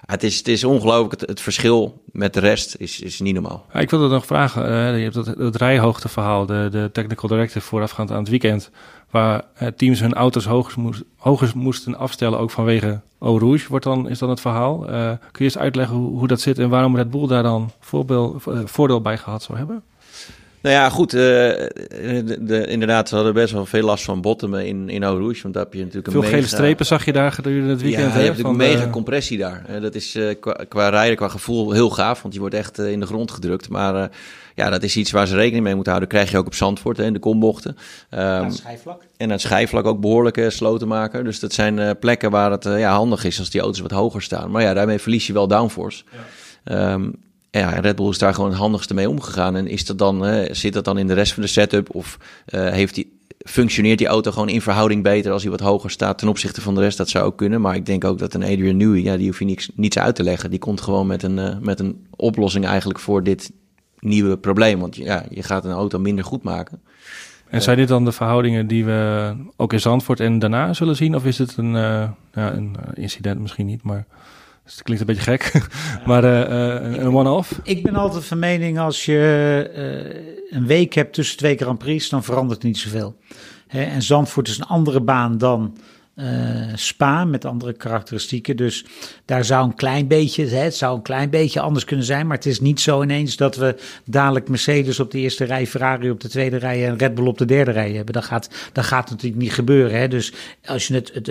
het, 0.07 0.23
is, 0.23 0.38
het 0.38 0.49
is 0.49 0.64
ongelooflijk, 0.64 1.21
het, 1.21 1.40
verschil 1.40 2.02
met 2.12 2.35
de 2.35 2.40
rest 2.40 2.75
is, 2.78 3.00
is 3.00 3.21
niet 3.21 3.35
normaal. 3.35 3.66
Ja, 3.73 3.80
ik 3.80 3.90
wilde 3.90 4.09
nog 4.09 4.26
vragen, 4.26 4.64
eh, 4.66 4.97
je 4.97 5.02
hebt 5.02 5.14
dat, 5.14 5.26
het 5.26 5.57
rijhoogteverhaal, 5.57 6.47
de, 6.47 6.69
de 6.71 6.88
technical 6.92 7.28
director 7.28 7.62
voorafgaand 7.62 8.11
aan 8.11 8.19
het 8.19 8.28
weekend, 8.28 8.71
waar 9.11 9.43
eh, 9.55 9.69
teams 9.69 10.00
hun 10.00 10.14
auto's 10.14 10.45
hoger, 10.45 10.81
moest, 10.81 11.02
hoger 11.17 11.50
moesten 11.55 11.97
afstellen, 11.99 12.38
ook 12.38 12.50
vanwege 12.50 13.00
Eau 13.21 13.38
Rouge, 13.38 13.69
wordt 13.69 13.85
dan, 13.85 14.09
is 14.09 14.19
dan 14.19 14.31
het 14.31 14.40
verhaal. 14.40 14.88
Eh, 14.88 15.09
kun 15.09 15.19
je 15.33 15.45
eens 15.45 15.59
uitleggen 15.59 15.97
hoe, 15.97 16.19
hoe 16.19 16.29
dat 16.29 16.40
zit 16.40 16.59
en 16.59 16.69
waarom 16.69 16.97
Red 16.97 17.11
Bull 17.11 17.26
daar 17.26 17.43
dan 17.43 17.71
voorbeeld, 17.81 18.47
eh, 18.47 18.59
voordeel 18.64 19.00
bij 19.00 19.17
gehad 19.19 19.43
zou 19.43 19.59
hebben? 19.59 19.83
Nou 20.62 20.75
ja, 20.75 20.90
goed. 20.90 21.11
de, 21.11 22.38
de- 22.40 22.67
inderdaad, 22.67 23.09
ze 23.09 23.14
hadden 23.14 23.35
best 23.35 23.52
wel 23.52 23.67
veel 23.67 23.85
last 23.85 24.05
van 24.05 24.21
botten 24.21 24.55
in, 24.55 24.88
in 24.88 25.02
Eau 25.02 25.19
Rouge. 25.21 25.43
Want 25.43 25.55
daar 25.55 25.62
heb 25.64 25.73
je 25.73 25.79
natuurlijk 25.79 26.07
een 26.07 26.12
Veel 26.12 26.21
mega... 26.23 26.35
gele 26.35 26.47
strepen 26.47 26.87
zag 26.87 27.05
je 27.05 27.12
daar 27.12 27.33
gedurende 27.33 27.71
het 27.71 27.83
weekend. 27.83 28.12
ja, 28.12 28.19
je 28.19 28.25
hebt 28.25 28.37
natuurlijk 28.37 28.59
van 28.62 28.69
mega 28.75 28.85
de- 28.85 28.90
compressie 28.90 29.38
daar. 29.38 29.81
Dat 29.81 29.95
is 29.95 30.19
qua, 30.40 30.64
qua 30.69 30.88
rijden, 30.88 31.17
qua 31.17 31.29
gevoel 31.29 31.71
heel 31.71 31.90
gaaf. 31.90 32.23
Want 32.23 32.35
je 32.35 32.40
wordt 32.40 32.55
echt 32.55 32.79
in 32.79 33.00
de 33.00 33.07
grond 33.07 33.31
gedrukt. 33.31 33.69
Maar 33.69 34.11
ja, 34.61 34.71
dat 34.71 34.83
is 34.83 34.97
iets 34.97 35.11
waar 35.11 35.26
ze 35.26 35.35
rekening 35.35 35.64
mee 35.64 35.75
moeten 35.75 35.93
houden. 35.93 36.14
krijg 36.14 36.31
je 36.31 36.38
ook 36.38 36.47
op 36.47 36.55
Zandvoort, 36.55 36.97
hè, 36.97 37.05
in 37.05 37.12
de 37.12 37.19
kombochten. 37.19 37.76
Ehm, 38.11 38.50
schijfvlak. 38.50 39.02
en 39.17 39.26
aan 39.26 39.31
het 39.31 39.40
schijfvlak 39.40 39.87
ook 39.87 40.00
behoorlijk 40.00 40.37
eh, 40.37 40.49
sloten 40.49 40.88
maken. 40.88 41.25
Dus 41.25 41.40
dat 41.40 41.52
zijn 41.52 41.79
eh, 41.79 41.90
plekken 42.00 42.31
waar 42.31 42.50
het 42.50 42.67
eh, 42.67 42.79
ja, 42.79 42.95
handig 42.95 43.25
is 43.25 43.38
als 43.38 43.50
die 43.50 43.61
auto's 43.61 43.81
wat 43.81 43.90
hoger 43.90 44.23
staan. 44.23 44.50
Maar 44.50 44.62
ja, 44.62 44.75
daarmee 44.75 44.99
verlies 44.99 45.26
je 45.26 45.33
wel 45.33 45.49
downforce. 45.49 46.05
Ehm, 46.64 47.11
ja, 47.50 47.71
Red 47.71 47.97
Bull 47.97 48.09
is 48.09 48.19
daar 48.19 48.35
gewoon 48.35 48.50
het 48.50 48.59
handigste 48.59 48.95
mee 48.95 49.09
omgegaan. 49.09 49.57
En 49.57 49.67
is 49.67 49.87
dat 49.87 49.99
dan, 49.99 50.26
eh, 50.26 50.55
zit 50.55 50.73
dat 50.73 50.85
dan 50.85 50.99
in 50.99 51.07
de 51.07 51.14
rest 51.14 51.33
van 51.33 51.43
de 51.43 51.49
setup? 51.49 51.95
Of 51.95 52.19
heeft 52.50 52.95
die, 52.95 53.19
functioneert 53.38 53.99
die 53.99 54.07
auto 54.07 54.31
gewoon 54.31 54.49
in 54.49 54.62
verhouding 54.62 55.02
beter 55.02 55.33
als 55.33 55.43
hij 55.43 55.50
wat 55.50 55.61
hoger 55.61 55.90
staat 55.90 56.19
ten 56.19 56.29
opzichte 56.29 56.61
van 56.61 56.75
de 56.75 56.81
rest? 56.81 56.99
Dat 56.99 57.09
zou 57.09 57.25
ook 57.25 57.37
kunnen. 57.37 57.61
Maar 57.61 57.75
ik 57.75 57.87
denk 57.87 58.05
ook 58.05 58.19
dat 58.19 58.35
een 58.35 58.43
Adrian 58.43 58.76
Newey, 58.76 59.02
ja, 59.02 59.17
die 59.17 59.26
hoef 59.26 59.38
je 59.38 59.45
niets, 59.45 59.71
niets 59.75 59.99
uit 59.99 60.14
te 60.14 60.23
leggen. 60.23 60.50
Die 60.50 60.59
komt 60.59 60.81
gewoon 60.81 61.07
met 61.07 61.23
een, 61.23 61.59
met 61.61 61.81
een 61.81 62.07
oplossing 62.17 62.67
eigenlijk 62.67 62.99
voor 62.99 63.23
dit 63.23 63.50
nieuwe 64.00 64.37
probleem. 64.37 64.80
Want 64.80 64.97
ja, 64.97 65.25
je 65.30 65.42
gaat 65.42 65.64
een 65.64 65.73
auto 65.73 65.99
minder 65.99 66.25
goed 66.25 66.42
maken. 66.42 66.80
En 67.49 67.62
zijn 67.62 67.76
dit 67.76 67.88
dan 67.88 68.04
de 68.04 68.12
verhoudingen 68.12 68.66
die 68.66 68.85
we 68.85 69.33
ook 69.57 69.73
in 69.73 69.80
Zandvoort 69.80 70.21
en 70.21 70.38
daarna 70.38 70.73
zullen 70.73 70.97
zien? 70.97 71.14
Of 71.14 71.25
is 71.25 71.38
het 71.38 71.57
een, 71.57 71.76
eh, 71.76 72.09
ja, 72.33 72.52
een 72.52 72.76
eh, 72.76 73.02
incident 73.02 73.40
misschien 73.40 73.66
niet, 73.66 73.83
maar 73.83 74.07
dus 74.71 74.78
het 74.78 74.83
klinkt 74.83 75.00
een 75.00 75.14
beetje 75.14 75.30
gek. 75.30 75.69
maar 76.09 76.25
eh, 76.25 76.42
eh, 76.42 76.83
een 76.83 77.00
een 77.00 77.14
one-off? 77.14 77.61
Ik 77.62 77.83
ben 77.83 77.95
altijd 77.95 78.25
van 78.25 78.38
mening, 78.38 78.78
als 78.78 79.04
je 79.04 79.71
eh, 79.75 80.57
een 80.57 80.66
week 80.66 80.95
hebt 80.95 81.14
tussen 81.14 81.37
twee 81.37 81.57
Grand 81.57 81.78
Prix, 81.78 82.09
dan 82.09 82.25
verandert 82.25 82.62
het 82.62 82.66
niet 82.66 82.78
zoveel. 82.78 83.16
Hè, 83.66 83.83
en 83.83 84.02
Zandvoort 84.02 84.49
is 84.49 84.59
een 84.59 84.66
andere 84.66 85.00
baan 85.00 85.38
dan 85.38 85.76
Spa, 86.75 87.25
met 87.25 87.45
andere 87.45 87.73
karakteristieken. 87.73 88.57
Dus 88.57 88.85
daar 89.25 89.45
zou 89.45 89.65
een 89.65 89.75
klein 89.75 90.07
beetje, 90.07 90.47
hè, 90.47 90.59
het 90.62 90.75
zou 90.75 90.97
een 90.97 91.03
klein 91.03 91.31
beetje 91.31 91.61
anders 91.61 91.85
kunnen 91.85 92.07
zijn. 92.07 92.27
Maar 92.27 92.37
het 92.37 92.47
is 92.47 92.61
niet 92.61 92.81
zo 92.81 93.03
ineens 93.03 93.37
dat 93.37 93.57
we 93.57 93.77
dadelijk 94.05 94.49
Mercedes 94.49 95.01
op 95.01 95.11
de 95.11 95.18
eerste 95.18 95.44
rij, 95.44 95.66
Ferrari 95.66 96.11
op 96.11 96.21
de 96.21 96.29
tweede 96.29 96.57
rij 96.57 96.87
en 96.87 96.99
Red 96.99 97.14
Bull 97.14 97.27
op 97.27 97.38
de 97.38 97.44
derde 97.44 97.71
rij 97.71 97.92
hebben. 97.92 98.14
Dat 98.14 98.25
gaat, 98.25 98.51
dat 98.73 98.85
gaat 98.85 99.11
natuurlijk 99.11 99.42
niet 99.42 99.53
gebeuren. 99.53 99.99
Hè. 99.99 100.09
Dus 100.09 100.33
als 100.64 100.87
je 100.87 100.94
het, 100.94 101.11
het, 101.14 101.27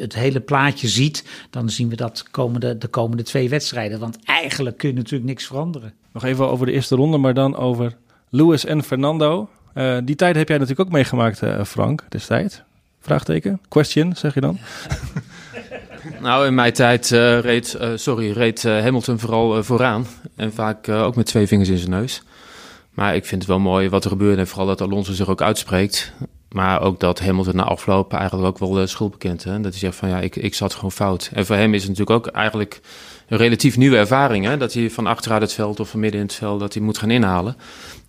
het, 0.00 0.14
hele 0.14 0.40
plaatje 0.40 0.88
ziet, 0.88 1.24
dan 1.50 1.70
zien 1.70 1.88
we 1.88 1.96
dat 1.96 2.24
komende, 2.30 2.78
de 2.78 2.88
komende 2.88 3.22
twee 3.22 3.48
wedstrijden. 3.48 3.98
Want 3.98 4.18
eigenlijk 4.24 4.76
kun 4.78 4.88
je 4.88 4.94
natuurlijk 4.94 5.28
niks 5.28 5.46
veranderen. 5.46 5.92
Nog 6.12 6.24
even 6.24 6.48
over 6.48 6.66
de 6.66 6.72
eerste 6.72 6.96
ronde, 6.96 7.18
maar 7.18 7.34
dan 7.34 7.56
over 7.56 7.96
Lewis 8.28 8.64
en 8.64 8.82
Fernando. 8.82 9.48
Eh, 9.74 9.98
die 10.04 10.16
tijd 10.16 10.36
heb 10.36 10.48
jij 10.48 10.58
natuurlijk 10.58 10.88
ook 10.88 10.94
meegemaakt, 10.94 11.42
eh, 11.42 11.64
Frank, 11.64 12.04
destijds. 12.08 12.62
Vraagteken? 13.00 13.60
Question, 13.68 14.16
zeg 14.16 14.34
je 14.34 14.40
dan? 14.40 14.58
Nou, 16.20 16.46
in 16.46 16.54
mijn 16.54 16.72
tijd 16.72 17.12
eh, 17.12 17.40
reed, 17.40 17.74
eh, 17.74 17.90
sorry, 17.94 18.30
reed 18.30 18.64
eh, 18.64 18.80
Hamilton 18.80 19.18
vooral 19.18 19.64
vooraan. 19.64 20.06
En 20.36 20.52
vaak 20.52 20.88
ook 20.88 21.16
met 21.16 21.26
twee 21.26 21.46
vingers 21.46 21.68
in 21.68 21.78
zijn 21.78 21.90
neus. 21.90 22.22
Maar 22.90 23.14
ik 23.14 23.24
vind 23.24 23.42
het 23.42 23.50
wel 23.50 23.60
mooi 23.60 23.88
wat 23.88 24.04
er 24.04 24.10
gebeurde. 24.10 24.40
En 24.40 24.46
vooral 24.46 24.66
dat 24.66 24.80
Alonso 24.80 25.12
zich 25.12 25.28
ook 25.28 25.42
uitspreekt. 25.42 26.12
Maar 26.48 26.82
ook 26.82 27.00
dat 27.00 27.20
Hamilton 27.20 27.56
na 27.56 27.62
afloop 27.62 28.12
eigenlijk 28.12 28.48
ook 28.48 28.58
wel 28.58 28.70
de 28.70 28.86
schuld 28.86 29.10
bekent. 29.10 29.44
Hè? 29.44 29.60
Dat 29.60 29.70
hij 29.70 29.80
zegt 29.80 29.96
van 29.96 30.08
ja, 30.08 30.20
ik, 30.20 30.36
ik 30.36 30.54
zat 30.54 30.74
gewoon 30.74 30.92
fout. 30.92 31.30
En 31.32 31.46
voor 31.46 31.56
hem 31.56 31.74
is 31.74 31.82
het 31.82 31.90
natuurlijk 31.90 32.26
ook 32.26 32.34
eigenlijk 32.34 32.80
een 33.28 33.38
relatief 33.38 33.76
nieuwe 33.76 33.96
ervaring. 33.96 34.44
Hè? 34.44 34.56
Dat 34.56 34.72
hij 34.72 34.90
van 34.90 35.06
achteruit 35.06 35.42
het 35.42 35.52
veld 35.52 35.80
of 35.80 35.88
van 35.88 36.00
midden 36.00 36.20
in 36.20 36.26
het 36.26 36.34
veld 36.34 36.60
dat 36.60 36.74
hij 36.74 36.82
moet 36.82 36.98
gaan 36.98 37.10
inhalen. 37.10 37.56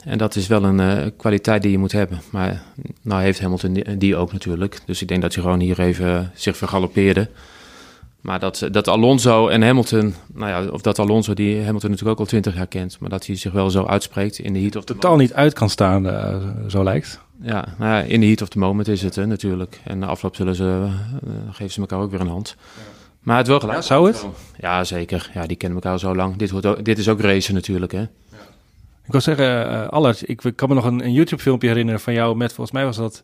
En 0.04 0.18
dat 0.18 0.36
is 0.36 0.48
wel 0.48 0.64
een 0.64 0.80
eh, 0.80 1.06
kwaliteit 1.18 1.62
die 1.62 1.72
je 1.72 1.78
moet 1.78 1.92
hebben. 1.92 2.22
Maar 2.32 2.64
nou 3.02 3.22
heeft 3.22 3.42
Hamilton 3.42 3.74
die, 3.74 3.98
die 3.98 4.16
ook 4.16 4.34
natuurlijk. 4.34 4.80
Dus 4.86 5.02
ik 5.02 5.08
denk 5.08 5.22
dat 5.22 5.34
hij 5.34 5.44
gewoon 5.44 5.60
hier 5.60 5.80
even 5.80 6.32
zich 6.36 6.58
vergalopeerde. 6.58 7.30
Maar 8.22 8.40
dat, 8.40 8.68
dat 8.72 8.88
Alonso 8.88 9.48
en 9.48 9.62
Hamilton, 9.62 10.16
nou 10.34 10.50
ja, 10.50 10.72
of 10.72 10.82
dat 10.82 11.00
Alonso 11.00 11.34
die 11.34 11.56
Hamilton 11.64 11.90
natuurlijk 11.90 12.20
ook 12.20 12.26
al 12.26 12.32
twintig 12.32 12.56
jaar 12.56 12.68
kent, 12.68 12.98
maar 13.00 13.10
dat 13.10 13.26
hij 13.26 13.36
zich 13.36 13.52
wel 13.52 13.70
zo 13.70 13.86
uitspreekt 13.86 14.40
in 14.40 14.54
de 14.54 14.60
heat 14.60 14.76
of 14.76 14.84
the 14.84 14.94
Totaal 14.94 15.16
niet 15.16 15.34
uit 15.34 15.54
kan 15.54 15.70
staan, 15.70 16.10
eh, 16.10 16.38
zo 16.68 16.84
lijkt. 16.84 17.20
Ja, 17.42 17.68
nou 17.78 17.92
ja, 17.92 18.02
in 18.02 18.20
de 18.20 18.26
heat 18.26 18.42
of 18.42 18.50
the 18.50 18.60
moment 18.60 18.88
is 18.88 19.02
het 19.02 19.16
hè, 19.16 19.26
natuurlijk. 19.26 19.82
En 19.84 20.00
na 20.00 20.08
afloop 20.08 20.36
zullen 20.36 20.56
ze, 20.56 20.88
eh, 21.24 21.32
geven 21.52 21.74
ze 21.74 21.80
elkaar 21.80 22.00
ook 22.00 22.12
weer 22.12 22.22
een 22.22 22.28
hand. 22.28 22.56
Maar 23.20 23.38
het 23.38 23.48
wel 23.48 23.60
gelijk. 23.60 23.78
Ja, 23.78 23.84
zou 23.84 24.08
het? 24.08 24.26
Ja, 24.58 24.84
zeker. 24.84 25.32
Ja, 25.34 25.46
die 25.46 25.58
kennen 25.58 25.82
elkaar 25.82 26.00
zo 26.00 26.16
lang. 26.16 26.36
Dit, 26.36 26.52
wordt 26.52 26.66
ook, 26.66 26.84
dit 26.86 26.98
is 26.98 27.10
ook 27.10 27.22
racen 27.22 27.54
natuurlijk, 27.54 27.92
hè. 27.92 28.02
Ik 29.06 29.16
wil 29.16 29.22
zeggen, 29.22 29.70
eh 29.70 29.88
Allard, 29.88 30.30
ik 30.30 30.52
kan 30.56 30.70
me 30.70 30.76
nog 30.76 30.86
een, 30.86 31.04
een 31.04 31.14
YouTube-filmpje 31.14 31.68
herinneren 31.68 32.00
van 32.00 32.14
jou 32.14 32.36
met, 32.36 32.54
volgens 32.54 32.76
mij 32.76 32.86
was 32.86 32.98
dat 32.98 33.24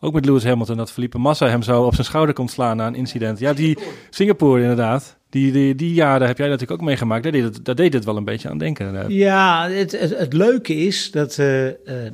ook 0.00 0.12
met 0.12 0.24
Lewis 0.24 0.44
Hamilton, 0.44 0.76
dat 0.76 0.92
Felipe 0.92 1.18
Massa 1.18 1.48
hem 1.48 1.62
zo 1.62 1.82
op 1.82 1.94
zijn 1.94 2.06
schouder 2.06 2.34
komt 2.34 2.50
slaan 2.50 2.76
na 2.76 2.86
een 2.86 2.94
incident. 2.94 3.38
Ja, 3.38 3.52
die 3.52 3.78
Singapore 4.10 4.60
inderdaad. 4.60 5.16
Die, 5.30 5.52
die, 5.52 5.74
die 5.74 5.94
jaren 5.94 6.26
heb 6.26 6.38
jij 6.38 6.48
natuurlijk 6.48 6.80
ook 6.80 6.86
meegemaakt. 6.86 7.22
Daar 7.22 7.32
deed 7.32 7.42
het, 7.42 7.64
daar 7.64 7.74
deed 7.74 7.92
het 7.92 8.04
wel 8.04 8.16
een 8.16 8.24
beetje 8.24 8.48
aan 8.48 8.58
denken. 8.58 9.02
Eh, 9.02 9.08
Ja, 9.08 9.68
het, 9.68 10.00
het, 10.00 10.18
het 10.18 10.32
leuke 10.32 10.74
is 10.74 11.10
dat 11.10 11.38
eh, 11.38 11.66
eh, 11.68 12.12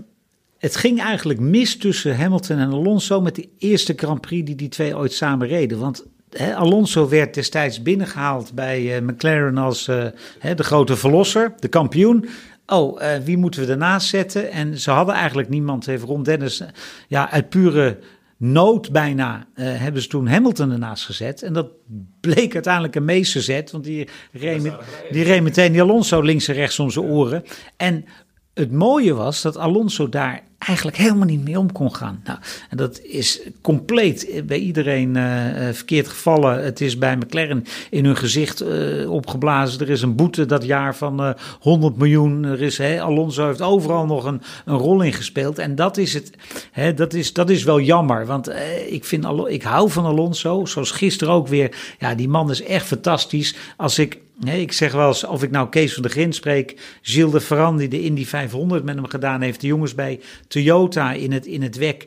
het 0.64 0.76
ging 0.76 1.00
eigenlijk 1.00 1.40
mis 1.40 1.76
tussen 1.76 2.16
Hamilton 2.16 2.58
en 2.58 2.70
Alonso 2.70 3.20
met 3.20 3.34
de 3.34 3.48
eerste 3.58 3.92
Grand 3.96 4.20
Prix 4.20 4.46
die 4.46 4.54
die 4.54 4.68
twee 4.68 4.96
ooit 4.96 5.12
samen 5.12 5.46
reden. 5.48 5.78
Want 5.78 6.06
Alonso 6.54 7.08
werd 7.08 7.34
destijds 7.34 7.82
binnengehaald 7.82 8.54
bij 8.54 8.96
eh, 8.96 9.02
McLaren 9.02 9.58
als 9.58 9.88
eh, 9.88 10.06
de 10.56 10.62
grote 10.62 10.96
verlosser, 10.96 11.52
de 11.58 11.68
kampioen. 11.68 12.26
Oh, 12.66 13.02
eh, 13.02 13.22
wie 13.22 13.36
moeten 13.36 13.60
we 13.60 13.66
daarnaast 13.66 14.08
zetten? 14.08 14.50
En 14.50 14.78
ze 14.78 14.90
hadden 14.90 15.14
eigenlijk 15.14 15.48
niemand. 15.48 15.86
Heeft 15.86 16.04
Ron 16.04 16.22
Dennis 16.22 16.62
ja, 17.08 17.30
uit 17.30 17.48
pure 17.48 17.98
nood 18.36 18.92
bijna 18.92 19.46
hebben 19.54 20.02
ze 20.02 20.08
toen 20.08 20.26
Hamilton 20.26 20.70
ernaast 20.70 21.04
gezet. 21.04 21.42
En 21.42 21.52
dat 21.52 21.68
bleek 22.20 22.54
uiteindelijk 22.54 22.94
een 22.94 23.04
meesterzet. 23.04 23.70
Want 23.70 23.84
die 23.84 24.08
reed, 24.32 24.62
met- 24.62 24.80
die 25.10 25.24
reed 25.24 25.42
meteen 25.42 25.72
die 25.72 25.82
Alonso 25.82 26.20
links 26.20 26.48
en 26.48 26.54
rechts 26.54 26.78
om 26.78 26.90
zijn 26.90 27.04
oren. 27.04 27.42
En 27.76 28.04
het 28.54 28.72
mooie 28.72 29.14
was 29.14 29.42
dat 29.42 29.56
Alonso 29.56 30.08
daar 30.08 30.42
eigenlijk 30.66 30.96
helemaal 30.96 31.26
niet 31.26 31.44
mee 31.44 31.58
om 31.58 31.72
kon 31.72 31.94
gaan. 31.94 32.20
Nou, 32.24 32.38
en 32.70 32.76
dat 32.76 33.00
is 33.00 33.40
compleet 33.60 34.42
bij 34.46 34.58
iedereen 34.58 35.16
eh, 35.16 35.68
eh, 35.68 35.74
verkeerd 35.74 36.08
gevallen. 36.08 36.64
Het 36.64 36.80
is 36.80 36.98
bij 36.98 37.16
McLaren 37.16 37.64
in 37.90 38.04
hun 38.04 38.16
gezicht 38.16 38.60
eh, 38.60 39.10
opgeblazen. 39.10 39.80
Er 39.80 39.90
is 39.90 40.02
een 40.02 40.16
boete 40.16 40.46
dat 40.46 40.64
jaar 40.64 40.96
van 40.96 41.22
eh 41.22 41.30
100 41.60 41.96
miljoen. 41.96 42.44
Er 42.44 42.62
is, 42.62 42.78
hè, 42.78 43.02
Alonso 43.02 43.46
heeft 43.46 43.62
overal 43.62 44.06
nog 44.06 44.24
een, 44.24 44.42
een 44.64 44.76
rol 44.76 45.02
in 45.02 45.12
gespeeld. 45.12 45.58
En 45.58 45.74
dat 45.74 45.96
is, 45.96 46.14
het, 46.14 46.30
hè, 46.72 46.94
dat 46.94 47.12
is, 47.12 47.32
dat 47.32 47.50
is 47.50 47.64
wel 47.64 47.80
jammer. 47.80 48.26
Want 48.26 48.48
eh, 48.48 48.92
ik, 48.92 49.04
vind, 49.04 49.26
ik 49.46 49.62
hou 49.62 49.90
van 49.90 50.04
Alonso. 50.04 50.64
Zoals 50.64 50.90
gisteren 50.90 51.34
ook 51.34 51.48
weer. 51.48 51.76
Ja, 51.98 52.14
die 52.14 52.28
man 52.28 52.50
is 52.50 52.62
echt 52.62 52.86
fantastisch. 52.86 53.56
Als 53.76 53.98
ik 53.98 54.18
Nee, 54.40 54.60
ik 54.60 54.72
zeg 54.72 54.92
wel 54.92 55.08
eens, 55.08 55.24
of 55.24 55.42
ik 55.42 55.50
nou 55.50 55.68
Kees 55.68 55.92
van 55.92 56.02
der 56.02 56.10
Grin 56.10 56.32
spreek, 56.32 56.98
Gilles 57.02 57.32
de 57.32 57.40
Ferran 57.40 57.76
die 57.76 57.88
de 57.88 58.02
Indy 58.02 58.24
500 58.24 58.84
met 58.84 58.94
hem 58.94 59.06
gedaan 59.06 59.40
heeft, 59.40 59.60
de 59.60 59.66
jongens 59.66 59.94
bij 59.94 60.20
Toyota 60.48 61.12
in 61.12 61.32
het, 61.32 61.46
in 61.46 61.62
het 61.62 61.76
WEC. 61.76 62.06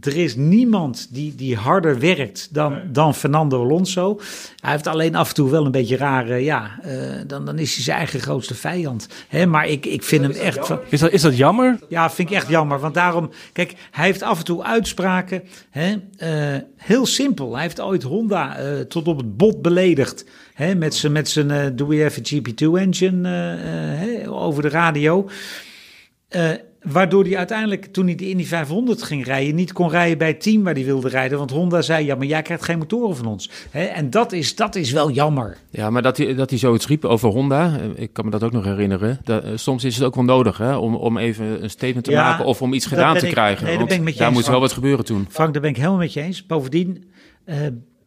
Er 0.00 0.16
is 0.16 0.36
niemand 0.36 1.08
die, 1.10 1.34
die 1.34 1.56
harder 1.56 1.98
werkt 1.98 2.48
dan, 2.54 2.80
dan 2.92 3.14
Fernando 3.14 3.62
Alonso. 3.62 4.20
Hij 4.60 4.70
heeft 4.70 4.86
alleen 4.86 5.14
af 5.14 5.28
en 5.28 5.34
toe 5.34 5.50
wel 5.50 5.64
een 5.64 5.70
beetje 5.70 5.96
rare, 5.96 6.36
ja, 6.36 6.78
eh, 6.82 6.98
dan, 7.26 7.44
dan 7.44 7.58
is 7.58 7.74
hij 7.74 7.82
zijn 7.84 7.96
eigen 7.96 8.20
grootste 8.20 8.54
vijand. 8.54 9.08
Hè, 9.28 9.46
maar 9.46 9.66
ik, 9.68 9.86
ik 9.86 10.02
vind 10.02 10.22
hem 10.22 10.30
echt... 10.32 10.66
van- 10.66 10.80
Is 10.88 11.00
dat, 11.00 11.10
is 11.12 11.22
dat 11.22 11.36
jammer? 11.36 11.78
ja, 11.88 12.10
vind 12.10 12.30
ik 12.30 12.36
echt 12.36 12.48
jammer. 12.48 12.78
Want 12.80 12.94
daarom, 12.94 13.30
kijk, 13.52 13.74
hij 13.90 14.04
heeft 14.04 14.22
af 14.22 14.38
en 14.38 14.44
toe 14.44 14.64
uitspraken. 14.64 15.42
Hè, 15.70 15.94
eh, 16.16 16.60
heel 16.76 17.06
simpel. 17.06 17.52
Hij 17.52 17.62
heeft 17.62 17.80
ooit 17.80 18.02
Honda 18.02 18.56
eh, 18.56 18.80
tot 18.80 19.08
op 19.08 19.16
het 19.16 19.36
bot 19.36 19.62
beledigd. 19.62 20.24
Hè, 20.54 20.74
met 20.74 20.94
zijn, 20.94 21.12
met 21.12 21.28
zijn 21.28 21.50
eh, 21.50 21.66
Do 21.74 21.86
We 21.86 22.02
Have 22.02 22.20
a 22.20 22.22
GP2 22.34 22.80
engine 22.82 23.28
hè, 23.28 24.30
over 24.30 24.62
de 24.62 24.68
radio. 24.68 25.28
Waardoor 26.82 27.24
hij 27.24 27.36
uiteindelijk, 27.36 27.86
toen 27.86 28.06
hij 28.06 28.14
de 28.14 28.28
Indy 28.28 28.44
500 28.44 29.02
ging 29.02 29.24
rijden, 29.24 29.54
niet 29.54 29.72
kon 29.72 29.90
rijden 29.90 30.18
bij 30.18 30.28
het 30.28 30.40
team 30.40 30.62
waar 30.64 30.74
hij 30.74 30.84
wilde 30.84 31.08
rijden. 31.08 31.38
Want 31.38 31.50
Honda 31.50 31.82
zei, 31.82 32.04
ja, 32.06 32.14
maar 32.14 32.26
jij 32.26 32.42
krijgt 32.42 32.64
geen 32.64 32.78
motoren 32.78 33.16
van 33.16 33.26
ons. 33.26 33.50
Hè, 33.70 33.84
en 33.84 34.10
dat 34.10 34.32
is, 34.32 34.54
dat 34.54 34.74
is 34.74 34.92
wel 34.92 35.10
jammer. 35.10 35.56
Ja, 35.70 35.90
maar 35.90 36.02
dat 36.02 36.16
hij, 36.16 36.34
dat 36.34 36.50
hij 36.50 36.58
zoiets 36.58 36.86
riep 36.86 37.04
over 37.04 37.28
Honda, 37.30 37.78
eh, 37.78 38.02
ik 38.02 38.12
kan 38.12 38.24
me 38.24 38.30
dat 38.30 38.42
ook 38.42 38.52
nog 38.52 38.64
herinneren. 38.64 39.18
Dat, 39.24 39.44
eh, 39.44 39.50
soms 39.54 39.84
is 39.84 39.94
het 39.96 40.04
ook 40.04 40.14
wel 40.14 40.24
nodig 40.24 40.58
hè, 40.58 40.76
om, 40.76 40.94
om 40.94 41.18
even 41.18 41.62
een 41.62 41.70
statement 41.70 42.04
te 42.04 42.10
Ja, 42.10 42.22
maken 42.30 42.44
of 42.44 42.62
om 42.62 42.72
iets 42.72 42.86
gedaan 42.86 43.16
te 43.16 43.26
ik- 43.26 43.32
krijgen. 43.32 43.64
nee, 43.66 43.78
want 43.78 44.16
daar 44.18 44.32
moet 44.32 44.46
wel 44.46 44.60
wat 44.60 44.72
gebeuren 44.72 45.04
toen. 45.04 45.26
Frank, 45.30 45.52
daar 45.52 45.62
ben 45.62 45.70
ik 45.70 45.76
helemaal 45.76 45.96
met 45.98 46.12
je 46.12 46.20
eens. 46.20 46.46
Bovendien 46.46 47.04
eh, 47.44 47.56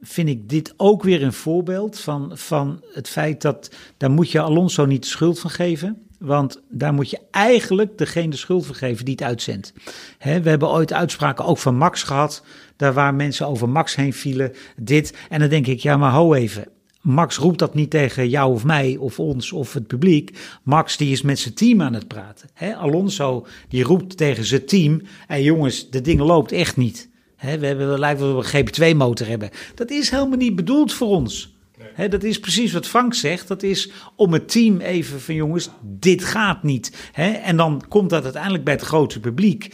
vind 0.02 0.30
ik 0.30 0.50
dit 0.50 0.74
ook 0.78 1.04
weer 1.04 1.24
een 1.24 1.34
voorbeeld 1.34 2.00
van, 2.00 2.32
van 2.34 2.82
het 2.94 3.10
feit 3.10 3.42
dat 3.42 3.76
daar 3.98 4.12
moet 4.12 4.32
je 4.32 4.42
Alonso 4.42 4.86
niet 4.86 5.02
de 5.02 5.08
schuld 5.08 5.40
van 5.40 5.50
geven. 5.50 5.98
Want 6.22 6.62
daar 6.70 6.94
moet 6.94 7.10
je 7.10 7.20
eigenlijk 7.32 7.98
degene 7.98 8.30
de 8.30 8.38
schuld 8.38 8.66
van 8.66 8.76
geven 8.76 9.06
die 9.06 9.14
het 9.14 9.24
uitzendt. 9.24 9.74
We 10.20 10.50
hebben 10.50 10.70
ooit 10.70 10.94
uitspraken 10.94 11.46
ook 11.46 11.58
van 11.58 11.76
Max 11.76 12.04
gehad. 12.04 12.44
Daar 12.76 12.94
waar 12.94 13.14
mensen 13.14 13.48
over 13.48 13.70
Max 13.70 13.96
heen 13.96 14.14
vielen. 14.14 14.54
Dit. 14.76 15.14
En 15.30 15.40
dan 15.40 15.50
denk 15.50 15.68
ik, 15.68 15.80
ja 15.80 15.98
maar 15.98 16.12
ho 16.12 16.34
even. 16.34 16.68
Max 17.02 17.38
roept 17.38 17.60
dat 17.60 17.74
niet 17.74 17.90
tegen 17.90 18.30
jou 18.30 18.54
of 18.54 18.64
mij 18.64 18.98
of 19.00 19.20
ons 19.20 19.52
of 19.52 19.74
het 19.74 19.88
publiek. 19.88 20.38
Max 20.64 20.98
die 20.98 21.12
is 21.12 21.22
met 21.22 21.40
zijn 21.40 21.54
team 21.54 21.82
aan 21.82 21.94
het 21.94 22.08
praten. 22.08 22.50
Alonso 22.78 23.48
die 23.68 23.84
roept 23.84 24.18
tegen 24.18 24.46
zijn 24.46 24.66
team. 24.66 25.02
En 25.28 25.44
jongens, 25.44 25.90
de 25.90 26.02
ding 26.02 26.20
loopt 26.20 26.52
echt 26.52 26.78
niet. 26.78 27.10
We 27.40 27.48
hebben, 27.48 28.00
lijkt 28.00 28.20
wel 28.20 28.44
we 28.44 28.54
een 28.54 28.66
GP2-motor 28.66 29.28
hebben. 29.28 29.50
Dat 29.76 29.92
is 29.92 30.10
helemaal 30.10 30.38
niet 30.38 30.56
bedoeld 30.56 30.94
voor 30.94 31.08
ons. 31.08 31.51
Hè, 31.94 32.08
dat 32.08 32.24
is 32.24 32.40
precies 32.40 32.74
wat 32.74 32.88
Frank 32.88 33.14
zegt. 33.14 33.48
Dat 33.48 33.64
is 33.64 33.92
om 34.16 34.34
het 34.34 34.52
team 34.52 34.80
even 34.80 35.22
van 35.22 35.36
jongens, 35.36 35.70
dit 35.82 36.24
gaat 36.24 36.64
niet. 36.64 37.10
Hè, 37.12 37.32
en 37.32 37.58
dan 37.58 37.84
komt 37.88 38.10
dat 38.10 38.24
uiteindelijk 38.24 38.64
bij 38.64 38.74
het 38.74 38.84
grote 38.84 39.20
publiek. 39.20 39.74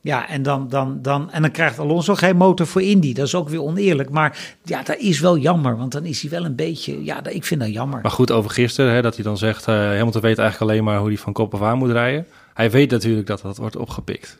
Ja, 0.00 0.28
en 0.28 0.42
dan, 0.42 0.68
dan, 0.68 0.98
dan, 1.02 1.30
en 1.32 1.42
dan 1.42 1.50
krijgt 1.50 1.78
Alonso 1.78 2.14
geen 2.14 2.36
motor 2.36 2.66
voor 2.66 2.82
Indy. 2.82 3.12
Dat 3.12 3.26
is 3.26 3.34
ook 3.34 3.48
weer 3.48 3.62
oneerlijk. 3.62 4.10
Maar 4.10 4.54
ja, 4.62 4.82
dat 4.82 4.96
is 4.96 5.20
wel 5.20 5.38
jammer. 5.38 5.76
Want 5.76 5.92
dan 5.92 6.04
is 6.04 6.20
hij 6.22 6.30
wel 6.30 6.44
een 6.44 6.54
beetje... 6.56 7.04
Ja, 7.04 7.20
dat- 7.20 7.34
ik 7.34 7.44
vind 7.44 7.60
dat 7.60 7.72
jammer. 7.72 8.00
Maar 8.02 8.10
goed, 8.10 8.30
over 8.30 8.50
gisteren, 8.50 8.92
hè, 8.94 9.02
dat 9.02 9.14
hij 9.14 9.24
dan 9.24 9.38
zegt... 9.38 9.68
eh 9.68 9.74
Hamilton 9.74 10.20
weet 10.20 10.38
eigenlijk 10.38 10.70
alleen 10.70 10.84
maar 10.84 10.98
hoe 10.98 11.08
hij 11.08 11.16
van 11.18 11.32
kop 11.32 11.54
af 11.54 11.62
aan 11.62 11.78
moet 11.78 11.90
rijden. 11.90 12.26
Hij 12.54 12.70
weet 12.70 12.90
natuurlijk 12.90 13.26
dat 13.26 13.42
dat 13.42 13.56
wordt 13.56 13.76
opgepikt. 13.76 14.38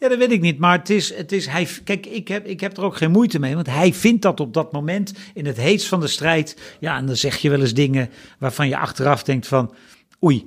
Ja, 0.00 0.08
dat 0.08 0.18
weet 0.18 0.30
ik 0.32 0.40
niet. 0.40 0.58
Maar 0.58 0.78
het 0.78 0.90
is, 0.90 1.14
het 1.14 1.32
is 1.32 1.46
hij, 1.46 1.68
kijk, 1.84 2.06
ik 2.06 2.28
heb, 2.28 2.46
ik 2.46 2.60
heb 2.60 2.76
er 2.76 2.82
ook 2.84 2.96
geen 2.96 3.10
moeite 3.10 3.38
mee. 3.38 3.54
Want 3.54 3.66
hij 3.66 3.92
vindt 3.92 4.22
dat 4.22 4.40
op 4.40 4.54
dat 4.54 4.72
moment 4.72 5.12
in 5.34 5.46
het 5.46 5.56
heetst 5.56 5.88
van 5.88 6.00
de 6.00 6.06
strijd. 6.06 6.56
Ja, 6.80 6.96
en 6.96 7.06
dan 7.06 7.16
zeg 7.16 7.36
je 7.36 7.50
wel 7.50 7.60
eens 7.60 7.74
dingen 7.74 8.10
waarvan 8.38 8.68
je 8.68 8.76
achteraf 8.78 9.22
denkt 9.22 9.46
van, 9.46 9.74
oei. 10.24 10.46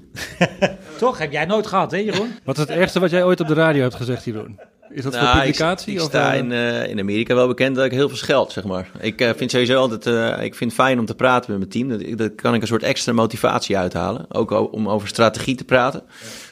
Toch? 0.97 1.17
Heb 1.17 1.31
jij 1.31 1.45
nooit 1.45 1.67
gehad, 1.67 1.91
hè 1.91 1.97
Jeroen? 1.97 2.31
Wat 2.43 2.55
is 2.55 2.61
het 2.61 2.71
ergste 2.71 2.99
wat 2.99 3.09
jij 3.09 3.23
ooit 3.23 3.39
op 3.39 3.47
de 3.47 3.53
radio 3.53 3.81
hebt 3.81 3.95
gezegd, 3.95 4.25
Jeroen? 4.25 4.59
Is 4.89 5.03
dat 5.03 5.13
voor 5.15 5.23
Nou, 5.23 5.37
publicatie? 5.39 5.91
Ik, 5.91 5.97
ik 5.97 6.03
of, 6.03 6.09
sta 6.09 6.31
eh, 6.33 6.39
in, 6.39 6.51
eh, 6.51 6.87
in 6.89 6.99
Amerika 6.99 7.35
wel 7.35 7.47
bekend 7.47 7.75
dat 7.75 7.85
ik 7.85 7.91
heel 7.91 8.07
veel 8.07 8.17
scheld, 8.17 8.51
zeg 8.51 8.63
maar. 8.63 8.89
Ik 8.99 9.21
eh, 9.21 9.29
vind 9.35 9.51
sowieso 9.51 9.79
altijd, 9.79 10.05
eh, 10.05 10.43
ik 10.45 10.55
vind 10.55 10.71
het 10.71 10.81
fijn 10.81 10.99
om 10.99 11.05
te 11.05 11.15
praten 11.15 11.51
met 11.51 11.59
mijn 11.59 11.71
team. 11.71 12.07
Dat, 12.09 12.17
dat 12.17 12.35
kan 12.41 12.53
ik 12.53 12.61
een 12.61 12.67
soort 12.67 12.83
extra 12.83 13.13
motivatie 13.13 13.77
uithalen. 13.77 14.25
Ook 14.29 14.51
o- 14.51 14.63
om 14.71 14.89
over 14.89 15.07
strategie 15.07 15.55
te 15.55 15.63
praten. 15.65 16.03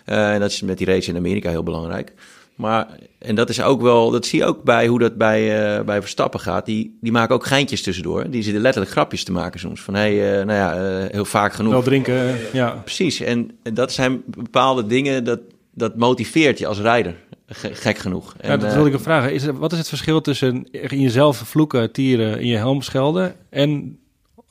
Eh, 0.06 0.34
en 0.34 0.40
dat 0.40 0.52
is 0.52 0.62
met 0.62 0.78
die 0.78 0.88
race 0.88 1.10
in 1.10 1.16
Amerika 1.18 1.50
heel 1.50 1.64
belangrijk. 1.64 2.14
Maar, 2.62 2.88
en 3.20 3.36
dat 3.36 3.50
is 3.50 3.62
ook 3.62 3.82
wel, 3.82 4.12
dat 4.12 4.26
zie 4.26 4.40
je 4.40 4.46
ook 4.46 4.64
bij 4.64 4.88
hoe 4.88 5.00
dat 5.00 5.16
bij, 5.16 5.76
eh, 5.78 5.84
bij 5.84 6.02
Verstappen 6.02 6.40
gaat. 6.40 6.66
Die, 6.66 6.98
die 7.02 7.12
maken 7.12 7.36
ook 7.36 7.46
geintjes 7.46 7.82
tussendoor. 7.82 8.30
Die 8.30 8.44
zitten 8.44 8.62
letterlijk 8.62 8.92
grapjes 8.94 9.24
te 9.24 9.32
maken 9.32 9.60
soms. 9.60 9.82
Van, 9.82 9.94
hé, 9.94 10.18
hey, 10.18 10.40
eh, 10.40 10.46
nou 10.46 10.58
ja, 10.58 10.74
eh, 11.04 11.12
heel 11.12 11.26
vaak 11.26 11.54
genoeg. 11.54 11.72
Wel 11.72 11.82
drinken, 11.82 12.36
ja. 12.54 12.70
Precies, 12.70 13.20
en 13.20 13.52
dat 13.74 13.92
zijn 13.92 14.22
bepaalde 14.26 14.86
dingen 14.86 15.24
dat, 15.24 15.40
dat 15.74 15.96
motiveert 15.98 16.60
je 16.60 16.68
als 16.68 16.80
rijder. 16.80 17.16
Ge- 17.48 17.76
gek 17.76 17.98
genoeg. 17.98 18.36
En, 18.38 18.50
ja, 18.50 18.58
dat 18.58 18.74
wilde 18.74 18.90
ik 18.90 18.96
ook 18.96 19.02
vragen. 19.02 19.34
Is 19.34 19.46
wat 19.46 19.72
is 19.72 19.78
het 19.78 19.88
verschil 19.88 20.22
tussen 20.22 20.72
in 20.72 21.02
jezelf 21.02 21.38
vloeken, 21.38 21.92
tieren, 21.92 22.40
in 22.40 22.48
je 22.48 22.58
helm 22.58 22.82
schelden... 22.82 23.36
en 23.50 24.00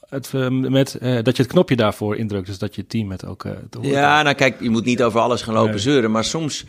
het, 0.09 0.33
met, 0.51 0.99
dat 1.01 1.37
je 1.37 1.42
het 1.42 1.53
knopje 1.53 1.77
daarvoor 1.77 2.16
indrukt? 2.16 2.46
Dus 2.46 2.59
dat 2.59 2.75
je 2.75 2.87
team 2.87 3.11
het 3.11 3.27
ook... 3.27 3.42
horen 3.42 3.90
Ja, 3.90 4.23
nou 4.23 4.35
kijk, 4.35 4.61
je 4.61 4.70
moet 4.70 4.85
niet 4.85 5.03
over 5.03 5.20
alles 5.20 5.42
gaan 5.42 5.55
lopen 5.55 5.70
Nee. 5.70 5.79
zeuren. 5.79 6.11
Maar 6.11 6.25
soms, 6.25 6.64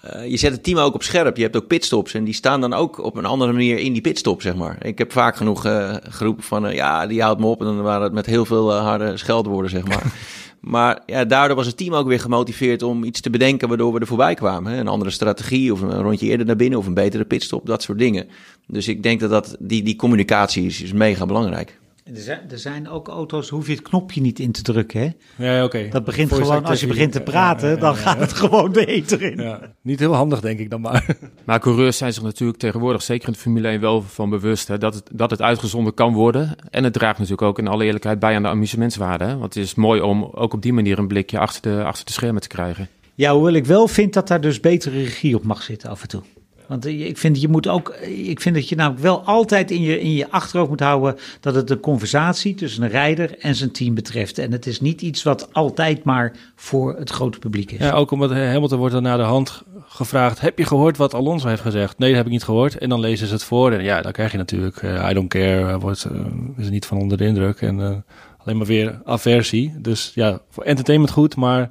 eh, 0.00 0.30
je 0.30 0.36
zet 0.36 0.52
het 0.52 0.62
team 0.62 0.78
ook 0.78 0.94
op 0.94 1.02
scherp. 1.02 1.36
Je 1.36 1.42
hebt 1.42 1.56
ook 1.56 1.66
pitstops 1.66 2.14
en 2.14 2.24
die 2.24 2.34
staan 2.34 2.60
dan 2.60 2.72
ook 2.72 3.04
op 3.04 3.16
een 3.16 3.24
andere 3.24 3.52
manier 3.52 3.78
in 3.78 3.92
die 3.92 4.02
pitstop, 4.02 4.42
zeg 4.42 4.54
maar. 4.54 4.86
Ik 4.86 4.98
heb 4.98 5.12
vaak 5.12 5.36
genoeg 5.36 5.64
eh, 5.64 5.94
geroepen 6.02 6.44
van, 6.44 6.66
eh, 6.66 6.74
ja, 6.74 7.06
die 7.06 7.22
houdt 7.22 7.40
me 7.40 7.46
op. 7.46 7.60
En 7.60 7.66
dan 7.66 7.82
waren 7.82 8.02
het 8.02 8.12
met 8.12 8.26
heel 8.26 8.44
veel 8.44 8.72
harde 8.72 9.16
scheldwoorden, 9.16 9.70
zeg 9.70 9.84
maar. 9.84 10.12
maar 10.60 11.02
ja, 11.06 11.24
daardoor 11.24 11.56
was 11.56 11.66
het 11.66 11.76
team 11.76 11.94
ook 11.94 12.06
weer 12.06 12.20
gemotiveerd 12.20 12.82
om 12.82 13.04
iets 13.04 13.20
te 13.20 13.30
bedenken 13.30 13.68
waardoor 13.68 13.92
we 13.92 14.00
er 14.00 14.06
voorbij 14.06 14.34
kwamen. 14.34 14.72
Hè? 14.72 14.78
Een 14.78 14.88
andere 14.88 15.10
strategie 15.10 15.72
of 15.72 15.80
een 15.80 16.02
rondje 16.02 16.26
eerder 16.26 16.46
naar 16.46 16.56
binnen 16.56 16.78
of 16.78 16.86
een 16.86 16.94
betere 16.94 17.24
pitstop, 17.24 17.66
dat 17.66 17.82
soort 17.82 17.98
dingen. 17.98 18.28
Dus 18.66 18.88
ik 18.88 19.02
denk 19.02 19.20
dat, 19.20 19.30
dat 19.30 19.56
die, 19.58 19.82
die 19.82 19.96
communicatie 19.96 20.66
is, 20.66 20.82
is 20.82 20.92
mega 20.92 21.26
belangrijk. 21.26 21.78
Er 22.14 22.20
zijn, 22.20 22.40
er 22.50 22.58
zijn 22.58 22.88
ook 22.88 23.08
auto's, 23.08 23.48
hoef 23.48 23.66
je 23.66 23.72
het 23.72 23.82
knopje 23.82 24.20
niet 24.20 24.38
in 24.38 24.52
te 24.52 24.62
drukken. 24.62 25.00
Hè? 25.00 25.52
Ja, 25.52 25.64
oké. 25.64 25.88
Dat 25.88 26.04
begint 26.04 26.28
Voice 26.28 26.44
gewoon, 26.44 26.64
als 26.64 26.80
je 26.80 26.86
begint 26.86 27.12
te 27.12 27.20
praten, 27.20 27.68
Ja, 27.68 27.74
ja, 27.74 27.80
dan 27.80 27.94
ja, 27.94 28.00
gaat 28.00 28.18
het 28.18 28.32
gewoon 28.32 28.72
de 28.72 28.86
eter 28.86 29.22
in. 29.22 29.42
Ja, 29.42 29.60
niet 29.82 29.98
heel 29.98 30.14
handig, 30.14 30.40
denk 30.40 30.58
ik 30.58 30.70
dan 30.70 30.80
maar. 30.80 31.06
Maar 31.44 31.60
coureurs 31.60 31.96
zijn 31.96 32.12
zich 32.12 32.22
natuurlijk 32.22 32.58
tegenwoordig, 32.58 33.02
zeker 33.02 33.26
in 33.26 33.32
de 33.32 33.38
Formule 33.38 33.68
1, 33.68 33.80
wel 33.80 34.02
van 34.02 34.30
bewust 34.30 34.68
hè, 34.68 34.78
dat, 34.78 34.94
het, 34.94 35.10
dat 35.12 35.30
het 35.30 35.42
uitgezonden 35.42 35.94
kan 35.94 36.12
worden. 36.12 36.56
En 36.70 36.84
het 36.84 36.92
draagt 36.92 37.18
natuurlijk 37.18 37.48
ook 37.48 37.58
in 37.58 37.68
alle 37.68 37.84
eerlijkheid 37.84 38.18
bij 38.18 38.34
aan 38.34 38.42
de 38.42 38.48
amusementswaarde. 38.48 39.24
Hè? 39.24 39.36
Want 39.36 39.54
het 39.54 39.64
is 39.64 39.74
mooi 39.74 40.00
om 40.00 40.24
ook 40.24 40.52
op 40.52 40.62
die 40.62 40.72
manier 40.72 40.98
een 40.98 41.08
blikje 41.08 41.38
achter 41.38 41.62
de, 41.62 41.84
achter 41.84 42.04
de 42.04 42.12
schermen 42.12 42.42
te 42.42 42.48
krijgen. 42.48 42.88
Ja, 43.14 43.32
hoewel 43.32 43.52
ik 43.52 43.66
wel 43.66 43.88
vind 43.88 44.12
dat 44.12 44.28
daar 44.28 44.40
dus 44.40 44.60
betere 44.60 44.98
regie 44.98 45.36
op 45.36 45.44
mag 45.44 45.62
zitten 45.62 45.90
af 45.90 46.02
en 46.02 46.08
toe. 46.08 46.22
Want 46.68 46.86
eh, 46.86 47.06
ik 47.06 47.18
vind, 47.18 47.40
je 47.40 47.48
moet 47.48 47.68
ook, 47.68 47.94
ik 48.26 48.40
vind 48.40 48.54
dat 48.54 48.68
je 48.68 48.76
namelijk 48.76 49.02
wel 49.02 49.22
altijd 49.24 49.70
in 49.70 49.82
je, 49.82 50.00
in 50.00 50.12
je 50.12 50.30
achterhoofd 50.30 50.70
moet 50.70 50.80
houden 50.80 51.16
dat 51.40 51.54
het 51.54 51.70
een 51.70 51.80
conversatie 51.80 52.54
tussen 52.54 52.82
een 52.82 52.88
rijder 52.88 53.38
en 53.38 53.54
zijn 53.54 53.72
team 53.72 53.94
betreft. 53.94 54.38
En 54.38 54.52
het 54.52 54.66
is 54.66 54.80
niet 54.80 55.02
iets 55.02 55.22
wat 55.22 55.48
altijd 55.52 56.04
maar 56.04 56.36
voor 56.54 56.96
het 56.98 57.10
grote 57.10 57.38
publiek 57.38 57.72
is. 57.72 57.78
Ja, 57.78 57.92
ook 57.92 58.10
omdat 58.10 58.30
Hamilton 58.30 58.78
wordt 58.78 58.94
er 58.94 59.02
na 59.02 59.16
de 59.16 59.22
hand 59.22 59.62
gevraagd... 59.86 60.40
heb 60.40 60.58
je 60.58 60.64
gehoord 60.64 60.96
wat 60.96 61.14
Alonso 61.14 61.48
heeft 61.48 61.62
gezegd? 61.62 61.98
Nee, 61.98 62.08
dat 62.08 62.16
heb 62.16 62.26
ik 62.26 62.32
niet 62.32 62.44
gehoord. 62.44 62.78
En 62.78 62.88
dan 62.88 63.00
lezen 63.00 63.26
ze 63.26 63.32
het 63.32 63.44
voor. 63.44 63.72
En 63.72 63.82
ja, 63.82 64.02
dan 64.02 64.12
krijg 64.12 64.32
je 64.32 64.38
natuurlijk... 64.38 64.76
eh, 64.76 65.08
I 65.10 65.14
don't 65.14 65.28
care, 65.28 65.72
eh, 65.72 65.80
wordt, 65.80 66.04
eh, 66.04 66.20
is 66.56 66.64
er 66.64 66.70
niet 66.70 66.86
van 66.86 66.98
onder 66.98 67.18
de 67.18 67.24
indruk. 67.24 67.60
En 67.60 67.80
eh, 67.80 67.96
alleen 68.38 68.56
maar 68.56 68.66
weer 68.66 69.00
aversie. 69.04 69.74
Dus 69.80 70.12
ja, 70.14 70.40
voor 70.50 70.64
entertainment 70.64 71.12
goed, 71.12 71.36
maar 71.36 71.70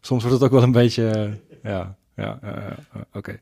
soms 0.00 0.22
wordt 0.22 0.36
het 0.40 0.46
ook 0.46 0.54
wel 0.54 0.62
een 0.62 0.72
beetje... 0.72 1.08
eh, 1.08 1.72
ja, 1.72 1.96
ja, 2.16 2.38
eh, 2.42 2.50
eh, 2.50 3.00
oké. 3.12 3.38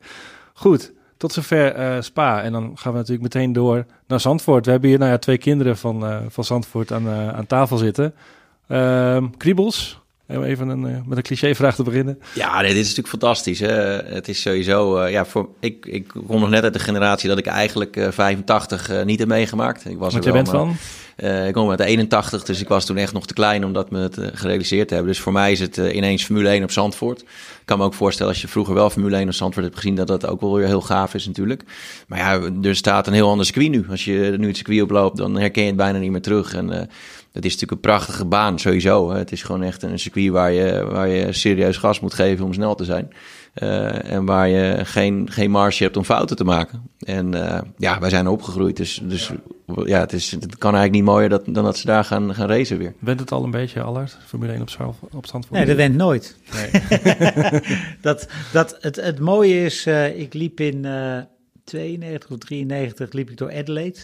Goed, 0.57 0.91
tot 1.17 1.33
zover 1.33 1.73
eh, 1.73 2.01
Spa. 2.01 2.41
En 2.41 2.51
dan 2.51 2.71
gaan 2.75 2.91
we 2.91 2.97
natuurlijk 2.97 3.33
meteen 3.33 3.53
door 3.53 3.85
naar 4.07 4.19
Zandvoort. 4.19 4.65
We 4.65 4.71
hebben 4.71 4.89
hier 4.89 4.99
nou 4.99 5.11
ja, 5.11 5.17
twee 5.17 5.37
kinderen 5.37 5.77
van, 5.77 6.05
eh, 6.05 6.17
van 6.29 6.43
Zandvoort 6.43 6.91
aan, 6.91 7.07
eh, 7.07 7.29
aan 7.29 7.47
tafel 7.47 7.77
zitten. 7.77 8.13
Ehm 8.67 9.29
kriebels, 9.37 9.99
even 10.27 10.69
een, 10.69 11.03
met 11.05 11.17
een 11.17 11.23
clichévraag 11.23 11.75
te 11.75 11.83
beginnen. 11.83 12.19
Ja, 12.33 12.61
nee, 12.61 12.73
dit 12.73 12.83
is 12.83 12.95
natuurlijk 12.95 13.07
fantastisch. 13.07 13.59
Hè? 13.59 13.73
Het 14.13 14.27
is 14.27 14.41
sowieso, 14.41 15.07
ja, 15.07 15.25
voor, 15.25 15.49
ik, 15.59 15.85
ik 15.85 16.13
kom 16.27 16.39
nog 16.39 16.49
net 16.49 16.63
uit 16.63 16.73
de 16.73 16.79
generatie 16.79 17.29
dat 17.29 17.37
ik 17.37 17.45
eigenlijk 17.45 17.97
eh, 17.97 18.11
85 18.11 18.89
eh, 18.89 19.03
niet 19.03 19.19
heb 19.19 19.27
meegemaakt. 19.27 19.85
Ik 19.85 19.97
was 19.97 20.13
Want 20.13 20.25
er 20.25 20.33
wel, 20.33 20.43
bent 20.43 20.55
maar, 20.55 20.65
van? 20.65 21.47
ik 21.47 21.53
kom 21.53 21.69
uit 21.69 21.77
de 21.77 21.85
81, 21.85 22.43
dus 22.43 22.61
ik 22.61 22.67
was 22.67 22.85
toen 22.85 22.97
echt 22.97 23.13
nog 23.13 23.27
te 23.27 23.33
klein 23.33 23.65
om 23.65 23.73
dat 23.73 23.91
me 23.91 23.99
het 23.99 24.17
eh, 24.17 24.27
gerealiseerd 24.33 24.87
te 24.87 24.93
hebben. 24.93 25.13
Dus 25.13 25.21
voor 25.21 25.33
mij 25.33 25.51
is 25.51 25.59
het 25.59 25.77
ineens 25.77 26.23
Formule 26.23 26.49
1 26.49 26.63
op 26.63 26.71
Zandvoort. 26.71 27.25
Ik 27.65 27.71
kan 27.71 27.79
me 27.79 27.85
ook 27.85 27.93
voorstellen 27.93 28.31
als 28.31 28.41
je 28.41 28.47
vroeger 28.47 28.73
wel 28.73 28.89
Formule 28.89 29.15
1 29.15 29.27
op 29.27 29.33
Zandvoort 29.33 29.65
hebt 29.65 29.77
gezien, 29.77 29.95
dat 29.95 30.07
dat 30.07 30.27
ook 30.27 30.41
wel 30.41 30.55
weer 30.55 30.67
heel 30.67 30.81
gaaf 30.81 31.13
is 31.13 31.25
natuurlijk. 31.25 31.63
Maar 32.07 32.19
ja, 32.19 32.49
er 32.61 32.75
staat 32.75 33.07
een 33.07 33.13
heel 33.13 33.29
ander 33.29 33.45
circuit 33.45 33.69
nu. 33.69 33.85
Als 33.89 34.05
je 34.05 34.35
nu 34.37 34.47
het 34.47 34.55
circuit 34.55 34.81
oploopt, 34.81 35.17
dan 35.17 35.37
herken 35.37 35.61
je 35.61 35.67
het 35.67 35.77
bijna 35.77 35.99
niet 35.99 36.11
meer 36.11 36.21
terug. 36.21 36.53
En 36.53 36.71
eh, 36.71 36.79
het 37.31 37.45
is 37.45 37.51
natuurlijk 37.51 37.71
een 37.71 37.91
prachtige 37.91 38.25
baan 38.25 38.59
sowieso. 38.59 39.11
Hè. 39.11 39.17
Het 39.17 39.31
is 39.31 39.43
gewoon 39.43 39.63
echt 39.63 39.83
een 39.83 39.99
circuit 39.99 40.29
waar 40.29 40.51
je, 40.51 40.85
waar 40.85 41.07
je 41.07 41.33
serieus 41.33 41.77
gas 41.77 41.99
moet 41.99 42.13
geven 42.13 42.45
om 42.45 42.53
snel 42.53 42.75
te 42.75 42.85
zijn. 42.85 43.11
Eh, 43.53 44.11
en 44.11 44.25
waar 44.25 44.47
je 44.47 44.85
geen, 44.85 45.27
geen 45.31 45.51
marge 45.51 45.83
hebt 45.83 45.97
om 45.97 46.03
fouten 46.03 46.35
te 46.35 46.43
maken. 46.43 46.89
En 46.99 47.33
eh, 47.49 47.61
ja, 47.77 47.99
wij 47.99 48.09
zijn 48.09 48.27
opgegroeid. 48.27 48.77
Dus, 48.77 49.01
dus 49.03 49.31
ja, 49.85 49.99
het, 49.99 50.13
is, 50.13 50.31
het 50.31 50.57
kan 50.57 50.73
eigenlijk 50.73 50.91
niet 50.91 51.13
mooier 51.13 51.29
dat, 51.29 51.43
dan 51.45 51.63
dat 51.63 51.77
ze 51.77 51.85
daar 51.85 52.03
gaan, 52.03 52.35
gaan 52.35 52.47
racen 52.47 52.77
weer. 52.77 52.93
Bent 52.99 53.19
het 53.19 53.31
al 53.31 53.43
een 53.43 53.51
beetje, 53.51 53.81
Allard? 53.81 54.17
Formule 54.25 54.51
1 54.51 54.61
op, 54.61 54.95
op 55.11 55.27
Zandvoort? 55.27 55.57
Nee, 55.57 55.65
dat 55.65 55.75
went 55.75 55.95
nooit. 55.95 56.37
Nee. 56.53 56.69
dat, 58.01 58.27
dat, 58.51 58.77
het, 58.79 58.95
het 58.95 59.19
mooie 59.19 59.63
is, 59.63 59.85
eh, 59.85 60.19
ik 60.19 60.33
liep 60.33 60.59
in 60.59 60.85
eh 60.85 61.19
92 61.65 62.29
of 62.29 62.37
93 62.37 63.11
liep 63.11 63.29
ik 63.29 63.37
door 63.37 63.53
Adelaide. 63.53 63.99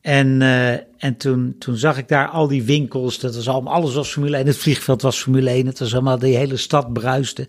En, 0.00 0.40
uh, 0.40 0.72
en 0.72 1.16
toen, 1.16 1.56
toen 1.58 1.76
zag 1.76 1.98
ik 1.98 2.08
daar 2.08 2.28
al 2.28 2.48
die 2.48 2.62
winkels. 2.62 3.18
Dat 3.18 3.34
was 3.34 3.48
allemaal, 3.48 3.72
alles 3.74 3.94
was 3.94 4.12
Formule 4.12 4.36
1. 4.36 4.46
Het 4.46 4.56
vliegveld 4.56 5.02
was 5.02 5.22
Formule 5.22 5.50
1. 5.50 5.66
Het 5.66 5.78
was 5.78 5.92
allemaal, 5.92 6.18
die 6.18 6.36
hele 6.36 6.56
stad 6.56 6.92
bruiste. 6.92 7.48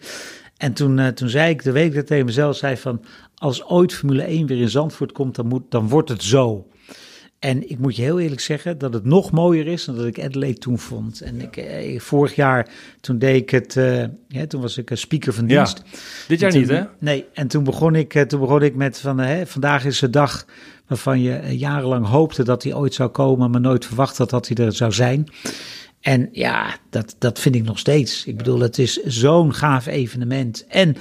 En 0.57 0.73
toen, 0.73 0.97
uh, 0.97 1.07
toen 1.07 1.29
zei 1.29 1.49
ik, 1.49 1.63
de 1.63 1.71
week 1.71 1.93
dat 1.93 2.07
tegen 2.07 2.25
mezelf, 2.25 2.55
zei 2.55 2.77
van... 2.77 3.01
Als 3.35 3.63
ooit 3.63 3.93
Formule 3.93 4.23
1 4.23 4.47
weer 4.47 4.61
in 4.61 4.69
Zandvoort 4.69 5.11
komt, 5.11 5.35
dan, 5.35 5.47
moet, 5.47 5.71
dan 5.71 5.89
wordt 5.89 6.09
het 6.09 6.23
zo. 6.23 6.67
En 7.39 7.69
ik 7.69 7.79
moet 7.79 7.95
je 7.95 8.01
heel 8.01 8.19
eerlijk 8.19 8.41
zeggen 8.41 8.77
dat 8.77 8.93
het 8.93 9.05
nog 9.05 9.31
mooier 9.31 9.67
is 9.67 9.85
dan 9.85 9.95
dat 9.95 10.05
ik 10.05 10.19
Adelaide 10.19 10.59
toen 10.59 10.79
vond. 10.79 11.21
En 11.21 11.41
ik, 11.41 11.57
eh, 11.57 11.99
vorig 11.99 12.35
jaar, 12.35 12.67
toen 13.01 13.19
deed 13.19 13.41
ik 13.41 13.49
het, 13.49 13.75
uh, 13.75 14.03
ja, 14.27 14.47
toen 14.47 14.61
was 14.61 14.77
ik 14.77 14.89
een 14.89 14.97
speaker 14.97 15.33
van 15.33 15.45
dienst. 15.45 15.81
Ja. 15.83 15.99
Dit 16.27 16.39
jaar 16.39 16.51
toen, 16.51 16.59
niet, 16.59 16.69
hè? 16.69 16.83
Nee, 16.99 17.25
en 17.33 17.47
toen 17.47 17.63
begon 17.63 17.95
ik, 17.95 18.13
toen 18.27 18.39
begon 18.39 18.63
ik 18.63 18.75
met 18.75 18.99
van, 18.99 19.17
hè, 19.19 19.45
vandaag 19.45 19.85
is 19.85 19.99
de 19.99 20.09
dag 20.09 20.45
waarvan 20.87 21.21
je 21.21 21.57
jarenlang 21.57 22.05
hoopte 22.05 22.43
dat 22.43 22.63
hij 22.63 22.73
ooit 22.73 22.93
zou 22.93 23.09
komen, 23.09 23.51
maar 23.51 23.61
nooit 23.61 23.85
verwacht 23.85 24.17
had 24.17 24.29
dat 24.29 24.47
hij 24.47 24.65
er 24.65 24.73
zou 24.73 24.91
zijn. 24.91 25.27
En 26.01 26.29
ja, 26.31 26.77
dat, 26.89 27.15
dat 27.17 27.39
vind 27.39 27.55
ik 27.55 27.63
nog 27.63 27.79
steeds. 27.79 28.25
Ik 28.25 28.37
bedoel, 28.37 28.59
het 28.59 28.77
is 28.77 29.03
zo'n 29.03 29.53
gaaf 29.53 29.85
evenement. 29.85 30.65
En 30.67 30.95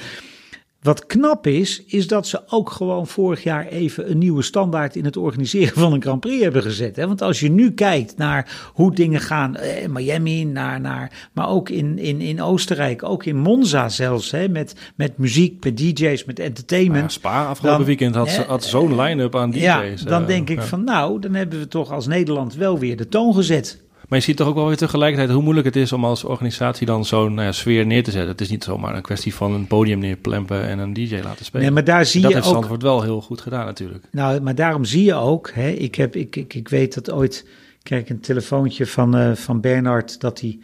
wat 0.87 1.07
knap 1.07 1.47
is, 1.47 1.83
is 1.87 2.07
dat 2.07 2.27
ze 2.27 2.41
ook 2.49 2.71
gewoon 2.71 3.07
vorig 3.07 3.43
jaar 3.43 3.67
even 3.67 4.11
een 4.11 4.19
nieuwe 4.19 4.43
standaard 4.43 4.97
in 4.97 5.05
het 5.05 5.17
organiseren 5.17 5.75
van 5.83 5.93
een 5.93 6.03
Grand 6.03 6.21
Prix 6.21 6.43
hebben 6.43 6.63
gezet. 6.63 6.97
Hè? 6.97 7.07
Want 7.07 7.23
als 7.23 7.41
je 7.41 7.51
nu 7.51 7.73
kijkt 7.73 8.17
naar 8.17 8.71
hoe 8.75 8.95
dingen 8.95 9.21
gaan 9.21 9.57
in 9.57 9.63
eh, 9.63 9.89
Miami, 9.89 10.45
naar, 10.45 10.81
naar, 10.81 11.29
maar 11.33 11.49
ook 11.49 11.69
in, 11.69 11.99
in, 11.99 12.21
in 12.21 12.43
Oostenrijk, 12.43 13.03
ook 13.03 13.25
in 13.25 13.37
Monza 13.37 13.89
zelfs, 13.89 14.31
hè? 14.31 14.49
Met, 14.49 14.75
met 14.95 15.19
muziek, 15.19 15.65
met 15.65 15.77
DJ's, 15.77 16.25
met 16.25 16.39
entertainment. 16.39 17.13
Ja, 17.13 17.19
Spa 17.19 17.47
afgelopen 17.47 17.79
Dan- 17.79 17.87
weekend 17.87 18.15
had, 18.15 18.37
hè, 18.37 18.43
had 18.43 18.65
zo'n 18.65 19.01
line-up 19.01 19.37
aan 19.37 19.51
DJ's. 19.51 19.61
ja, 19.61 19.83
dan 20.05 20.23
eh, 20.23 20.27
denk 20.27 20.49
ik 20.51 20.59
ja. 20.59 20.65
van 20.65 20.85
nou, 20.85 21.21
dan 21.21 21.35
hebben 21.35 21.59
we 21.59 21.69
toch 21.69 21.93
als 21.93 22.07
Nederland 22.07 22.55
wel 22.55 22.79
weer 22.79 22.97
de 22.97 23.09
toon 23.09 23.35
gezet. 23.35 23.85
Maar 24.09 24.19
je 24.19 24.25
ziet 24.25 24.37
toch 24.37 24.49
ook 24.49 24.55
wel 24.55 24.67
weer 24.67 24.77
tegelijkertijd 24.77 25.31
hoe 25.31 25.43
moeilijk 25.43 25.67
het 25.67 25.77
is 25.77 25.93
om 25.93 26.05
als 26.05 26.25
organisatie 26.25 26.87
dan 26.87 27.05
zo'n 27.05 27.35
nou 27.35 27.47
ja, 27.47 27.53
sfeer 27.53 27.87
neer 27.87 28.03
te 28.03 28.11
zetten. 28.11 28.31
Het 28.31 28.41
is 28.41 28.51
niet 28.51 28.65
zomaar 28.65 28.95
een 28.97 29.03
kwestie 29.03 29.35
van 29.35 29.53
een 29.53 29.67
podium 29.67 29.99
neerplempen 29.99 30.69
en 30.69 30.79
een 30.79 30.93
DJ 30.93 31.21
laten 31.23 31.45
spelen. 31.45 31.65
Nee, 31.65 31.75
maar 31.75 31.85
daar 31.85 32.07
zie 32.07 32.21
dat 32.21 32.31
je 32.31 32.37
heeft 32.37 32.55
ook 32.55 32.81
wel 32.81 33.03
heel 33.03 33.21
goed 33.21 33.41
gedaan 33.41 33.67
natuurlijk. 33.67 34.05
Nou, 34.11 34.41
maar 34.41 34.55
daarom 34.55 34.85
zie 34.85 35.05
je 35.05 35.15
ook, 35.15 35.51
hè, 35.55 35.69
ik, 35.69 35.95
heb, 35.95 36.17
ik, 36.17 36.37
ik, 36.37 36.55
ik 36.55 36.69
weet 36.69 36.95
dat 36.95 37.11
ooit, 37.11 37.47
kreeg 37.83 38.01
ik 38.01 38.09
een 38.09 38.21
telefoontje 38.21 38.87
van, 38.87 39.17
eh, 39.17 39.33
van 39.33 39.61
Bernard, 39.61 40.21
dat 40.21 40.41
hij, 40.41 40.59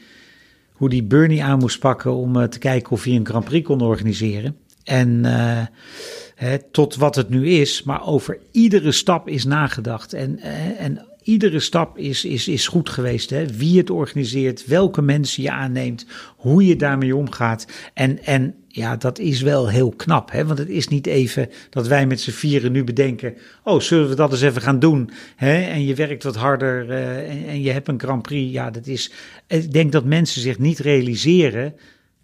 hoe 0.72 0.88
die 0.88 1.02
Bernie 1.02 1.44
aan 1.44 1.58
moest 1.58 1.78
pakken 1.78 2.14
om 2.14 2.40
eh, 2.40 2.48
te 2.48 2.58
kijken 2.58 2.92
of 2.92 3.04
hij 3.04 3.14
een 3.14 3.26
Grand 3.26 3.44
Prix 3.44 3.66
kon 3.66 3.80
organiseren. 3.80 4.56
En 4.84 5.24
eh, 5.24 5.66
hè, 6.34 6.58
tot 6.70 6.96
wat 6.96 7.14
het 7.14 7.28
nu 7.28 7.48
is, 7.48 7.82
maar 7.82 8.06
over 8.06 8.38
iedere 8.50 8.92
stap 8.92 9.28
is 9.28 9.44
nagedacht. 9.44 10.12
En, 10.12 10.38
en 10.78 11.06
iedere 11.22 11.60
stap 11.60 11.98
is, 11.98 12.24
is, 12.24 12.48
is 12.48 12.66
goed 12.66 12.88
geweest. 12.88 13.30
Hè? 13.30 13.46
Wie 13.46 13.78
het 13.78 13.90
organiseert, 13.90 14.66
welke 14.66 15.02
mensen 15.02 15.42
je 15.42 15.50
aanneemt, 15.50 16.06
hoe 16.36 16.66
je 16.66 16.76
daarmee 16.76 17.16
omgaat. 17.16 17.66
En, 17.94 18.24
en 18.24 18.54
ja, 18.68 18.96
dat 18.96 19.18
is 19.18 19.40
wel 19.40 19.68
heel 19.68 19.90
knap. 19.90 20.30
Hè? 20.30 20.46
Want 20.46 20.58
het 20.58 20.68
is 20.68 20.88
niet 20.88 21.06
even 21.06 21.48
dat 21.70 21.86
wij 21.86 22.06
met 22.06 22.20
z'n 22.20 22.30
vieren 22.30 22.72
nu 22.72 22.84
bedenken... 22.84 23.34
oh, 23.64 23.80
zullen 23.80 24.08
we 24.08 24.14
dat 24.14 24.32
eens 24.32 24.42
even 24.42 24.62
gaan 24.62 24.78
doen? 24.78 25.10
Hè? 25.36 25.62
En 25.62 25.84
je 25.84 25.94
werkt 25.94 26.22
wat 26.22 26.36
harder 26.36 26.90
eh, 26.90 27.30
en, 27.30 27.46
en 27.46 27.62
je 27.62 27.70
hebt 27.70 27.88
een 27.88 28.00
Grand 28.00 28.22
Prix. 28.22 28.52
Ja, 28.52 28.70
dat 28.70 28.86
is... 28.86 29.12
Ik 29.46 29.72
denk 29.72 29.92
dat 29.92 30.04
mensen 30.04 30.40
zich 30.40 30.58
niet 30.58 30.78
realiseren... 30.78 31.74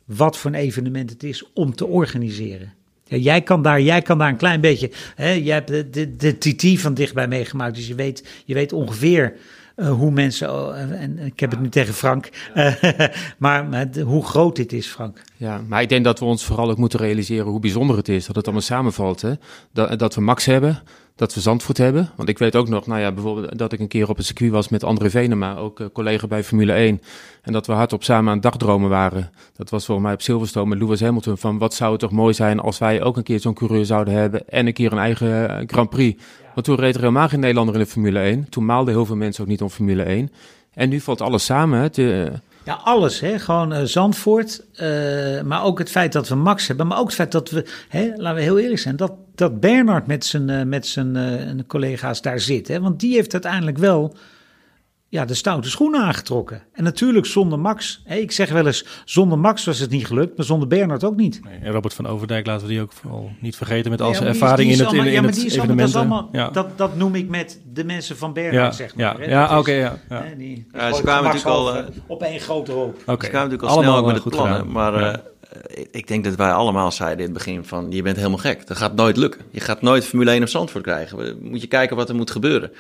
wat 0.05 0.37
voor 0.37 0.51
een 0.51 0.57
evenement 0.57 1.11
het 1.11 1.23
is 1.23 1.53
om 1.55 1.75
te 1.75 1.87
organiseren. 1.87 2.78
Ja, 3.09 3.17
jij, 3.17 3.41
kan 3.43 3.63
daar, 3.63 3.81
jij 3.81 4.03
kan 4.03 4.19
daar 4.19 4.29
een 4.29 4.37
klein 4.37 4.61
beetje. 4.61 4.91
Hè, 5.15 5.31
jij 5.31 5.55
hebt 5.55 5.69
de, 5.69 5.91
de, 5.91 6.17
de 6.17 6.39
TT 6.39 6.81
van 6.81 6.95
dichtbij 6.95 7.29
meegemaakt. 7.29 7.75
Dus 7.75 7.87
je 7.89 7.95
weet, 7.95 8.25
je 8.45 8.55
weet 8.55 8.73
ongeveer 8.73 9.35
eh, 9.77 9.91
hoe 9.91 10.11
mensen. 10.11 10.53
oh, 10.55 10.79
en- 10.81 10.93
en 10.99 11.19
ik 11.19 11.41
heb 11.41 11.51
het 11.51 11.61
nu 11.61 11.69
tegen 11.69 11.95
Frank. 11.95 12.29
eh, 12.55 12.73
maar 13.39 13.65
maar 13.67 13.89
hoe 14.05 14.25
groot 14.25 14.57
dit 14.57 14.73
is, 14.73 14.87
Frank. 14.87 15.21
Ja, 15.37 15.61
maar 15.69 15.83
ik 15.83 15.89
denk 15.89 16.05
dat 16.05 16.19
we 16.19 16.25
ons 16.25 16.45
vooral 16.45 16.71
ook 16.71 16.79
moeten 16.79 16.99
realiseren 16.99 17.47
hoe 17.47 17.61
bijzonder 17.61 17.97
het 17.97 18.09
is. 18.09 18.27
Dat 18.27 18.37
het 18.37 18.45
allemaal 18.45 18.63
samenvalt. 18.65 19.21
Hè? 19.23 19.33
Dat, 19.73 19.99
dat 19.99 20.15
we 20.15 20.21
Max 20.21 20.45
hebben, 20.45 20.83
dat 21.19 21.35
we 21.35 21.41
Zandvoort 21.41 21.79
hebben. 21.79 22.11
Want 22.17 22.29
ik 22.29 22.39
weet 22.39 22.57
ook 22.57 22.69
nog, 22.69 22.87
nou 22.87 23.01
ja, 23.01 23.13
bijvoorbeeld 23.13 23.59
dat 23.59 23.73
ik 23.73 23.81
een 23.81 23.89
keer 23.89 24.09
op 24.09 24.19
een 24.19 24.25
circuit 24.25 24.51
was 24.51 24.69
met 24.69 24.85
André 24.85 25.11
Venema, 25.11 25.57
ook 25.57 25.81
eh, 25.81 25.87
collega 25.93 26.27
bij 26.27 26.45
Formule 26.45 26.73
1. 26.73 27.01
En 27.43 27.53
dat 27.53 27.67
we 27.67 27.73
hardop 27.73 28.05
samen 28.05 28.29
aan 28.29 28.35
het 28.35 28.43
dagdromen 28.43 28.91
waren. 28.91 29.31
Dat 29.57 29.71
was 29.71 29.85
volgens 29.85 30.07
mij 30.07 30.15
op 30.15 30.23
Silverstone 30.23 30.69
met 30.69 30.79
Lewis 30.79 31.01
Hamilton. 31.01 31.39
Van 31.39 31.59
wat 31.59 31.75
zou 31.75 31.91
het 31.91 32.01
toch 32.01 32.11
mooi 32.11 32.35
zijn 32.35 32.61
als 32.61 32.79
wij 32.79 33.03
ook 33.03 33.17
een 33.17 33.23
keer 33.23 33.41
zo'n 33.41 33.55
coureur 33.55 33.85
zouden 33.85 34.15
hebben. 34.15 34.49
En 34.49 34.67
een 34.67 34.73
keer 34.73 34.93
een 34.93 34.99
eigen 34.99 35.49
eh, 35.49 35.67
Grand 35.67 35.91
Prix. 35.91 36.23
Want 36.55 36.67
toen 36.67 36.77
reed 36.77 36.95
er 36.95 37.01
helemaal 37.01 37.29
geen 37.29 37.41
Nederlander 37.41 37.75
in 37.75 37.81
de 37.81 37.87
Formule 37.87 38.19
1. 38.19 38.49
Toen 38.49 38.65
maalden 38.65 38.95
heel 38.95 39.07
veel 39.07 39.17
mensen 39.17 39.43
ook 39.43 39.49
niet 39.49 39.63
om 39.63 39.69
Formule 39.69 40.03
1. 40.03 40.33
En 40.75 40.89
nu 40.89 41.01
valt 41.01 41.21
alles 41.21 41.45
samen. 41.45 41.79
Hè? 41.81 42.23
Eh, 42.25 42.33
Ja, 42.69 42.75
alles. 42.75 43.21
Hè? 43.21 43.39
Gewoon 43.39 43.73
eh, 43.73 43.83
Zandvoort. 43.85 44.65
eh, 44.75 45.43
maar 45.43 45.65
ook 45.65 45.79
het 45.79 45.91
feit 45.91 46.13
dat 46.13 46.29
we 46.29 46.35
Max 46.35 46.67
hebben. 46.67 46.87
Maar 46.87 46.99
ook 46.99 47.07
het 47.07 47.15
feit 47.15 47.33
dat 47.33 47.51
we, 47.51 47.65
hè, 47.89 48.11
laten 48.17 48.35
we 48.35 48.43
heel 48.43 48.59
eerlijk 48.59 48.81
zijn, 48.81 48.97
dat, 48.97 49.13
dat 49.35 49.61
Bernard 49.61 50.07
met 50.07 50.25
zijn, 50.25 50.51
eh, 50.51 50.63
met 50.63 50.87
zijn 50.87 51.65
collega's 51.67 52.23
daar 52.23 52.41
zit. 52.41 52.69
Hè? 52.69 52.81
Want 52.81 53.01
die 53.01 53.15
heeft 53.15 53.33
uiteindelijk 53.33 53.79
wel 53.79 54.17
ja, 55.11 55.25
de 55.25 55.35
stoute 55.35 55.71
schoenen 55.71 56.01
aangetrokken. 56.03 56.63
En 56.73 56.85
natuurlijk 56.85 57.27
zonder 57.27 57.59
Max. 57.59 58.03
Ik 58.07 58.33
zeg 58.33 58.51
wel 58.51 58.67
eens, 58.67 58.85
zonder 59.05 59.39
Max 59.39 59.65
was 59.65 59.79
het 59.79 59.91
niet 59.91 60.07
gelukt, 60.07 60.37
maar 60.37 60.47
zonder 60.47 60.69
Bernard 60.69 61.05
ook 61.05 61.17
niet. 61.17 61.41
Nee, 61.45 61.59
en 61.63 61.73
Robert 61.73 61.95
van 61.95 62.07
Overdijk 62.07 62.47
laten 62.47 62.67
we 62.67 62.73
die 62.73 62.83
ook 62.83 62.93
vooral 62.93 63.31
niet 63.41 63.57
vergeten 63.57 63.91
met 63.91 64.01
al 64.01 64.15
zijn 64.15 64.29
is- 64.29 64.41
ervaring 64.41 64.71
in 64.71 64.79
het, 64.79 64.81
in, 64.81 64.87
allemaal- 64.87 65.07
in 65.07 65.13
ja, 65.13 65.21
maar 65.21 65.31
het 65.31 65.39
die 65.39 65.47
is 65.51 65.95
allemaal- 65.97 66.23
dat, 66.23 66.29
ja. 66.33 66.49
dat, 66.51 66.79
dat 66.79 66.97
noem 66.97 67.15
ik 67.15 67.29
met 67.29 67.61
de 67.73 67.85
mensen 67.85 68.17
van 68.17 68.33
Bernard, 68.33 68.55
ja, 68.55 68.71
zeg 68.71 68.95
maar. 68.95 69.05
ja, 69.21 69.25
hè. 69.27 69.31
ja, 69.31 69.59
oké, 69.59 69.73
ja, 69.73 69.99
ja. 70.09 70.23
hè, 70.23 70.37
die- 70.37 70.55
die 70.55 70.67
Ja, 70.73 70.93
ze 70.93 71.03
kwamen 71.03 71.23
natuurlijk 71.25 71.51
al, 71.57 71.69
over 71.71 71.85
op 72.07 72.23
één 72.23 72.41
grote 72.41 72.73
hoop. 72.73 72.97
Oké. 73.07 73.25
Ze 73.25 73.31
kwamen 73.31 73.33
natuurlijk 73.33 73.63
al 73.63 73.69
Allemaal 73.69 73.99
snel 73.99 74.13
met 74.13 74.21
goed 74.23 74.33
plannen. 74.33 74.57
gedaan. 74.59 74.73
Maar 74.73 75.01
Ja. 75.01 75.13
eh, 75.51 75.85
ik 75.91 76.07
denk 76.09 76.25
dat 76.25 76.35
wij 76.35 76.53
allemaal 76.53 76.93
zeiden 76.93 77.19
in 77.19 77.25
het 77.25 77.33
begin 77.33 77.65
van... 77.65 77.87
je 77.91 78.03
bent 78.03 78.17
helemaal 78.17 78.39
gek, 78.39 78.67
dat 78.67 78.77
gaat 78.77 78.95
nooit 78.95 79.17
lukken. 79.17 79.41
Je 79.51 79.61
gaat 79.61 79.83
nooit 79.83 80.05
Formule 80.07 80.31
1 80.31 80.43
op 80.43 80.49
Zandvoort 80.49 80.85
krijgen. 80.85 81.39
Moet 81.43 81.61
je 81.61 81.67
kijken 81.67 81.97
wat 81.97 82.09
er 82.09 82.15
moet 82.15 82.31
gebeuren. 82.31 82.71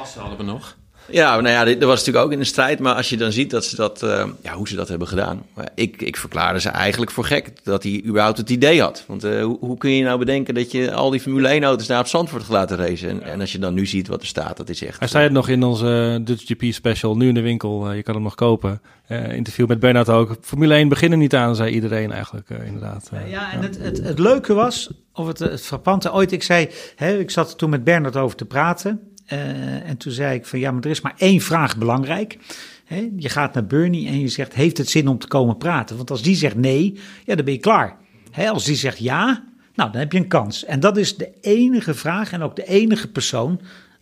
Assen 0.00 0.20
hadden 0.20 0.38
we 0.38 0.44
nog. 0.44 0.76
Ja, 1.10 1.40
nou 1.40 1.48
ja, 1.54 1.64
dat 1.64 1.88
was 1.88 1.98
natuurlijk 1.98 2.24
ook 2.24 2.32
in 2.32 2.38
de 2.38 2.44
strijd. 2.44 2.78
Maar 2.78 2.94
als 2.94 3.08
je 3.08 3.16
dan 3.16 3.32
ziet 3.32 3.50
dat 3.50 3.64
ze 3.64 3.76
dat, 3.76 4.02
eh, 4.02 4.26
ja, 4.42 4.52
hoe 4.54 4.68
ze 4.68 4.76
dat 4.76 4.88
hebben 4.88 5.08
gedaan. 5.08 5.42
Ik, 5.74 6.02
ik 6.02 6.16
verklaarde 6.16 6.60
ze 6.60 6.68
eigenlijk 6.68 7.10
voor 7.10 7.24
gek 7.24 7.52
dat 7.64 7.82
hij 7.82 8.02
überhaupt 8.04 8.38
het 8.38 8.50
idee 8.50 8.80
had. 8.80 9.04
Want 9.06 9.24
eh, 9.24 9.42
hoe, 9.44 9.56
hoe 9.60 9.78
kun 9.78 9.90
je 9.90 10.02
nou 10.02 10.18
bedenken 10.18 10.54
dat 10.54 10.72
je 10.72 10.92
al 10.92 11.10
die 11.10 11.20
Formule 11.20 11.48
1 11.48 11.64
auto's 11.64 11.86
daar 11.86 12.00
op 12.00 12.06
Zandvoort 12.06 12.42
gaat 12.42 12.52
laten 12.52 12.76
racen? 12.76 13.08
En, 13.08 13.22
en 13.22 13.40
als 13.40 13.52
je 13.52 13.58
dan 13.58 13.74
nu 13.74 13.86
ziet 13.86 14.08
wat 14.08 14.20
er 14.20 14.26
staat, 14.26 14.56
dat 14.56 14.68
is 14.68 14.82
echt... 14.82 14.98
Hij 14.98 15.08
zei 15.08 15.24
het 15.24 15.32
nog 15.32 15.48
in 15.48 15.62
onze 15.62 16.20
Dutch 16.24 16.44
GP 16.46 16.62
special, 16.72 17.16
nu 17.16 17.28
in 17.28 17.34
de 17.34 17.40
winkel. 17.40 17.88
eh, 17.88 17.96
je 17.96 18.02
kan 18.02 18.14
hem 18.14 18.22
nog 18.22 18.34
kopen. 18.34 18.80
Eh, 19.06 19.32
interview 19.32 19.66
met 19.68 19.80
Bernard 19.80 20.08
ook. 20.08 20.36
Formule 20.40 20.74
1 20.74 20.88
beginnen 20.88 21.18
niet 21.18 21.34
aan, 21.34 21.56
zei 21.56 21.72
iedereen 21.74 22.12
eigenlijk 22.12 22.50
eh, 22.50 22.66
inderdaad. 22.66 23.10
Eh, 23.12 23.30
Ja, 23.30 23.52
en 23.52 23.62
het, 23.62 23.78
het, 23.82 23.98
het 24.02 24.18
leuke 24.18 24.54
was, 24.54 24.90
of 25.12 25.26
het, 25.26 25.38
het 25.38 25.60
frappante, 25.62 26.12
ooit, 26.12 26.32
ik 26.32 26.42
zei, 26.42 26.68
hè, 26.96 27.18
ik 27.18 27.30
zat 27.30 27.50
er 27.50 27.56
toen 27.56 27.70
met 27.70 27.84
Bernard 27.84 28.16
over 28.16 28.36
te 28.36 28.44
praten. 28.44 29.00
Eh, 29.28 29.88
en 29.88 29.96
toen 29.96 30.12
zei 30.12 30.34
ik 30.34 30.46
van, 30.46 30.58
ja, 30.58 30.70
maar 30.70 30.82
er 30.82 30.90
is 30.90 31.00
maar 31.00 31.14
één 31.16 31.40
vraag 31.40 31.76
belangrijk. 31.78 32.38
Je 33.16 33.28
gaat 33.28 33.54
naar 33.54 33.66
Bernie 33.66 34.08
en 34.08 34.20
je 34.20 34.28
zegt, 34.28 34.54
heeft 34.54 34.78
het 34.78 34.90
zin 34.90 35.08
om 35.08 35.18
te 35.18 35.28
komen 35.28 35.56
praten? 35.56 35.96
Want 35.96 36.10
als 36.10 36.22
die 36.22 36.36
zegt 36.36 36.56
nee, 36.56 36.98
ja, 37.24 37.34
dan 37.34 37.44
ben 37.44 37.54
je 37.54 37.60
klaar. 37.60 37.96
Als 38.46 38.64
die 38.64 38.76
zegt 38.76 38.98
ja, 38.98 39.44
nou, 39.74 39.90
dan 39.90 40.00
heb 40.00 40.12
je 40.12 40.18
een 40.18 40.28
kans. 40.28 40.64
En 40.64 40.80
dat 40.80 40.96
is 40.96 41.16
de 41.16 41.30
enige 41.40 41.94
vraag 41.94 42.32
en 42.32 42.42
ook 42.42 42.56
de 42.56 42.64
enige 42.64 43.08
persoon 43.08 43.60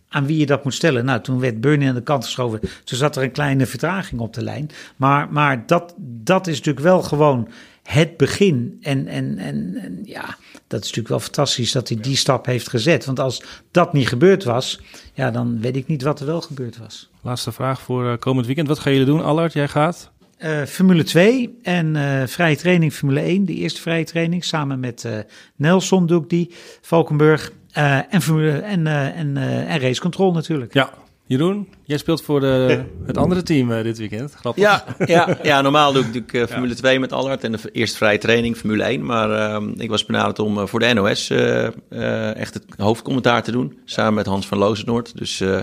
aan 0.09 0.25
wie 0.25 0.37
je 0.37 0.45
dat 0.45 0.63
moet 0.63 0.73
stellen. 0.73 1.05
Nou, 1.05 1.21
toen 1.21 1.39
werd 1.39 1.61
Bernie 1.61 1.87
aan 1.87 1.95
de 1.95 2.01
kant 2.01 2.23
geschoven. 2.23 2.59
Toen 2.59 2.97
zat 2.97 3.15
er 3.15 3.23
een 3.23 3.31
kleine 3.31 3.65
vertraging 3.65 4.21
op 4.21 4.33
de 4.33 4.43
lijn. 4.43 4.69
Maar, 4.95 5.31
maar 5.31 5.65
dat, 5.65 5.93
dat 5.97 6.47
is 6.47 6.57
natuurlijk 6.57 6.85
wel 6.85 7.01
gewoon 7.01 7.47
het 7.87 8.17
begin. 8.17 8.77
En, 8.81 9.07
en, 9.07 9.37
en, 9.37 9.75
en 9.75 9.99
ja, 10.03 10.37
dat 10.67 10.79
is 10.79 10.87
natuurlijk 10.87 11.07
wel 11.07 11.19
fantastisch 11.19 11.71
dat 11.71 11.87
hij 11.87 11.97
die 12.01 12.15
stap 12.15 12.45
heeft 12.45 12.69
gezet. 12.69 13.05
Want 13.05 13.19
als 13.19 13.43
dat 13.71 13.93
niet 13.93 14.07
gebeurd 14.07 14.43
was, 14.43 14.79
ja, 15.13 15.31
dan 15.31 15.61
weet 15.61 15.75
ik 15.75 15.87
niet 15.87 16.01
wat 16.01 16.19
er 16.19 16.25
wel 16.25 16.41
gebeurd 16.41 16.77
was. 16.77 17.09
Laatste 17.21 17.51
vraag 17.51 17.81
voor 17.81 18.11
eh, 18.11 18.17
komend 18.17 18.45
weekend. 18.45 18.67
Wat 18.67 18.79
gaan 18.79 18.91
jullie 18.91 19.07
doen, 19.07 19.23
Allard? 19.23 19.53
Jij 19.53 19.67
gaat? 19.67 20.11
Eh, 20.37 20.63
Formule 20.63 21.03
2 21.03 21.57
en 21.63 21.95
eh, 21.95 22.27
vrije 22.27 22.55
training 22.55 22.93
Formule 22.93 23.21
1. 23.21 23.45
De 23.45 23.53
eerste 23.53 23.81
vrije 23.81 24.05
training 24.05 24.43
samen 24.43 24.79
met 24.79 25.07
Nelson 25.55 26.05
doe 26.05 26.21
ik 26.21 26.29
die, 26.29 26.55
Valkenburg. 26.81 27.51
en, 27.71 28.21
Formule, 28.21 28.51
en, 28.51 28.87
en, 28.87 29.37
en 29.37 29.79
race 29.79 30.01
control 30.01 30.31
natuurlijk. 30.31 30.73
Ja. 30.73 30.93
Jeroen, 31.27 31.67
jij 31.83 31.97
speelt 31.97 32.21
voor 32.21 32.39
de, 32.39 32.83
het 33.05 33.17
andere 33.17 33.43
team 33.43 33.71
eh, 33.71 33.83
dit 33.83 33.97
weekend. 33.97 34.33
Grappig. 34.33 34.63
Ja, 34.63 34.85
ja, 35.05 35.37
ja, 35.43 35.61
normaal 35.61 35.91
doe 35.91 36.01
ik 36.01 36.07
natuurlijk 36.07 36.33
eh, 36.33 36.55
Formule 36.55 36.75
2 36.75 36.99
met 36.99 37.13
Allard 37.13 37.43
en 37.43 37.51
de 37.51 37.59
eerste 37.71 37.97
vrije 37.97 38.17
training 38.17 38.57
Formule 38.57 38.83
1. 38.83 39.05
Maar 39.05 39.31
ehm, 39.31 39.69
ik 39.77 39.89
was 39.89 40.05
benaderd 40.05 40.39
om 40.39 40.57
eh, 40.57 40.65
voor 40.65 40.79
de 40.79 40.93
NOS 40.93 41.29
eh, 41.29 41.65
eh, 41.65 42.35
echt 42.35 42.53
het 42.53 42.63
hoofdcommentaar 42.77 43.43
te 43.43 43.51
doen. 43.51 43.79
Samen 43.85 44.13
met 44.13 44.25
Hans 44.25 44.47
van 44.47 44.57
Loosenoord. 44.57 45.17
Dus 45.17 45.39
eh, 45.39 45.59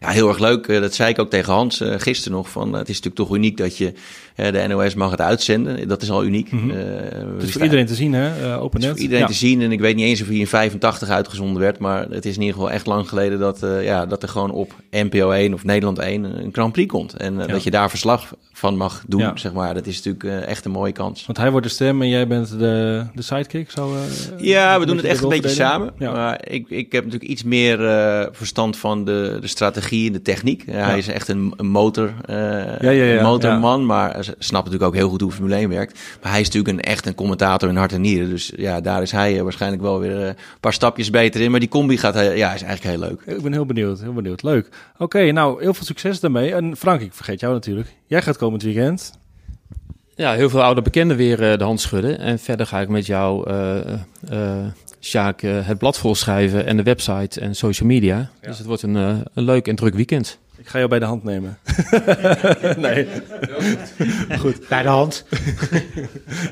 ja, 0.00 0.08
heel 0.08 0.28
erg 0.28 0.38
leuk. 0.38 0.66
dat 0.66 0.94
zei 0.94 1.10
ik 1.10 1.18
ook 1.18 1.30
tegen 1.30 1.52
Hans 1.52 1.82
gisteren 1.96 2.36
nog. 2.36 2.50
Van, 2.50 2.72
het 2.72 2.88
is 2.88 3.00
natuurlijk 3.00 3.28
toch 3.28 3.36
uniek 3.36 3.56
dat 3.56 3.76
je 3.76 3.92
de 4.38 4.64
NOS 4.68 4.94
mag 4.94 5.10
het 5.10 5.20
uitzenden. 5.20 5.88
Dat 5.88 6.02
is 6.02 6.10
al 6.10 6.24
uniek. 6.24 6.52
Mm 6.52 6.58
-hmm. 6.58 6.70
het 7.34 7.42
is 7.42 7.52
voor 7.52 7.62
iedereen 7.62 7.86
te 7.86 7.94
zien, 7.94 8.12
hè? 8.12 8.58
open 8.58 8.80
net. 8.80 8.90
voor 8.90 8.98
iedereen 8.98 9.26
te 9.26 9.32
zien. 9.32 9.62
En 9.62 9.72
ik 9.72 9.80
weet 9.80 9.96
niet 9.96 10.04
eens 10.04 10.20
of 10.20 10.26
hij 10.26 10.36
in 10.36 10.46
85 10.46 11.08
uitgezonden 11.08 11.62
werd. 11.62 11.78
Maar 11.78 12.08
het 12.10 12.26
is 12.26 12.34
in 12.34 12.40
ieder 12.40 12.56
geval 12.56 12.70
echt 12.70 12.86
lang 12.86 13.08
geleden 13.08 13.38
dat, 13.38 13.66
ja, 13.82 14.06
dat 14.06 14.22
er 14.22 14.28
gewoon 14.28 14.50
op 14.50 14.74
NPO 14.90 15.30
1 15.30 15.54
of 15.54 15.64
Nederland 15.64 15.98
1 15.98 16.24
een 16.24 16.52
Grand 16.52 16.72
Prix 16.72 16.92
komt. 16.92 17.14
En 17.14 17.36
dat 17.36 17.62
je 17.62 17.70
daar 17.70 17.90
verslag 17.90 18.34
van 18.52 18.76
mag 18.76 19.02
doen, 19.06 19.30
zeg 19.34 19.52
maar. 19.52 19.74
Dat 19.74 19.86
is 19.86 20.02
natuurlijk 20.02 20.46
echt 20.46 20.64
een 20.64 20.70
mooie 20.70 20.92
kans. 20.92 21.26
Want 21.26 21.38
hij 21.38 21.50
wordt 21.50 21.66
de 21.66 21.72
stem 21.72 22.02
en 22.02 22.08
jij 22.08 22.26
bent 22.26 22.58
de, 22.58 23.04
de 23.14 23.22
sidekick? 23.22 23.70
Zo, 23.70 23.96
ja, 24.38 24.80
we 24.80 24.86
doen 24.86 24.96
het 24.96 25.04
echt 25.04 25.22
een 25.22 25.28
beetje 25.28 25.48
samen. 25.48 25.92
Ja. 25.98 26.12
Maar 26.12 26.48
ik, 26.48 26.68
ik 26.68 26.92
heb 26.92 27.04
natuurlijk 27.04 27.30
iets 27.30 27.42
meer 27.42 27.80
uh, 27.80 28.26
verstand 28.32 28.76
van 28.76 29.04
de, 29.04 29.38
de 29.40 29.46
strategie 29.46 30.06
en 30.06 30.12
de 30.12 30.22
techniek. 30.22 30.64
Hij 30.70 30.98
is 30.98 31.08
echt 31.08 31.28
een, 31.28 31.52
een 31.56 31.66
motor, 31.66 32.12
uh, 32.80 33.22
motorman, 33.22 33.86
maar 33.86 34.27
snapt 34.38 34.64
natuurlijk 34.64 34.82
ook 34.82 34.94
heel 34.94 35.08
goed 35.08 35.20
hoe 35.20 35.32
Formule 35.32 35.54
1 35.54 35.68
werkt. 35.68 35.98
Maar 36.22 36.30
hij 36.30 36.40
is 36.40 36.46
natuurlijk 36.46 36.76
een, 36.76 36.84
echt 36.84 37.06
een 37.06 37.14
commentator 37.14 37.68
in 37.68 37.76
hart 37.76 37.92
en 37.92 38.00
nieren. 38.00 38.28
Dus 38.28 38.52
ja, 38.56 38.80
daar 38.80 39.02
is 39.02 39.12
hij 39.12 39.42
waarschijnlijk 39.42 39.82
wel 39.82 40.00
weer 40.00 40.16
een 40.16 40.36
paar 40.60 40.72
stapjes 40.72 41.10
beter 41.10 41.40
in. 41.40 41.50
Maar 41.50 41.60
die 41.60 41.68
combi 41.68 41.98
gaat, 41.98 42.14
ja, 42.14 42.54
is 42.54 42.62
eigenlijk 42.62 42.82
heel 42.82 43.08
leuk. 43.08 43.36
Ik 43.36 43.42
ben 43.42 43.52
heel 43.52 43.66
benieuwd, 43.66 44.00
heel 44.00 44.12
benieuwd. 44.12 44.42
Leuk. 44.42 44.68
Oké, 44.92 45.02
okay, 45.02 45.30
nou, 45.30 45.62
heel 45.62 45.74
veel 45.74 45.84
succes 45.84 46.20
daarmee. 46.20 46.54
En 46.54 46.76
Frank, 46.76 47.00
ik 47.00 47.14
vergeet 47.14 47.40
jou 47.40 47.52
natuurlijk. 47.52 47.94
Jij 48.06 48.22
gaat 48.22 48.36
komend 48.36 48.62
weekend 48.62 49.12
ja, 50.18 50.32
heel 50.32 50.50
veel 50.50 50.62
oude 50.62 50.82
bekenden 50.82 51.16
weer 51.16 51.52
uh, 51.52 51.58
de 51.58 51.64
hand 51.64 51.80
schudden. 51.80 52.18
En 52.18 52.38
verder 52.38 52.66
ga 52.66 52.80
ik 52.80 52.88
met 52.88 53.06
jou, 53.06 53.50
uh, 53.50 53.76
uh, 54.32 54.66
Sjaak, 55.00 55.40
het 55.40 55.78
blad 55.78 55.98
volschrijven 55.98 56.66
en 56.66 56.76
de 56.76 56.82
website 56.82 57.40
en 57.40 57.54
social 57.54 57.88
media. 57.88 58.16
Ja. 58.16 58.48
Dus 58.48 58.58
het 58.58 58.66
wordt 58.66 58.82
een, 58.82 58.94
een 58.94 59.24
leuk 59.34 59.68
en 59.68 59.76
druk 59.76 59.94
weekend. 59.94 60.38
Ik 60.68 60.74
ga 60.74 60.80
jou 60.80 60.90
bij 60.90 60.98
de 60.98 61.04
hand 61.04 61.24
nemen. 61.24 61.58
nee. 62.86 63.08
Goed. 64.38 64.68
Bij 64.68 64.82
de 64.82 64.88
hand. 64.88 65.24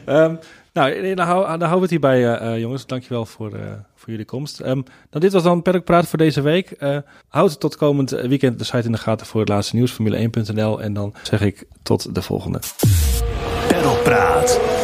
um, 0.07 0.39
nou, 0.73 1.15
dan, 1.15 1.27
hou, 1.27 1.47
dan 1.47 1.69
houden 1.69 1.71
we 1.71 1.81
het 1.81 1.91
hierbij, 1.91 2.43
uh, 2.43 2.59
jongens. 2.59 2.87
Dankjewel 2.87 3.27
voor, 3.27 3.53
uh, 3.55 3.61
voor 3.95 4.11
jullie 4.11 4.25
komst. 4.25 4.61
Um, 4.61 4.85
nou, 5.11 5.25
dit 5.25 5.33
was 5.33 5.43
dan 5.43 5.63
Perk 5.63 5.85
Praat 5.85 6.07
voor 6.07 6.19
deze 6.19 6.41
week. 6.41 6.75
Uh, 6.79 6.99
houd 7.29 7.61
tot 7.61 7.77
komend 7.77 8.11
weekend 8.11 8.59
de 8.59 8.65
site 8.65 8.87
in 8.87 8.93
de 8.93 8.99
gaten 8.99 9.27
voor 9.27 9.41
het 9.41 9.49
laatste 9.49 9.77
nieuws, 9.77 9.93
Formule1.nl. 9.93 10.83
En 10.83 10.93
dan 10.93 11.15
zeg 11.23 11.41
ik 11.41 11.65
tot 11.83 12.15
de 12.15 12.23
volgende. 12.23 12.61
Praat. 14.05 14.76